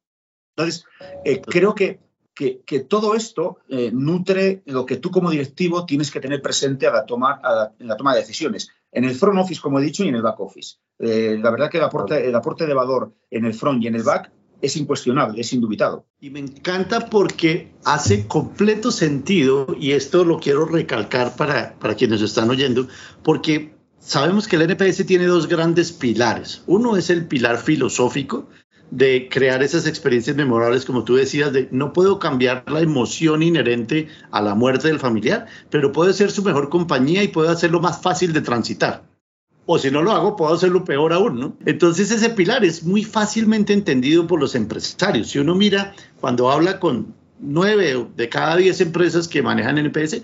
Entonces, 0.57 0.87
eh, 1.23 1.43
creo 1.43 1.75
que, 1.75 2.01
que, 2.35 2.81
todo 2.89 3.15
esto 3.15 3.59
eh, 3.69 3.91
nutre 3.93 4.63
lo 4.65 4.87
que 4.87 4.97
tú 4.97 5.11
como 5.11 5.31
directivo 5.31 5.85
tienes 5.85 6.11
que 6.11 6.21
tener 6.21 6.41
presente 6.41 6.87
a 6.87 6.93
la 6.93 7.05
toma, 7.05 7.43
en 7.79 7.87
la 7.87 7.97
toma 7.99 8.15
de 8.15 8.21
decisiones. 8.21 8.71
En 8.91 9.05
el 9.05 9.15
front 9.17 9.39
office, 9.39 9.61
como 9.61 9.79
he 9.79 9.83
dicho, 9.83 10.03
y 10.03 10.09
en 10.09 10.15
el 10.15 10.23
back 10.23 10.41
office. 10.41 10.79
Eh, 10.99 11.39
la 11.39 11.51
verdad 11.51 11.71
que 11.71 11.77
el 11.77 11.85
aporte, 11.85 12.27
el 12.27 12.35
aporte 12.35 12.67
de 12.67 12.73
valor 12.73 13.13
en 13.31 13.45
el 13.45 13.53
front 13.53 13.83
y 13.83 13.89
en 13.89 13.97
el 13.97 14.03
back 14.03 14.33
es 14.63 14.77
incuestionable, 14.77 15.41
es 15.41 15.53
indubitado. 15.53 16.07
Y 16.21 16.31
me 16.31 16.39
encanta 16.39 17.11
porque 17.11 17.73
hace 17.85 18.27
completo 18.27 18.91
sentido, 18.91 19.77
y 19.79 19.91
esto 19.91 20.25
lo 20.25 20.39
quiero 20.39 20.65
recalcar 20.65 21.37
para, 21.37 21.75
para 21.79 21.97
quienes 21.97 22.23
están 22.23 22.49
oyendo, 22.49 22.87
porque 23.25 23.75
sabemos 23.99 24.47
que 24.47 24.57
el 24.57 24.63
NPS 24.63 25.05
tiene 25.05 25.27
dos 25.27 25.49
grandes 25.49 25.93
pilares. 25.93 26.63
Uno 26.67 26.97
es 26.97 27.11
el 27.11 27.27
pilar 27.27 27.59
filosófico 27.59 28.49
de 28.93 29.29
crear 29.31 29.63
esas 29.63 29.87
experiencias 29.87 30.37
memorables, 30.37 30.85
como 30.85 31.03
tú 31.03 31.17
decías, 31.17 31.53
de 31.53 31.69
no 31.73 31.93
puedo 31.93 32.19
cambiar 32.19 32.65
la 32.71 32.81
emoción 32.81 33.43
inherente 33.43 34.09
a 34.31 34.43
la 34.43 34.55
muerte 34.55 34.89
del 34.89 35.01
familiar, 35.01 35.47
pero 35.71 35.93
puedo 35.93 36.13
ser 36.13 36.31
su 36.31 36.43
mejor 36.43 36.69
compañía 36.69 37.23
y 37.23 37.29
puedo 37.29 37.51
hacerlo 37.51 37.81
más 37.81 38.01
fácil 38.01 38.33
de 38.33 38.43
transitar 38.43 39.12
o 39.67 39.79
si 39.79 39.91
no 39.91 40.03
lo 40.03 40.13
hago, 40.13 40.37
puedo 40.37 40.55
hacerlo 40.55 40.85
peor 40.85 41.13
aún, 41.13 41.39
¿no? 41.39 41.57
Entonces 41.65 42.11
ese 42.11 42.31
pilar 42.31 42.65
es 42.65 42.83
muy 42.83 43.05
fácilmente 43.05 43.73
entendido 43.73 44.27
por 44.27 44.41
los 44.41 44.55
empresarios. 44.55 45.29
Si 45.29 45.39
uno 45.39 45.55
mira, 45.55 45.95
cuando 46.21 46.51
habla 46.51 46.81
con 46.81 47.15
nueve 47.39 48.07
de 48.17 48.29
cada 48.29 48.57
diez 48.57 48.81
empresas 48.81 49.29
que 49.29 49.43
manejan 49.43 49.79
NPS, 49.79 50.23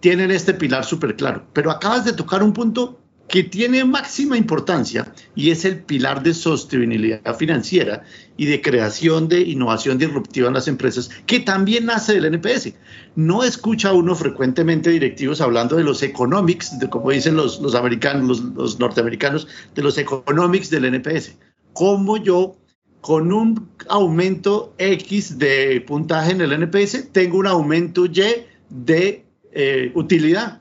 tienen 0.00 0.30
este 0.30 0.54
pilar 0.54 0.84
súper 0.84 1.16
claro. 1.16 1.44
Pero 1.52 1.70
acabas 1.70 2.04
de 2.04 2.12
tocar 2.12 2.42
un 2.42 2.52
punto 2.52 2.99
que 3.30 3.44
tiene 3.44 3.84
máxima 3.84 4.36
importancia 4.36 5.14
y 5.36 5.50
es 5.50 5.64
el 5.64 5.78
pilar 5.78 6.22
de 6.24 6.34
sostenibilidad 6.34 7.36
financiera 7.36 8.02
y 8.36 8.46
de 8.46 8.60
creación 8.60 9.28
de 9.28 9.40
innovación 9.42 9.98
disruptiva 9.98 10.48
en 10.48 10.54
las 10.54 10.66
empresas, 10.66 11.08
que 11.26 11.38
también 11.38 11.86
nace 11.86 12.14
del 12.14 12.24
NPS. 12.34 12.74
No 13.14 13.44
escucha 13.44 13.92
uno 13.92 14.16
frecuentemente 14.16 14.90
directivos 14.90 15.40
hablando 15.40 15.76
de 15.76 15.84
los 15.84 16.02
economics, 16.02 16.72
como 16.90 17.12
dicen 17.12 17.36
los, 17.36 17.60
los 17.60 18.80
norteamericanos, 18.80 19.46
de 19.76 19.82
los 19.82 19.96
economics 19.96 20.68
del 20.68 20.86
NPS. 20.86 21.36
Cómo 21.72 22.16
yo 22.16 22.56
con 23.00 23.32
un 23.32 23.68
aumento 23.88 24.74
X 24.76 25.38
de 25.38 25.80
puntaje 25.86 26.32
en 26.32 26.40
el 26.40 26.52
NPS, 26.52 27.12
tengo 27.12 27.38
un 27.38 27.46
aumento 27.46 28.06
Y 28.06 28.22
de 28.70 29.24
eh, 29.52 29.92
utilidad 29.94 30.60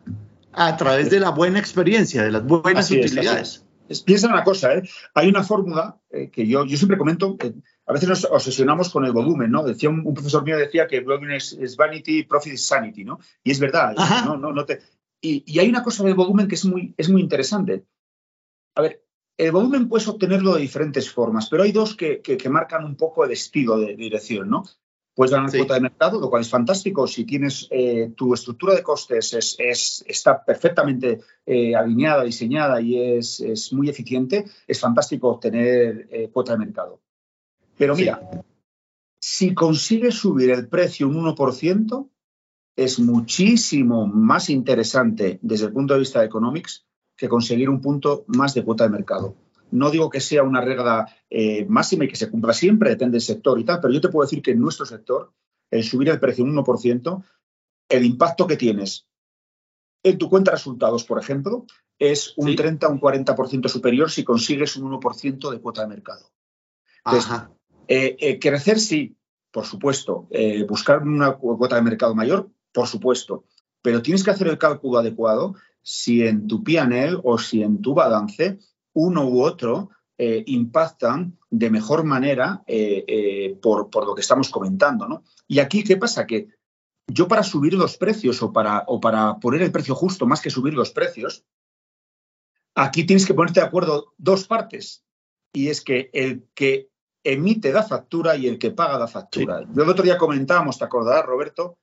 a 0.53 0.77
través 0.77 1.09
de 1.09 1.19
la 1.19 1.29
buena 1.29 1.59
experiencia, 1.59 2.23
de 2.23 2.31
las 2.31 2.45
buenas 2.45 2.89
utilidades. 2.91 3.65
piensa 4.05 4.27
una 4.27 4.43
cosa, 4.43 4.75
¿eh? 4.75 4.83
hay 5.13 5.27
una 5.27 5.43
fórmula 5.43 5.99
eh, 6.09 6.29
que 6.29 6.47
yo, 6.47 6.65
yo 6.65 6.77
siempre 6.77 6.97
comento, 6.97 7.37
a 7.85 7.93
veces 7.93 8.09
nos 8.09 8.25
obsesionamos 8.25 8.89
con 8.89 9.05
el 9.05 9.11
volumen, 9.11 9.51
¿no? 9.51 9.63
Decía 9.63 9.89
un, 9.89 10.13
profesor 10.13 10.43
mío 10.43 10.57
decía 10.57 10.87
que 10.87 11.01
volumen 11.01 11.31
es, 11.31 11.75
vanity, 11.77 12.23
profit 12.23 12.53
is 12.53 12.65
sanity, 12.65 13.03
¿no? 13.03 13.19
Y 13.43 13.51
es 13.51 13.59
verdad, 13.59 13.95
no, 14.25 14.37
no, 14.37 14.51
no 14.53 14.65
te, 14.65 14.79
y, 15.21 15.43
y, 15.45 15.59
hay 15.59 15.69
una 15.69 15.83
cosa 15.83 16.03
del 16.03 16.15
volumen 16.15 16.47
que 16.47 16.55
es 16.55 16.65
muy, 16.65 16.93
es 16.97 17.09
muy 17.09 17.21
interesante. 17.21 17.85
A 18.75 18.81
ver, 18.81 19.03
el 19.39 19.51
volumen 19.51 19.87
puedes 19.87 20.07
obtenerlo 20.07 20.55
de 20.55 20.61
diferentes 20.61 21.09
formas, 21.09 21.49
pero 21.49 21.63
hay 21.63 21.71
dos 21.71 21.95
que, 21.95 22.21
que, 22.21 22.49
marcan 22.49 22.83
un 22.83 22.95
poco 22.95 23.23
el 23.23 23.31
estilo 23.31 23.77
de, 23.79 23.95
dirección, 23.95 24.49
¿no? 24.49 24.65
Puedes 25.19 25.33
ganar 25.33 25.51
cuota 25.51 25.73
de 25.73 25.81
mercado, 25.81 26.17
lo 26.17 26.29
cual 26.29 26.43
es 26.43 26.49
fantástico. 26.49 27.05
Si 27.05 27.25
tienes 27.25 27.67
eh, 27.71 28.13
tu 28.15 28.33
estructura 28.33 28.73
de 28.73 28.81
costes 28.81 29.33
es, 29.33 29.57
es 29.59 30.05
está 30.07 30.45
perfectamente 30.45 31.19
eh, 31.45 31.75
alineada, 31.75 32.23
diseñada 32.23 32.79
y 32.79 32.97
es, 32.97 33.41
es, 33.41 33.73
muy 33.73 33.89
eficiente, 33.89 34.45
es 34.65 34.79
fantástico 34.79 35.27
obtener 35.27 36.07
eh, 36.09 36.29
cuota 36.31 36.53
de 36.53 36.59
mercado. 36.59 37.01
Pero 37.77 37.97
mira, 37.97 38.21
si 39.19 39.53
consigues 39.53 40.15
subir 40.15 40.51
el 40.51 40.69
precio 40.69 41.09
un 41.09 41.15
1%, 41.15 42.09
es 42.77 42.99
muchísimo 42.99 44.07
más 44.07 44.49
interesante 44.49 45.37
desde 45.41 45.65
el 45.65 45.73
punto 45.73 45.95
de 45.95 45.99
vista 45.99 46.21
de 46.21 46.27
economics 46.27 46.85
que 47.17 47.27
conseguir 47.27 47.69
un 47.69 47.81
punto 47.81 48.23
más 48.27 48.53
de 48.53 48.63
cuota 48.63 48.85
de 48.85 48.91
mercado. 48.91 49.35
No 49.71 49.91
digo 49.91 50.09
que 50.09 50.19
sea 50.19 50.43
una 50.43 50.61
regla 50.61 51.05
eh, 51.29 51.65
máxima 51.65 52.05
y 52.05 52.07
que 52.07 52.15
se 52.15 52.29
cumpla 52.29 52.53
siempre, 52.53 52.89
depende 52.89 53.15
del 53.15 53.21
sector 53.21 53.59
y 53.59 53.63
tal, 53.63 53.79
pero 53.81 53.93
yo 53.93 54.01
te 54.01 54.09
puedo 54.09 54.25
decir 54.25 54.41
que 54.41 54.51
en 54.51 54.59
nuestro 54.59 54.85
sector, 54.85 55.33
el 55.71 55.83
subir 55.83 56.09
el 56.09 56.19
precio 56.19 56.43
un 56.43 56.55
1%, 56.55 57.23
el 57.89 58.05
impacto 58.05 58.47
que 58.47 58.57
tienes 58.57 59.07
en 60.03 60.17
tu 60.17 60.29
cuenta 60.29 60.51
de 60.51 60.57
resultados, 60.57 61.03
por 61.03 61.19
ejemplo, 61.19 61.65
es 61.97 62.33
un 62.37 62.55
30 62.55 62.87
o 62.87 62.91
un 62.91 63.01
40% 63.01 63.67
superior 63.67 64.09
si 64.09 64.23
consigues 64.23 64.77
un 64.77 64.91
1% 64.91 65.51
de 65.51 65.59
cuota 65.59 65.81
de 65.81 65.87
mercado. 65.87 66.31
Eh, 67.87 68.15
eh, 68.19 68.39
crecer 68.39 68.79
sí, 68.79 69.17
por 69.51 69.65
supuesto. 69.65 70.29
buscar 70.67 71.03
una 71.03 71.33
cuota 71.33 71.75
de 71.75 71.81
mercado 71.81 72.15
mayor, 72.15 72.49
por 72.71 72.87
supuesto. 72.87 73.45
Pero 73.81 74.01
tienes 74.01 74.23
que 74.23 74.31
hacer 74.31 74.47
el 74.47 74.57
cálculo 74.57 74.99
adecuado 74.99 75.55
si 75.81 76.25
en 76.25 76.47
tu 76.47 76.63
PNL 76.63 77.19
o 77.23 77.37
si 77.37 77.63
en 77.63 77.81
tu 77.81 77.93
balance 77.93 78.59
uno 78.93 79.27
u 79.27 79.41
otro 79.41 79.89
eh, 80.17 80.43
impactan 80.47 81.37
de 81.49 81.69
mejor 81.69 82.03
manera 82.03 82.63
eh, 82.67 83.05
eh, 83.07 83.57
por, 83.61 83.89
lo 84.05 84.15
que 84.15 84.21
estamos 84.21 84.49
comentando. 84.49 85.07
¿no? 85.07 85.23
Y 85.47 85.59
aquí, 85.59 85.83
¿qué 85.83 85.97
pasa? 85.97 86.27
Que 86.27 86.49
yo 87.07 87.27
para 87.27 87.43
subir 87.43 87.73
los 87.73 87.97
precios 87.97 88.41
o 88.43 88.51
para, 88.51 88.83
o 88.87 88.99
para 88.99 89.39
poner 89.39 89.61
el 89.61 89.71
precio 89.71 89.95
justo 89.95 90.27
más 90.27 90.41
que 90.41 90.49
subir 90.49 90.73
los 90.73 90.91
precios, 90.91 91.45
aquí 92.75 93.05
tienes 93.05 93.25
que 93.25 93.33
ponerte 93.33 93.61
de 93.61 93.65
acuerdo 93.65 94.13
dos 94.17 94.45
partes. 94.45 95.03
Y 95.53 95.69
es 95.69 95.81
que 95.81 96.09
el 96.13 96.47
que 96.53 96.89
emite 97.23 97.71
la 97.71 97.83
factura 97.83 98.35
y 98.35 98.47
el 98.47 98.59
que 98.59 98.71
paga 98.71 98.99
la 98.99 99.07
factura. 99.07 99.61
Yo 99.73 99.83
el 99.83 99.89
otro 99.89 100.03
día 100.03 100.17
comentábamos, 100.17 100.77
te 100.77 100.85
acordarás, 100.85 101.25
Roberto, 101.25 101.77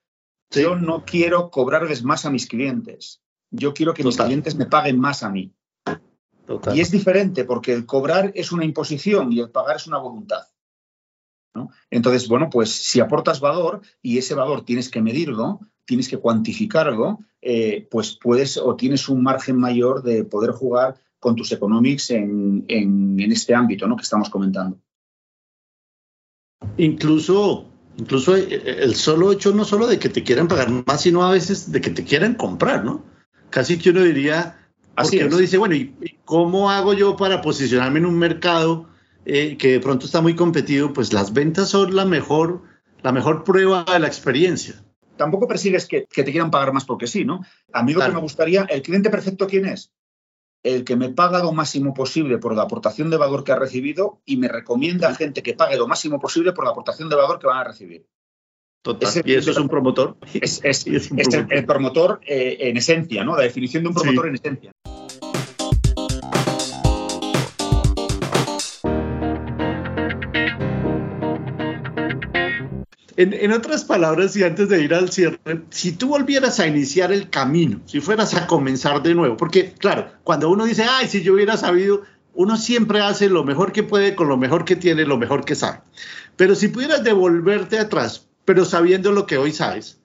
yo 0.51 0.75
no 0.75 1.03
quiero 1.05 1.51
cobrarles 1.51 2.03
más 2.03 2.25
a 2.25 2.29
mis 2.29 2.47
clientes. 2.47 3.21
Yo 3.51 3.73
quiero 3.73 3.93
que 3.93 4.03
mis 4.03 4.17
clientes 4.17 4.55
me 4.55 4.65
paguen 4.65 4.99
más 4.99 5.23
a 5.23 5.29
mí. 5.29 5.53
Y 6.73 6.81
es 6.81 6.91
diferente 6.91 7.43
porque 7.43 7.73
el 7.73 7.85
cobrar 7.85 8.31
es 8.35 8.51
una 8.51 8.65
imposición 8.65 9.31
y 9.33 9.39
el 9.39 9.49
pagar 9.49 9.77
es 9.77 9.87
una 9.87 9.97
voluntad. 9.97 10.43
Entonces, 11.89 12.27
bueno, 12.27 12.49
pues 12.51 12.69
si 12.71 12.99
aportas 12.99 13.39
valor 13.39 13.81
y 14.01 14.19
ese 14.19 14.35
valor 14.35 14.63
tienes 14.63 14.89
que 14.89 15.01
medirlo, 15.01 15.59
tienes 15.85 16.07
que 16.07 16.17
cuantificarlo, 16.17 17.19
eh, 17.41 17.87
pues 17.89 18.17
puedes 18.21 18.57
o 18.57 18.75
tienes 18.75 19.09
un 19.09 19.23
margen 19.23 19.57
mayor 19.57 20.03
de 20.03 20.23
poder 20.23 20.51
jugar 20.51 20.95
con 21.19 21.35
tus 21.35 21.51
economics 21.51 22.11
en, 22.11 22.63
en, 22.67 23.19
este 23.31 23.55
ámbito 23.55 23.87
¿no? 23.87 23.95
que 23.95 24.03
estamos 24.03 24.29
comentando. 24.29 24.77
Incluso, 26.77 27.65
incluso 27.97 28.35
el 28.35 28.95
solo 28.95 29.31
hecho 29.31 29.51
no 29.51 29.65
solo 29.65 29.87
de 29.87 29.97
que 29.97 30.09
te 30.09 30.23
quieran 30.23 30.47
pagar 30.47 30.69
más, 30.69 31.01
sino 31.01 31.25
a 31.25 31.31
veces 31.31 31.71
de 31.71 31.81
que 31.81 31.89
te 31.89 32.03
quieran 32.03 32.35
comprar, 32.35 32.85
¿no? 32.85 33.03
casi 33.49 33.77
que 33.77 33.89
uno 33.89 34.03
diría, 34.03 34.66
Así 34.97 35.21
uno 35.21 35.37
dice, 35.37 35.59
bueno, 35.59 35.75
¿y 35.75 35.93
cómo 36.25 36.71
hago 36.71 36.91
yo 36.93 37.15
para 37.15 37.43
posicionarme 37.43 37.99
en 37.99 38.07
un 38.07 38.17
mercado 38.17 38.89
eh, 39.25 39.55
que 39.55 39.73
de 39.73 39.79
pronto 39.79 40.07
está 40.07 40.21
muy 40.21 40.35
competido? 40.35 40.91
Pues 40.91 41.13
las 41.13 41.33
ventas 41.33 41.69
son 41.69 41.95
la 41.95 42.03
mejor, 42.03 42.63
la 43.03 43.11
mejor 43.11 43.43
prueba 43.43 43.85
de 43.85 43.99
la 43.99 44.07
experiencia. 44.07 44.83
Tampoco 45.15 45.47
persigues 45.47 45.85
que, 45.85 46.07
te 46.11 46.23
quieran 46.23 46.49
pagar 46.49 46.73
más 46.73 46.83
porque 46.83 47.05
sí, 47.05 47.25
¿no? 47.25 47.41
A 47.73 47.83
mí 47.83 47.93
lo 47.93 48.01
que 48.01 48.11
me 48.11 48.19
gustaría, 48.19 48.63
¿el 48.63 48.81
cliente 48.81 49.11
perfecto 49.11 49.45
quién 49.45 49.65
es? 49.65 49.93
El 50.63 50.83
que 50.83 50.95
me 50.95 51.09
paga 51.09 51.43
lo 51.43 51.51
máximo 51.51 51.93
posible 51.93 52.39
por 52.39 52.55
la 52.55 52.63
aportación 52.63 53.11
de 53.11 53.17
valor 53.17 53.43
que 53.43 53.51
ha 53.51 53.55
recibido 53.55 54.19
y 54.25 54.37
me 54.37 54.47
recomienda 54.47 55.09
a 55.09 55.15
gente 55.15 55.43
que 55.43 55.53
pague 55.53 55.77
lo 55.77 55.87
máximo 55.87 56.19
posible 56.19 56.53
por 56.53 56.65
la 56.65 56.71
aportación 56.71 57.07
de 57.07 57.15
valor 57.15 57.37
que 57.37 57.45
van 57.45 57.59
a 57.59 57.63
recibir 57.65 58.07
y 59.25 59.33
eso 59.33 59.51
es 59.51 59.57
un 59.57 59.67
promotor. 59.67 60.17
Es, 60.33 60.61
El, 61.49 61.65
promotor 61.65 62.19
eh, 62.25 62.57
en 62.61 62.77
esencia, 62.77 63.23
¿no? 63.23 63.35
La 63.35 63.43
definición 63.43 63.83
de 63.83 63.89
un 63.89 63.95
promotor 63.95 64.27
en 64.27 64.35
esencia. 64.35 64.71
En, 73.19 73.51
otras 73.51 73.83
palabras, 73.83 74.35
y 74.35 74.43
antes 74.43 74.69
de 74.69 74.83
ir 74.83 74.93
al 74.93 75.11
cierre, 75.11 75.39
si 75.71 75.93
tú 75.93 76.09
volvieras 76.09 76.59
a 76.59 76.67
iniciar 76.67 77.11
el 77.11 77.31
camino, 77.31 77.81
si 77.87 77.99
fueras 77.99 78.35
a 78.35 78.45
comenzar 78.45 79.01
de 79.01 79.15
nuevo, 79.15 79.35
porque 79.35 79.73
claro, 79.73 80.11
cuando 80.23 80.51
uno 80.51 80.65
dice, 80.65 80.85
ay, 80.87 81.07
si 81.07 81.23
yo 81.23 81.33
hubiera 81.33 81.57
sabido, 81.57 82.03
uno 82.35 82.57
siempre 82.57 83.01
hace 83.01 83.27
lo 83.27 83.43
mejor 83.43 83.71
que 83.71 83.81
puede 83.81 84.13
con 84.13 84.27
lo 84.27 84.37
mejor 84.37 84.65
que 84.65 84.75
tiene, 84.75 85.03
lo 85.03 85.17
mejor 85.17 85.45
que 85.45 85.55
sabe. 85.55 85.79
Pero 86.35 86.53
si 86.53 86.67
pudieras 86.67 87.03
devolverte 87.03 87.79
atrás, 87.79 88.27
pero 88.45 88.65
sabiendo 88.65 89.11
lo 89.11 89.25
que 89.25 89.39
hoy 89.39 89.51
sabes, 89.51 89.99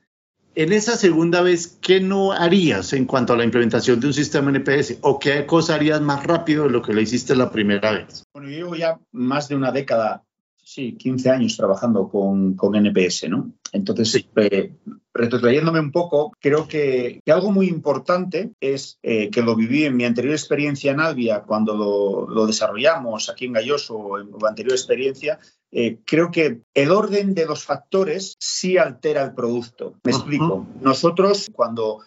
en 0.54 0.72
esa 0.72 0.96
segunda 0.96 1.42
vez, 1.42 1.78
¿qué 1.80 2.00
no 2.00 2.32
harías 2.32 2.94
en 2.94 3.04
cuanto 3.04 3.34
a 3.34 3.36
la 3.36 3.44
implementación 3.44 4.00
de 4.00 4.06
un 4.06 4.14
sistema 4.14 4.50
NPS? 4.50 4.98
¿O 5.02 5.18
qué 5.18 5.44
cosa 5.46 5.74
harías 5.74 6.00
más 6.00 6.24
rápido 6.24 6.64
de 6.64 6.70
lo 6.70 6.82
que 6.82 6.92
lo 6.92 7.00
hiciste 7.00 7.36
la 7.36 7.50
primera 7.50 7.92
vez? 7.92 8.24
Bueno, 8.32 8.48
yo 8.48 8.56
llevo 8.56 8.76
ya 8.76 8.98
más 9.12 9.48
de 9.48 9.56
una 9.56 9.70
década, 9.70 10.24
sí, 10.62 10.96
15 10.96 11.30
años 11.30 11.56
trabajando 11.56 12.08
con, 12.08 12.54
con 12.54 12.74
NPS, 12.74 13.28
¿no? 13.28 13.52
Entonces, 13.72 14.10
sí. 14.10 14.28
Eh, 14.36 14.74
retrotrayéndome 15.14 15.80
un 15.80 15.92
poco, 15.92 16.32
creo 16.40 16.66
que, 16.66 17.20
algo 17.26 17.52
muy 17.52 17.68
importante 17.68 18.52
es 18.60 18.98
eh, 19.02 19.30
que 19.30 19.42
lo 19.42 19.54
viví 19.54 19.84
en 19.84 19.96
mi 19.96 20.04
anterior 20.04 20.32
experiencia 20.32 20.92
en 20.92 21.00
Albia, 21.00 21.42
cuando 21.42 21.76
lo, 21.76 22.28
lo 22.28 22.46
desarrollamos 22.46 23.28
aquí 23.28 23.46
en 23.46 23.52
Galloso, 23.52 24.18
en 24.18 24.30
la 24.40 24.48
anterior 24.48 24.72
experiencia, 24.72 25.38
eh, 25.74 26.00
creo 26.04 26.30
que 26.30 26.60
el 26.74 26.90
orden 26.90 27.34
de 27.34 27.46
los 27.46 27.64
factores 27.64 28.36
sí 28.38 28.76
altera 28.76 29.22
el 29.22 29.34
producto. 29.34 29.94
Me 30.04 30.12
explico. 30.12 30.66
Nosotros, 30.82 31.50
cuando 31.50 32.00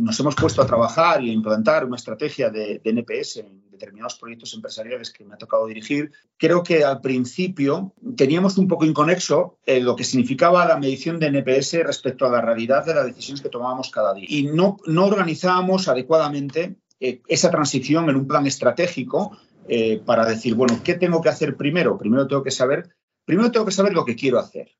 nos 0.00 0.18
hemos 0.20 0.34
puesto 0.34 0.62
a 0.62 0.66
trabajar 0.66 1.22
y 1.22 1.30
a 1.30 1.32
implantar 1.32 1.84
una 1.84 1.96
estrategia 1.96 2.50
de, 2.50 2.80
NPS 2.84 3.38
en 3.38 3.70
determinados 3.70 4.16
proyectos 4.16 4.54
empresariales 4.54 5.10
que 5.10 5.24
me 5.24 5.34
ha 5.34 5.38
tocado 5.38 5.66
dirigir, 5.66 6.12
creo 6.36 6.62
que 6.62 6.84
al 6.84 7.00
principio 7.00 7.92
teníamos 8.16 8.56
un 8.58 8.68
poco 8.68 8.84
inconexo 8.84 9.58
lo 9.66 9.96
que 9.96 10.04
significaba 10.04 10.66
la 10.66 10.78
medición 10.78 11.18
de 11.18 11.26
NPS 11.26 11.84
respecto 11.84 12.26
a 12.26 12.30
la 12.30 12.40
realidad 12.40 12.84
de 12.86 12.94
las 12.94 13.06
decisiones 13.06 13.42
que 13.42 13.48
tomábamos 13.48 13.90
cada 13.90 14.14
día. 14.14 14.26
Y 14.28 14.44
no, 14.44 14.76
no 14.86 15.06
organizábamos 15.06 15.88
adecuadamente 15.88 16.76
eh, 17.00 17.22
esa 17.26 17.50
transición 17.50 18.08
en 18.08 18.16
un 18.16 18.28
plan 18.28 18.46
estratégico 18.46 19.36
eh, 19.68 20.00
para 20.04 20.24
decir, 20.24 20.54
bueno, 20.54 20.80
¿qué 20.84 20.94
tengo 20.94 21.20
que 21.20 21.28
hacer 21.28 21.56
primero? 21.56 21.98
Primero 21.98 22.28
tengo 22.28 22.42
que 22.42 22.50
saber 22.50 22.94
Primero 23.24 23.50
tengo 23.50 23.66
que 23.66 23.72
saber 23.72 23.92
lo 23.92 24.04
que 24.04 24.16
quiero 24.16 24.38
hacer, 24.38 24.72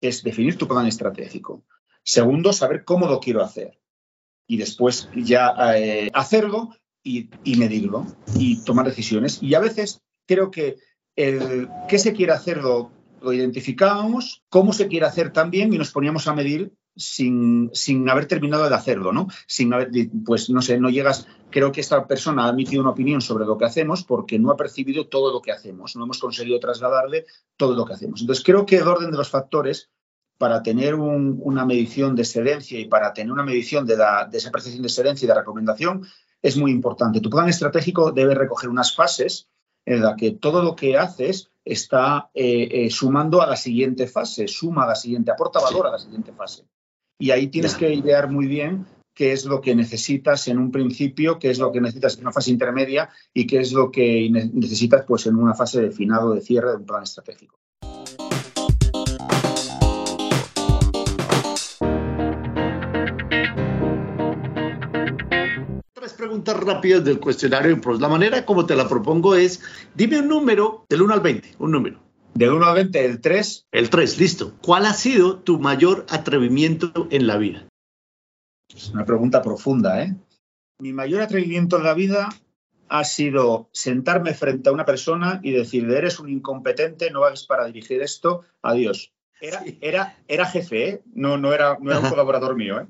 es 0.00 0.22
definir 0.22 0.56
tu 0.56 0.68
plan 0.68 0.86
estratégico. 0.86 1.64
Segundo, 2.04 2.52
saber 2.52 2.84
cómo 2.84 3.06
lo 3.06 3.18
quiero 3.18 3.42
hacer. 3.42 3.78
Y 4.46 4.56
después 4.58 5.08
ya 5.14 5.54
eh, 5.76 6.10
hacerlo 6.12 6.70
y, 7.04 7.28
medirlo 7.56 8.06
y 8.36 8.62
tomar 8.64 8.86
decisiones. 8.86 9.42
Y 9.42 9.54
a 9.54 9.60
veces 9.60 10.00
creo 10.26 10.50
que 10.50 10.76
el 11.16 11.68
qué 11.88 11.98
se 11.98 12.12
quiere 12.12 12.32
hacer 12.32 12.58
lo, 12.58 12.90
identificábamos, 13.22 14.42
cómo 14.48 14.72
se 14.72 14.88
quiere 14.88 15.06
hacer 15.06 15.32
también 15.32 15.72
y 15.72 15.78
nos 15.78 15.92
poníamos 15.92 16.28
a 16.28 16.34
medir 16.34 16.74
sin, 16.96 17.70
sin, 17.72 18.08
haber 18.08 18.26
terminado 18.26 18.68
de 18.68 18.74
hacerlo, 18.74 19.12
¿no? 19.12 19.28
Sin 19.46 19.72
haber, 19.72 19.90
pues 20.24 20.50
no 20.50 20.60
sé, 20.60 20.78
no 20.78 20.90
llegas, 20.90 21.26
creo 21.50 21.72
que 21.72 21.80
esta 21.80 22.06
persona 22.06 22.46
ha 22.46 22.50
emitido 22.50 22.82
una 22.82 22.90
opinión 22.90 23.20
sobre 23.20 23.46
lo 23.46 23.56
que 23.56 23.64
hacemos 23.64 24.04
porque 24.04 24.38
no 24.38 24.50
ha 24.50 24.56
percibido 24.56 25.06
todo 25.06 25.32
lo 25.32 25.40
que 25.40 25.52
hacemos, 25.52 25.96
no 25.96 26.04
hemos 26.04 26.18
conseguido 26.18 26.60
trasladarle 26.60 27.24
todo 27.56 27.74
lo 27.74 27.84
que 27.84 27.94
hacemos. 27.94 28.20
Entonces, 28.20 28.44
creo 28.44 28.66
que 28.66 28.76
el 28.76 28.86
orden 28.86 29.10
de 29.10 29.16
los 29.16 29.30
factores 29.30 29.90
para 30.38 30.62
tener 30.62 30.94
una 30.94 31.64
medición 31.64 32.14
de 32.16 32.22
excelencia 32.22 32.78
y 32.78 32.86
para 32.86 33.12
tener 33.12 33.32
una 33.32 33.44
medición 33.44 33.86
de, 33.86 33.96
la, 33.96 34.26
de 34.26 34.38
esa 34.38 34.50
percepción 34.50 34.82
de 34.82 34.88
excelencia 34.88 35.26
y 35.26 35.28
de 35.28 35.34
recomendación 35.34 36.06
es 36.42 36.56
muy 36.56 36.70
importante. 36.70 37.20
Tu 37.20 37.30
plan 37.30 37.48
estratégico 37.48 38.12
debe 38.12 38.34
recoger 38.34 38.68
unas 38.68 38.94
fases 38.94 39.48
en 39.86 40.02
la 40.02 40.16
que 40.16 40.32
todo 40.32 40.62
lo 40.62 40.74
que 40.74 40.96
haces 40.96 41.50
está 41.64 42.30
eh, 42.34 42.68
eh, 42.70 42.90
sumando 42.90 43.40
a 43.40 43.46
la 43.46 43.56
siguiente 43.56 44.06
fase, 44.06 44.48
suma 44.48 44.84
a 44.84 44.88
la 44.88 44.94
siguiente, 44.94 45.30
aporta 45.30 45.60
valor 45.60 45.86
a 45.86 45.92
la 45.92 45.98
siguiente 45.98 46.32
fase. 46.32 46.64
Y 47.18 47.30
ahí 47.30 47.46
tienes 47.46 47.74
que 47.74 47.92
idear 47.92 48.30
muy 48.30 48.46
bien 48.46 48.86
qué 49.14 49.32
es 49.32 49.44
lo 49.44 49.60
que 49.60 49.74
necesitas 49.74 50.48
en 50.48 50.58
un 50.58 50.70
principio, 50.70 51.38
qué 51.38 51.50
es 51.50 51.58
lo 51.58 51.70
que 51.70 51.80
necesitas 51.80 52.16
en 52.16 52.22
una 52.22 52.32
fase 52.32 52.50
intermedia 52.50 53.08
y 53.32 53.46
qué 53.46 53.60
es 53.60 53.72
lo 53.72 53.90
que 53.90 54.28
necesitas 54.30 55.04
pues, 55.06 55.26
en 55.26 55.36
una 55.36 55.54
fase 55.54 55.80
de 55.80 55.92
finado, 55.92 56.34
de 56.34 56.40
cierre 56.40 56.70
de 56.70 56.76
un 56.76 56.86
plan 56.86 57.04
estratégico. 57.04 57.58
Preguntas 66.24 66.56
rápidas 66.56 67.04
del 67.04 67.20
cuestionario 67.20 67.78
La 68.00 68.08
manera 68.08 68.46
como 68.46 68.64
te 68.64 68.74
la 68.74 68.88
propongo 68.88 69.34
es, 69.34 69.60
dime 69.94 70.20
un 70.20 70.28
número 70.28 70.86
del 70.88 71.02
1 71.02 71.12
al 71.12 71.20
20, 71.20 71.56
un 71.58 71.70
número. 71.70 72.00
Del 72.32 72.50
1 72.50 72.64
al 72.64 72.74
20, 72.76 73.04
el 73.04 73.20
3. 73.20 73.66
El 73.70 73.90
3, 73.90 74.18
listo. 74.18 74.54
¿Cuál 74.62 74.86
ha 74.86 74.94
sido 74.94 75.40
tu 75.40 75.58
mayor 75.58 76.06
atrevimiento 76.08 77.08
en 77.10 77.26
la 77.26 77.36
vida? 77.36 77.68
Es 78.74 78.88
una 78.88 79.04
pregunta 79.04 79.42
profunda, 79.42 80.02
¿eh? 80.02 80.16
Mi 80.78 80.94
mayor 80.94 81.20
atrevimiento 81.20 81.76
en 81.76 81.84
la 81.84 81.92
vida 81.92 82.30
ha 82.88 83.04
sido 83.04 83.68
sentarme 83.72 84.32
frente 84.32 84.70
a 84.70 84.72
una 84.72 84.86
persona 84.86 85.40
y 85.42 85.50
decirle, 85.50 85.98
eres 85.98 86.20
un 86.20 86.30
incompetente, 86.30 87.10
no 87.10 87.20
vales 87.20 87.44
para 87.44 87.66
dirigir 87.66 88.00
esto, 88.00 88.44
adiós. 88.62 89.12
Era, 89.42 89.62
era, 89.82 90.16
era 90.26 90.46
jefe, 90.46 90.88
¿eh? 90.88 91.02
no, 91.12 91.36
no, 91.36 91.52
era, 91.52 91.76
no 91.82 91.90
era 91.90 92.00
un 92.00 92.08
colaborador 92.08 92.56
mío. 92.56 92.80
¿eh? 92.80 92.86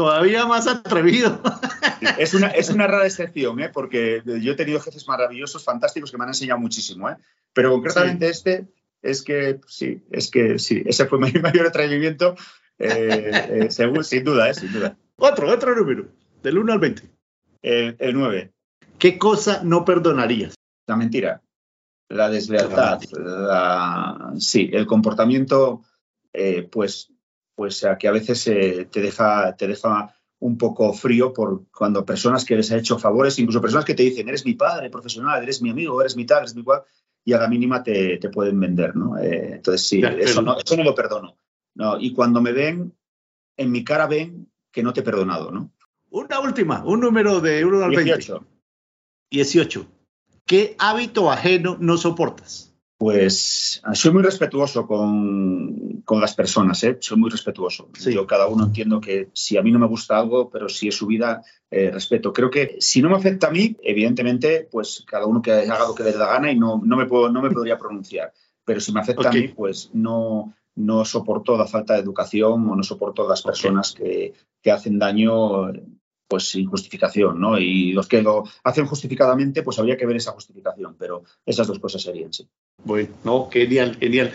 Todavía 0.00 0.46
más 0.46 0.66
atrevido. 0.66 1.42
Es 2.16 2.32
una, 2.32 2.48
es 2.48 2.70
una 2.70 2.86
rara 2.86 3.04
excepción, 3.04 3.60
¿eh? 3.60 3.68
porque 3.68 4.22
yo 4.24 4.52
he 4.52 4.56
tenido 4.56 4.80
jefes 4.80 5.06
maravillosos, 5.06 5.62
fantásticos, 5.62 6.10
que 6.10 6.16
me 6.16 6.24
han 6.24 6.30
enseñado 6.30 6.58
muchísimo. 6.58 7.10
¿eh? 7.10 7.16
Pero 7.52 7.72
concretamente 7.72 8.30
este 8.30 8.68
es 9.02 9.22
que 9.22 9.60
sí, 9.66 10.02
es 10.10 10.30
que 10.30 10.58
sí, 10.58 10.82
ese 10.86 11.04
fue 11.04 11.18
mi 11.18 11.30
mayor 11.42 11.66
atrevimiento, 11.66 12.36
eh, 12.78 13.30
eh, 13.50 13.70
según, 13.70 14.02
sin 14.02 14.24
duda, 14.24 14.48
¿eh? 14.48 14.54
sin 14.54 14.72
duda. 14.72 14.96
Otro, 15.16 15.50
otro 15.50 15.76
número, 15.76 16.08
del 16.42 16.56
1 16.56 16.72
al 16.72 16.78
20. 16.78 17.02
El, 17.60 17.96
el 17.98 18.14
9. 18.14 18.50
¿Qué 18.98 19.18
cosa 19.18 19.60
no 19.62 19.84
perdonarías? 19.84 20.54
La 20.86 20.96
mentira, 20.96 21.42
la 22.08 22.30
deslealtad, 22.30 23.02
la, 23.12 24.32
sí, 24.38 24.70
el 24.72 24.86
comportamiento, 24.86 25.82
eh, 26.32 26.62
pues, 27.60 27.80
pues 27.82 27.98
que 27.98 28.08
a 28.08 28.12
veces 28.12 28.46
eh, 28.46 28.88
te, 28.90 29.02
deja, 29.02 29.54
te 29.54 29.68
deja 29.68 30.16
un 30.38 30.56
poco 30.56 30.94
frío 30.94 31.30
por 31.30 31.66
cuando 31.70 32.06
personas 32.06 32.46
que 32.46 32.56
les 32.56 32.72
ha 32.72 32.78
hecho 32.78 32.98
favores, 32.98 33.38
incluso 33.38 33.60
personas 33.60 33.84
que 33.84 33.92
te 33.92 34.02
dicen, 34.02 34.26
eres 34.30 34.46
mi 34.46 34.54
padre 34.54 34.88
profesional, 34.88 35.42
eres 35.42 35.60
mi 35.60 35.68
amigo, 35.68 36.00
eres 36.00 36.16
mi 36.16 36.24
tal, 36.24 36.38
eres 36.38 36.54
mi 36.54 36.64
cual, 36.64 36.84
y 37.22 37.34
a 37.34 37.38
la 37.38 37.48
mínima 37.48 37.82
te, 37.82 38.18
pueden 38.32 38.58
vender, 38.58 38.96
¿no? 38.96 39.18
Eh, 39.18 39.56
entonces 39.56 39.86
sí, 39.86 40.00
eso, 40.02 40.40
no, 40.40 40.56
eso 40.56 40.74
no 40.74 40.84
lo 40.84 40.94
perdono. 40.94 41.36
No, 41.74 42.00
y 42.00 42.14
cuando 42.14 42.40
me 42.40 42.52
ven, 42.52 42.94
en 43.58 43.70
mi 43.70 43.84
cara 43.84 44.06
ven 44.06 44.50
que 44.72 44.82
no 44.82 44.94
te 44.94 45.00
he 45.00 45.02
perdonado, 45.02 45.50
¿no? 45.50 45.70
Una 46.08 46.40
última, 46.40 46.82
un 46.82 47.00
número 47.00 47.42
de 47.42 47.62
1 47.62 47.84
al 47.84 47.90
18. 47.90 48.42
18. 49.30 49.86
¿Qué 50.46 50.76
hábito 50.78 51.30
ajeno 51.30 51.76
no 51.78 51.98
soportas? 51.98 52.69
Pues 53.00 53.80
soy 53.94 54.12
muy 54.12 54.22
respetuoso 54.22 54.86
con, 54.86 56.04
las 56.20 56.34
personas, 56.34 56.84
¿eh? 56.84 56.98
soy 57.00 57.16
muy 57.16 57.30
respetuoso. 57.30 57.88
Yo 57.98 58.26
cada 58.26 58.46
uno 58.46 58.66
entiendo 58.66 59.00
que 59.00 59.30
si 59.32 59.56
a 59.56 59.62
mí 59.62 59.72
no 59.72 59.78
me 59.78 59.86
gusta 59.86 60.18
algo, 60.18 60.50
pero 60.50 60.68
si 60.68 60.88
es 60.88 60.96
su 60.96 61.06
vida, 61.06 61.42
eh, 61.70 61.90
respeto. 61.90 62.30
Creo 62.30 62.50
que 62.50 62.76
si 62.78 63.00
no 63.00 63.08
me 63.08 63.16
afecta 63.16 63.46
a 63.46 63.52
mí, 63.52 63.74
evidentemente, 63.82 64.68
pues 64.70 65.02
cada 65.06 65.24
uno 65.24 65.40
que 65.40 65.50
haga 65.50 65.86
lo 65.88 65.94
que 65.94 66.02
le 66.02 66.12
dé 66.12 66.18
la 66.18 66.26
gana 66.26 66.52
y 66.52 66.58
no, 66.58 66.82
no, 66.84 66.94
me, 66.94 67.06
puedo, 67.06 67.30
no 67.30 67.40
me 67.40 67.50
podría 67.50 67.78
pronunciar. 67.78 68.34
Pero 68.66 68.80
si 68.80 68.92
me 68.92 69.00
afecta 69.00 69.30
a 69.30 69.32
mí, 69.32 69.48
pues 69.48 69.88
no, 69.94 70.54
no 70.74 71.02
soporto 71.06 71.56
la 71.56 71.66
falta 71.66 71.94
de 71.94 72.00
educación 72.00 72.68
o 72.68 72.76
no 72.76 72.82
soporto 72.82 73.26
las 73.26 73.40
personas 73.40 73.94
que, 73.94 74.34
que 74.60 74.70
hacen 74.70 74.98
daño 74.98 75.72
pues 76.30 76.48
sin 76.48 76.66
justificación, 76.66 77.40
¿no? 77.40 77.58
Y 77.58 77.92
los 77.92 78.06
que 78.06 78.22
lo 78.22 78.44
hacen 78.62 78.86
justificadamente, 78.86 79.64
pues 79.64 79.80
habría 79.80 79.96
que 79.96 80.06
ver 80.06 80.16
esa 80.16 80.30
justificación, 80.30 80.94
pero 80.96 81.24
esas 81.44 81.66
dos 81.66 81.80
cosas 81.80 82.02
serían, 82.02 82.32
sí. 82.32 82.46
Bueno, 82.84 83.08
no, 83.24 83.50
genial, 83.50 83.96
genial. 83.98 84.32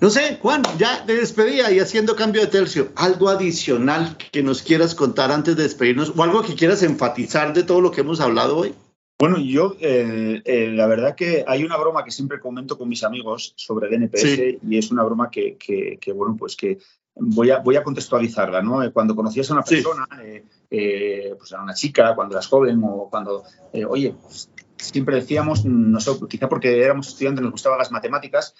No 0.00 0.08
sé, 0.08 0.38
Juan, 0.40 0.62
ya 0.78 1.04
te 1.04 1.14
despedía 1.14 1.70
y 1.70 1.80
haciendo 1.80 2.16
cambio 2.16 2.40
de 2.40 2.46
tercio, 2.46 2.88
algo 2.96 3.28
adicional 3.28 4.16
que 4.16 4.42
nos 4.42 4.62
quieras 4.62 4.94
contar 4.94 5.30
antes 5.30 5.54
de 5.54 5.64
despedirnos 5.64 6.14
o 6.16 6.22
algo 6.22 6.42
que 6.42 6.54
quieras 6.54 6.82
enfatizar 6.82 7.52
de 7.52 7.62
todo 7.62 7.82
lo 7.82 7.90
que 7.90 8.00
hemos 8.00 8.20
hablado 8.20 8.56
hoy. 8.56 8.74
Bueno, 9.18 9.38
yo 9.38 9.76
eh, 9.80 10.40
eh, 10.46 10.70
la 10.72 10.86
verdad 10.86 11.14
que 11.14 11.44
hay 11.46 11.62
una 11.62 11.76
broma 11.76 12.04
que 12.04 12.10
siempre 12.10 12.40
comento 12.40 12.78
con 12.78 12.88
mis 12.88 13.04
amigos 13.04 13.52
sobre 13.56 13.88
el 13.88 14.02
NPS 14.02 14.62
y 14.66 14.78
es 14.78 14.90
una 14.90 15.04
broma 15.04 15.30
que, 15.30 15.56
que, 15.56 15.98
que, 16.00 16.12
bueno, 16.12 16.36
pues 16.38 16.56
que 16.56 16.78
voy 17.16 17.50
a, 17.50 17.58
voy 17.58 17.76
a 17.76 17.82
contextualizarla, 17.82 18.62
¿no? 18.62 18.82
Eh, 18.82 18.92
cuando 18.92 19.14
conocías 19.14 19.50
a 19.50 19.54
una 19.54 19.62
persona, 19.62 20.06
eh, 20.22 20.44
eh, 20.70 21.34
pues 21.38 21.52
a 21.52 21.62
una 21.62 21.74
chica, 21.74 22.14
cuando 22.14 22.34
eras 22.34 22.46
joven 22.46 22.80
o 22.84 23.08
cuando, 23.10 23.44
oye, 23.88 24.14
pues, 24.20 24.50
siempre 24.76 25.16
decíamos, 25.16 25.64
nosotros, 25.64 26.28
quizá 26.28 26.48
porque 26.48 26.82
éramos 26.82 27.08
estudiantes, 27.08 27.42
nos 27.42 27.52
gustaban 27.52 27.78
las 27.78 27.92
matemáticas, 27.92 28.54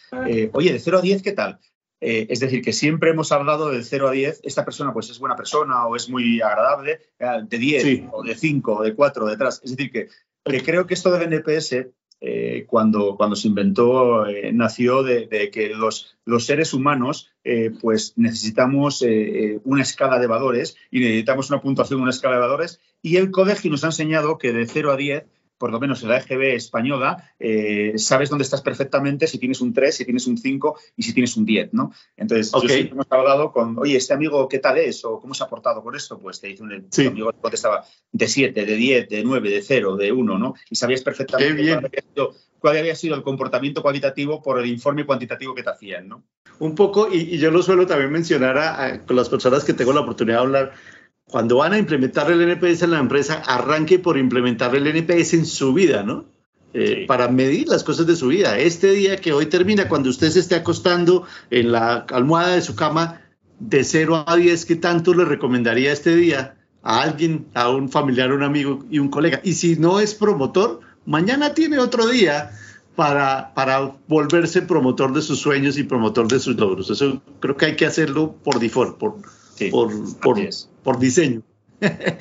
oye, 0.53 0.73
de 0.73 0.79
0 0.79 0.99
a 0.99 1.03
10, 1.03 1.23
¿qué 1.23 1.33
tal? 1.33 1.59
es 2.01 2.39
decir, 2.39 2.61
que 2.61 2.75
siempre 2.75 3.13
hemos 3.13 3.33
hablado 3.33 3.71
del 3.71 3.83
0 3.83 4.09
a 4.09 4.11
10, 4.11 4.41
esta 4.43 4.63
persona 4.63 4.93
pues 4.93 5.09
es 5.09 5.19
buena 5.19 5.37
persona 5.37 5.87
o 5.87 5.97
es 5.97 6.11
muy 6.11 6.43
agradable, 6.43 7.01
de 7.19 7.59
10 7.59 8.11
o 8.13 8.23
de 8.23 8.35
5 8.35 8.75
o 8.75 8.83
de 8.83 8.95
4 8.95 9.25
detrás. 9.25 9.63
Es 9.65 9.75
decir, 9.75 9.91
que, 9.91 10.09
que 10.45 10.63
creo 10.63 10.87
que 10.87 10.93
esto 10.93 11.11
del 11.11 11.33
NPS 11.33 11.87
eh, 12.27 12.65
cuando, 12.67 13.17
cuando 13.19 13.37
se 13.37 13.49
inventó, 13.49 14.27
eh, 14.27 14.51
nació 14.51 15.03
de, 15.03 15.51
que 15.53 15.69
los, 15.75 16.17
los, 16.25 16.47
seres 16.47 16.73
humanos 16.73 17.29
eh, 17.45 17.71
pues 17.83 18.15
necesitamos 18.17 19.05
una 19.65 19.83
escala 19.83 20.19
de 20.19 20.27
valores 20.27 20.75
y 20.91 21.01
necesitamos 21.01 21.51
una 21.51 21.61
puntuación, 21.61 22.01
una 22.01 22.11
escala 22.11 22.37
de 22.37 22.41
valores. 22.41 22.81
Y 23.03 23.17
el 23.17 23.31
colegio 23.31 23.71
nos 23.71 23.85
ha 23.85 23.89
enseñado 23.89 24.39
que 24.39 24.55
de 24.55 24.67
0 24.67 24.93
a 24.93 24.97
10 24.97 25.25
por 25.59 25.71
lo 25.71 25.81
menos 25.81 26.03
en 26.03 26.09
la 26.09 26.19
EGB 26.19 26.55
española, 26.55 27.33
eh, 27.39 27.95
sabes 27.97 28.29
dónde 28.29 28.43
estás 28.45 28.63
perfectamente 28.63 29.27
si 29.27 29.39
tienes 29.39 29.61
un 29.61 29.73
3, 29.73 29.95
si 29.95 30.05
tienes 30.05 30.27
un 30.27 30.37
5 30.37 30.79
y 30.97 31.03
si 31.03 31.13
tienes 31.13 31.37
un 31.37 31.45
10, 31.45 31.73
¿no? 31.73 31.93
Entonces, 32.17 32.53
yo 32.53 32.69
siempre 32.69 32.93
hemos 32.93 33.07
hablado 33.11 33.53
con, 33.53 33.79
oye, 33.79 33.97
¿este 33.97 34.15
amigo 34.15 34.49
qué 34.49 34.59
tal 34.59 34.79
es? 34.79 35.05
¿O 35.05 35.21
cómo 35.21 35.35
se 35.35 35.45
ha 35.45 35.49
portado 35.49 35.83
con 35.83 35.95
esto? 35.95 36.19
Pues 36.19 36.41
te 36.41 36.49
dice 36.49 36.63
un 36.63 36.73
amigo 37.07 37.33
que 37.33 37.41
contestaba 37.41 37.85
de 38.13 38.29
7, 38.29 38.65
de 38.65 38.77
10, 38.77 39.09
de 39.09 39.23
9, 39.23 39.51
de 39.51 39.63
0, 39.63 39.97
de 39.97 40.13
1, 40.13 40.39
¿no? 40.39 40.55
Y 40.71 40.77
sabías 40.77 41.03
perfectamente 41.03 41.63
cuál 41.63 41.85
había, 41.87 42.03
sido, 42.03 42.35
cuál 42.59 42.77
había, 42.77 42.97
sido, 42.97 43.15
el 43.15 43.23
comportamiento 43.23 43.83
cualitativo 43.83 44.43
por 44.43 44.59
el 44.61 44.67
informe 44.67 45.07
cuantitativo 45.07 45.55
que 45.55 45.63
te 45.63 45.71
hacían, 45.71 46.09
¿no? 46.09 46.25
Un 46.59 46.75
poco, 46.75 47.09
y, 47.13 47.39
yo 47.39 47.51
lo 47.51 47.63
suelo 47.63 47.87
también 47.87 48.13
mencionar 48.13 49.05
con 49.07 49.17
las 49.17 49.29
personas 49.29 49.65
que 49.65 49.75
tengo 49.75 49.93
la 49.93 50.01
oportunidad 50.01 50.39
de 50.39 50.43
hablar, 50.43 50.73
cuando 51.27 51.57
van 51.57 51.73
a 51.73 51.79
implementar 51.79 52.31
el 52.31 52.41
NPS 52.41 52.83
en 52.83 52.91
la 52.93 52.99
empresa, 52.99 53.43
arranque 53.47 53.99
por 53.99 54.19
implementar 54.19 54.75
el 54.77 54.87
NPS 54.87 55.35
en 55.35 55.47
su 55.47 55.73
vida, 55.73 56.03
¿no? 56.03 56.27
Eh, 56.77 57.05
para 57.07 57.29
medir 57.29 57.69
las 57.69 57.85
cosas 57.85 58.07
de 58.07 58.17
su 58.17 58.29
vida. 58.29 58.59
Este 58.59 58.91
día 58.91 59.17
que 59.17 59.33
hoy 59.33 59.47
termina, 59.47 59.89
cuando 59.89 60.11
usted 60.11 60.31
se 60.31 60.41
esté 60.41 60.57
acostando 60.57 61.25
en 61.51 61.71
la 61.71 62.05
almohada 62.11 62.55
de 62.55 62.63
su 62.63 62.75
cama, 62.75 63.21
de 63.61 63.85
0 63.85 64.25
a 64.27 64.37
10, 64.37 64.65
¿qué 64.65 64.77
tanto 64.77 65.15
le 65.15 65.25
recomendaría 65.25 65.93
este 65.93 66.17
día 66.17 66.57
a 66.83 67.03
alguien, 67.03 67.47
a 67.55 67.71
un 67.71 67.89
familiar, 67.89 68.33
un 68.33 68.43
amigo 68.43 68.85
y 68.91 68.99
un 68.99 69.09
colega? 69.09 69.41
Y 69.45 69.53
si 69.53 69.77
no 69.77 70.01
es 70.01 70.15
promotor, 70.15 70.81
mañana 71.07 71.55
tiene 71.55 71.79
otro 71.79 72.09
día 72.09 72.51
para, 72.97 73.55
para 73.55 73.93
volverse 74.09 74.63
promotor 74.63 75.13
de 75.13 75.23
sus 75.23 75.39
sueños 75.39 75.79
y 75.79 75.85
promotor 75.85 76.27
de 76.27 76.41
sus 76.41 76.57
logros. 76.57 76.91
Eso 76.91 77.23
creo 77.39 77.57
que 77.57 77.67
hay 77.67 77.77
que 77.77 77.87
hacerlo 77.87 78.35
por 78.43 78.59
default, 78.59 78.99
por, 78.99 79.15
por, 79.71 79.93
por, 80.83 80.99
diseño. 80.99 81.43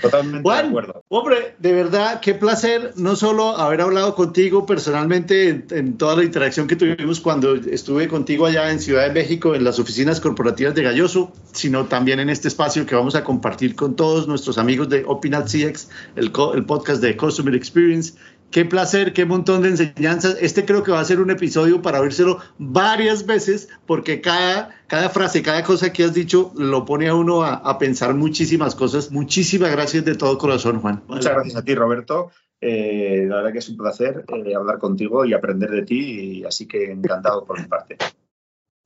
Totalmente 0.02 0.50
de 0.50 0.56
acuerdo. 0.56 1.04
Hombre, 1.08 1.56
de 1.60 1.72
verdad, 1.72 2.20
qué 2.20 2.34
placer 2.34 2.94
no 2.98 3.16
solo 3.16 3.58
haber 3.58 3.82
hablado 3.82 4.16
contigo 4.16 4.66
personalmente 4.66 5.64
en, 5.70 5.98
toda 5.98 6.18
la 6.18 6.24
interacción 6.24 6.68
que 6.68 6.76
tuvimos 6.76 7.22
cuando 7.22 7.56
estuve 7.56 8.08
contigo 8.08 8.46
allá 8.46 8.72
en 8.72 8.80
Ciudad 8.80 9.08
de 9.08 9.14
México, 9.14 9.56
en 9.56 9.64
las 9.64 9.80
oficinas 9.80 10.20
corporativas 10.20 10.76
de 10.76 10.84
Galloso, 10.84 11.32
sino 11.52 11.86
también 11.86 12.20
en 12.20 12.30
este 12.30 12.48
espacio 12.48 12.86
que 12.86 12.96
vamos 12.96 13.16
a 13.16 13.24
compartir 13.24 13.76
con 13.76 13.96
todos 13.96 14.28
nuestros 14.28 14.58
amigos 14.58 14.90
de 14.90 15.04
Opinat 15.06 15.46
CX, 15.46 15.90
el, 16.16 16.32
el 16.56 16.66
podcast 16.66 17.02
de 17.02 17.16
Customer 17.16 17.56
Experience 17.56 18.16
Qué 18.54 18.66
placer, 18.66 19.14
qué 19.14 19.26
montón 19.26 19.64
de 19.64 19.70
enseñanzas. 19.70 20.38
Este 20.40 20.64
creo 20.64 20.84
que 20.84 20.92
va 20.92 21.00
a 21.00 21.06
ser 21.06 21.20
un 21.20 21.32
episodio 21.32 21.82
para 21.82 22.00
oírselo 22.00 22.38
varias 22.60 23.26
veces 23.26 23.68
porque 23.88 24.22
cada, 24.22 24.70
cada 24.86 25.10
frase, 25.10 25.42
cada 25.42 25.64
cosa 25.64 25.92
que 25.92 26.04
has 26.04 26.14
dicho 26.14 26.54
lo 26.56 26.86
pone 26.86 27.08
a 27.08 27.16
uno 27.16 27.42
a, 27.42 27.80
pensar 27.80 28.14
muchísimas 28.14 28.76
cosas. 28.76 29.12
Muchísimas 29.12 29.72
gracias 29.72 30.06
de 30.06 30.14
todo 30.14 30.38
corazón, 30.38 30.82
Juan. 30.82 31.02
Muchas 31.08 31.34
gracias 31.34 31.56
a 31.56 31.66
ti, 31.66 31.74
Roberto. 31.74 32.30
Eh, 32.62 33.26
la 33.28 33.38
verdad 33.38 33.54
que 33.54 33.58
es 33.58 33.70
un 33.70 33.78
placer 33.78 34.24
eh, 34.28 34.56
hablar 34.56 34.78
contigo 34.78 35.26
y 35.26 35.34
aprender 35.34 35.72
de 35.72 35.82
ti, 35.82 36.42
y 36.42 36.46
así 36.46 36.68
que 36.68 36.92
encantado 36.92 37.46
por 37.46 37.60
mi 37.60 37.68
parte. 37.68 37.98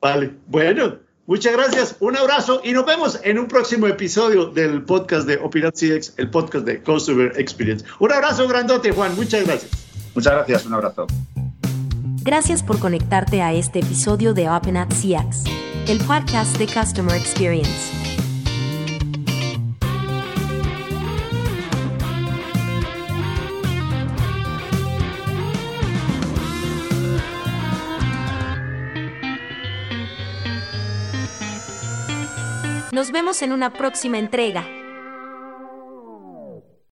Vale, 0.00 0.30
bueno, 0.46 0.96
Muchas 1.28 1.52
gracias, 1.52 1.94
un 2.00 2.16
abrazo 2.16 2.62
y 2.64 2.72
nos 2.72 2.86
vemos 2.86 3.20
en 3.22 3.38
un 3.38 3.48
próximo 3.48 3.86
episodio 3.86 4.46
del 4.46 4.82
podcast 4.82 5.28
de 5.28 5.36
Opinat 5.36 5.74
CX, 5.74 6.14
el 6.16 6.30
podcast 6.30 6.64
de 6.64 6.82
Customer 6.82 7.30
Experience. 7.36 7.84
Un 7.98 8.10
abrazo 8.12 8.48
grandote, 8.48 8.92
Juan, 8.92 9.14
muchas 9.14 9.44
gracias. 9.44 9.70
Muchas 10.14 10.32
gracias, 10.32 10.64
un 10.64 10.72
abrazo. 10.72 11.06
Gracias 12.22 12.62
por 12.62 12.78
conectarte 12.78 13.42
a 13.42 13.52
este 13.52 13.80
episodio 13.80 14.32
de 14.32 14.48
Open 14.48 14.78
at 14.78 14.88
CX, 14.88 15.44
el 15.86 15.98
podcast 15.98 16.56
de 16.56 16.66
Customer 16.66 17.14
Experience. 17.14 18.07
Nos 32.98 33.12
vemos 33.12 33.42
en 33.42 33.52
una 33.52 33.72
próxima 33.72 34.18
entrega. 34.18 34.64